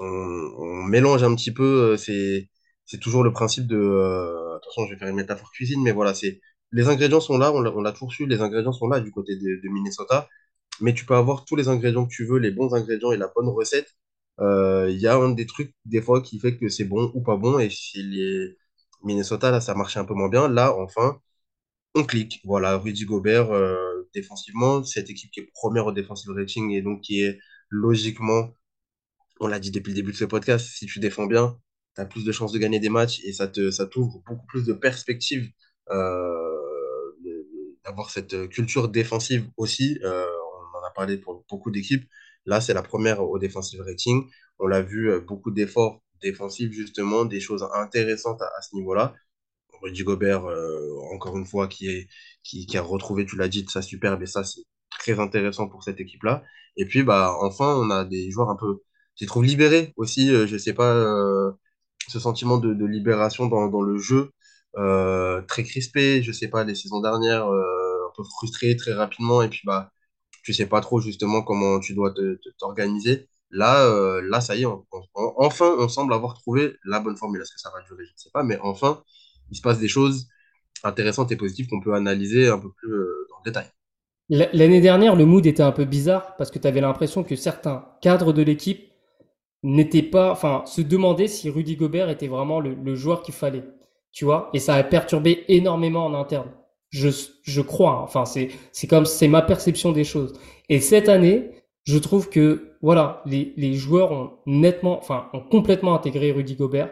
[0.00, 1.94] on, mélange un petit peu.
[1.94, 2.48] euh, C'est,
[3.00, 3.76] toujours le principe de.
[3.76, 6.40] euh, attention, je vais faire une métaphore cuisine, mais voilà, c'est
[6.72, 7.52] les ingrédients sont là.
[7.52, 8.26] On l'a toujours su.
[8.26, 10.28] Les ingrédients sont là du côté de, Minnesota.
[10.80, 13.28] Mais tu peux avoir tous les ingrédients que tu veux, les bons ingrédients et la
[13.34, 13.94] bonne recette.
[14.40, 17.22] Euh, Il y a un des trucs des fois qui fait que c'est bon ou
[17.22, 17.58] pas bon.
[17.60, 18.56] Et si les
[19.04, 20.48] Minnesota là, ça marchait un peu moins bien.
[20.48, 21.20] Là, enfin,
[21.94, 22.40] on clique.
[22.44, 23.50] Voilà, Rudy Gobert
[24.14, 27.38] défensivement, cette équipe qui est première au defensive rating et donc qui est
[27.68, 28.50] logiquement
[29.40, 31.58] on l'a dit depuis le début de ce podcast, si tu défends bien,
[31.94, 34.46] tu as plus de chances de gagner des matchs et ça te, ça t'ouvre beaucoup
[34.46, 35.50] plus de perspectives
[35.90, 36.54] euh,
[37.84, 39.98] d'avoir cette culture défensive aussi.
[40.02, 40.26] Euh,
[40.74, 42.08] on en a parlé pour beaucoup d'équipes.
[42.46, 44.24] Là, c'est la première au defensive rating.
[44.58, 49.14] On l'a vu, euh, beaucoup d'efforts défensifs, justement, des choses intéressantes à, ce niveau-là.
[49.82, 50.46] Rudy Gobert,
[51.12, 52.08] encore une fois, qui, est,
[52.42, 56.00] qui, a retrouvé, tu l'as dit, sa superbe, et ça, c'est très intéressant pour cette
[56.00, 56.42] équipe-là.
[56.76, 58.80] Et puis, bah, enfin, on a des joueurs un peu,
[59.16, 61.52] je les trouve libérés aussi, euh, je sais pas, euh,
[62.08, 64.30] ce sentiment de, libération dans, le jeu,
[64.76, 69.42] euh, très crispé, je sais pas, les saisons dernières, euh, un peu frustré très rapidement,
[69.42, 69.92] et puis, bah,
[70.44, 72.12] tu sais pas trop, justement, comment tu dois
[72.58, 73.28] t'organiser.
[73.50, 77.40] Là, euh, là, ça y est, enfin, on semble avoir trouvé la bonne formule.
[77.40, 78.04] Est-ce que ça va durer?
[78.04, 79.02] Je ne sais pas, mais enfin,
[79.50, 80.26] il se passe des choses
[80.82, 83.66] intéressantes et positives qu'on peut analyser un peu plus euh, dans le détail.
[84.28, 87.86] L'année dernière, le mood était un peu bizarre parce que tu avais l'impression que certains
[88.00, 88.93] cadres de l'équipe
[89.64, 93.64] n'étaient pas, enfin, se demandaient si Rudy Gobert était vraiment le, le joueur qu'il fallait,
[94.12, 96.50] tu vois, et ça a perturbé énormément en interne.
[96.90, 97.08] Je,
[97.42, 98.02] je crois, hein.
[98.02, 100.34] enfin, c'est, c'est comme, c'est ma perception des choses.
[100.68, 101.50] Et cette année,
[101.84, 106.90] je trouve que, voilà, les, les joueurs ont nettement, enfin, ont complètement intégré Rudy Gobert.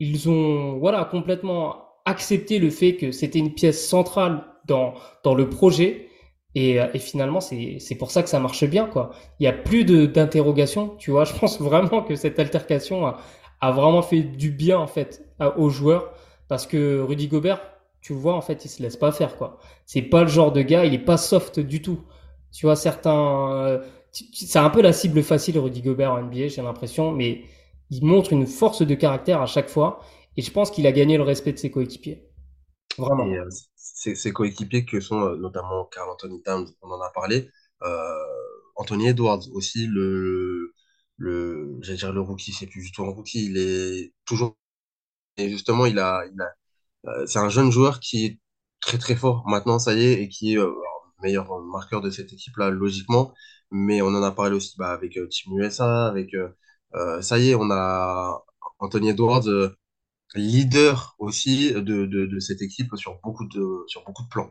[0.00, 5.48] Ils ont, voilà, complètement accepté le fait que c'était une pièce centrale dans, dans le
[5.48, 6.08] projet.
[6.54, 9.10] Et, euh, et finalement, c'est, pour ça que ça marche bien, quoi.
[9.38, 11.24] Il y a plus d'interrogation, tu vois.
[11.26, 13.18] Je pense vraiment que cette altercation a,
[13.60, 15.24] a vraiment fait du bien, en fait,
[15.56, 16.12] aux joueurs.
[16.48, 17.60] Parce que Rudy Gobert,
[18.00, 19.58] tu vois, en fait, il se laisse pas faire, quoi.
[19.86, 22.00] C'est pas le genre de gars, il est pas soft du tout.
[22.52, 23.78] Tu vois, certains, euh,
[24.10, 27.42] c'est un peu la cible facile, Rudy Gobert en NBA, j'ai l'impression, mais
[27.90, 30.00] il montre une force de caractère à chaque fois.
[30.36, 32.26] Et je pense qu'il a gagné le respect de ses coéquipiers.
[32.98, 33.26] Vraiment.
[33.26, 33.48] Euh,
[34.00, 37.50] ses, ses coéquipiers que sont euh, notamment Carl Anthony Towns, on en a parlé,
[37.82, 38.14] euh,
[38.76, 40.72] Anthony Edwards aussi, le,
[41.16, 44.56] le, j'allais dire le rookie, c'est plus du tout un rookie, il est toujours,
[45.38, 46.50] et justement, il a, il a,
[47.10, 48.40] euh, c'est un jeune joueur qui est
[48.80, 50.58] très très fort maintenant, ça y est, et qui est
[51.22, 53.34] meilleur marqueur de cette équipe-là, logiquement.
[53.70, 56.34] Mais on en a parlé aussi bah, avec Team USA, avec,
[56.94, 58.42] euh, ça y est, on a
[58.78, 59.76] Anthony Edwards, euh,
[60.34, 64.50] leader aussi de, de, de cette équipe sur beaucoup de, sur beaucoup de plans.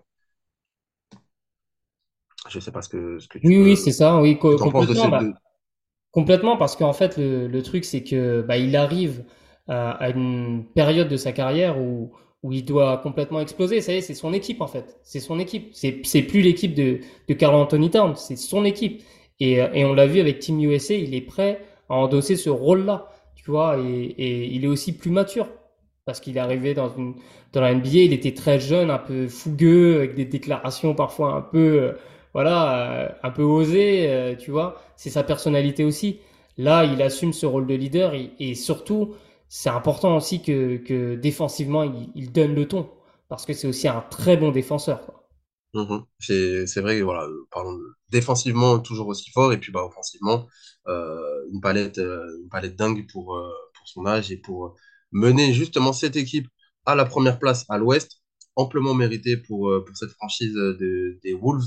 [2.49, 4.59] Je sais pas ce que, ce que tu Oui, oui, c'est ça, oui, co- de
[4.59, 5.07] complètement.
[5.09, 5.31] Bah,
[6.11, 9.25] complètement, parce qu'en fait, le, le truc, c'est que bah, il arrive
[9.67, 13.81] à, à une période de sa carrière où, où il doit complètement exploser.
[13.81, 14.99] Ça y est, c'est son équipe, en fait.
[15.03, 15.69] C'est son équipe.
[15.73, 15.91] C'est,
[16.23, 19.03] plus l'équipe de, de Karl Anthony Towns, c'est son équipe.
[19.39, 23.09] Et, et on l'a vu avec Team USA, il est prêt à endosser ce rôle-là,
[23.35, 23.83] tu vois, et,
[24.17, 25.47] et il est aussi plus mature.
[26.09, 26.91] Parce qu'il est arrivé dans
[27.53, 31.83] la NBA, il était très jeune, un peu fougueux, avec des déclarations parfois un peu,
[31.83, 31.93] euh,
[32.33, 34.81] voilà, euh, un peu osées, euh, tu vois.
[34.95, 36.19] C'est sa personnalité aussi.
[36.57, 39.13] Là, il assume ce rôle de leader et, surtout,
[39.49, 41.83] c'est important aussi que, défensivement,
[42.15, 42.89] il, donne le ton.
[43.27, 45.13] Parce que c'est aussi un très bon défenseur.
[45.75, 46.05] Mhm.
[46.17, 47.77] C'est, vrai, voilà, pardon,
[48.09, 50.47] défensivement toujours aussi fort et puis bah offensivement
[50.87, 53.39] une palette, une palette dingue pour
[53.75, 54.75] pour son âge et pour
[55.11, 56.47] mener justement cette équipe
[56.85, 58.21] à la première place à l'Ouest,
[58.55, 61.65] amplement mérité pour euh, pour cette franchise de- des Wolves.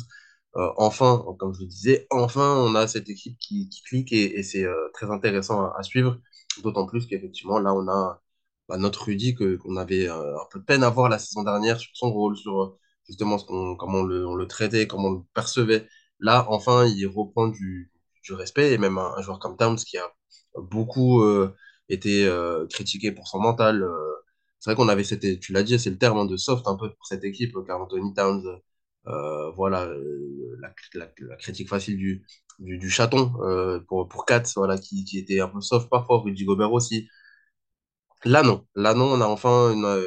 [0.57, 4.65] Euh, enfin, comme je le disais, enfin on a cette équipe qui, clique et, c'est
[4.65, 6.19] euh, très intéressant à, suivre,
[6.63, 8.21] d'autant plus qu'effectivement là on a
[8.69, 11.79] bah, notre Rudy qu'on avait euh, un peu de peine à voir la saison dernière
[11.81, 12.77] sur son rôle, sur
[13.09, 14.05] justement comment on
[14.35, 15.89] le, traitait, comment on le percevait.
[16.21, 17.91] Là, enfin, il reprend du,
[18.23, 20.13] du respect et même un, un joueur comme Towns qui a
[20.57, 21.23] beaucoup
[21.93, 23.83] euh, été euh, critiqué pour son mental.
[23.83, 24.13] euh,
[24.59, 26.77] c'est vrai qu'on avait cette, tu l'as dit, c'est le terme hein, de soft un
[26.77, 28.45] peu pour cette équipe, car Anthony Towns,
[29.09, 32.25] euh, voilà, euh, la, critique facile du,
[32.61, 36.45] du, chaton euh, pour, pour Katz, voilà, qui, qui était un peu soft parfois, Rudy
[36.45, 37.09] Gobert aussi.
[38.25, 38.67] Là, non.
[38.77, 40.05] Là, non, on a enfin une, euh,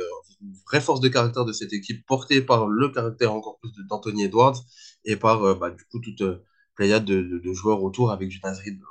[0.68, 4.60] vraie force de caractère de cette équipe, portée par le caractère encore plus d'Anthony Edwards
[5.06, 6.44] et par, euh, bah, du coup, toute euh,
[6.76, 8.86] pléiade de, de, joueurs autour avec du Nasrid euh,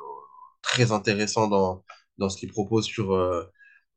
[0.62, 1.84] très intéressant dans,
[2.18, 3.44] dans ce qu'il propose sur, euh,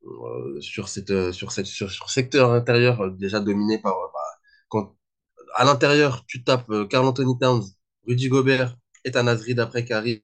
[0.04, 3.94] euh, sur, cette, euh, sur, cette, sur, sur secteur intérieur euh, déjà dominé par.
[4.72, 4.94] bah,
[5.56, 7.64] à l'intérieur, tu tapes Karl Anthony Towns,
[8.06, 10.22] Rudy Gobert et ta Nasrid après qui arrive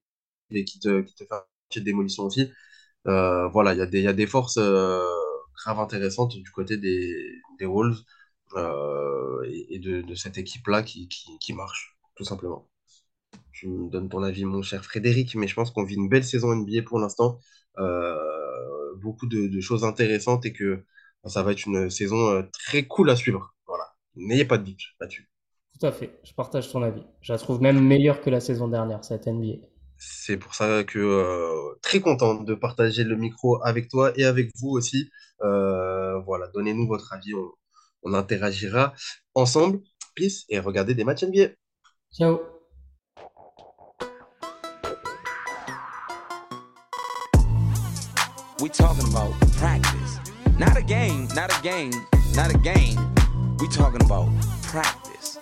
[0.50, 1.42] et qui te, qui te fait un
[1.76, 2.50] de démolition aussi.
[3.04, 5.04] Voilà, il y a des, y a des forces euh,
[5.64, 7.14] grave intéressantes du côté des,
[7.58, 8.02] des Wolves
[9.46, 12.68] et, et de, de cette équipe-là qui, qui, qui marche, tout simplement.
[13.52, 16.24] Tu me donnes ton avis, mon cher Frédéric, mais je pense qu'on vit une belle
[16.24, 17.40] saison NBA pour l'instant.
[17.78, 20.84] Euh, beaucoup de, de choses intéressantes et que
[21.26, 23.55] ça va être une saison euh, très cool à suivre.
[23.66, 23.84] Voilà,
[24.16, 25.28] n'ayez pas de doute là-dessus.
[25.78, 27.05] Tout à fait, je partage ton avis.
[27.20, 29.66] Je la trouve même meilleure que la saison dernière, cette NBA.
[29.98, 34.51] C'est pour ça que euh, très content de partager le micro avec toi et avec
[34.59, 35.10] vous aussi.
[35.42, 37.51] Euh, voilà, donnez-nous votre avis, on,
[38.02, 38.94] on interagira
[39.34, 39.80] ensemble.
[40.14, 41.48] Peace et regardez des matchs NBA.
[42.12, 42.53] Ciao.
[48.65, 50.19] We talking about practice.
[50.59, 51.93] Not a game, not a game,
[52.35, 52.97] not a game.
[53.59, 54.31] We talking about
[54.62, 55.39] practice.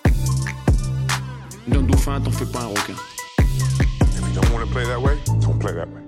[1.65, 2.95] D'un dauphin, t'en fais pas un requin.
[3.39, 6.02] If you don't want to play that way, don't play that way.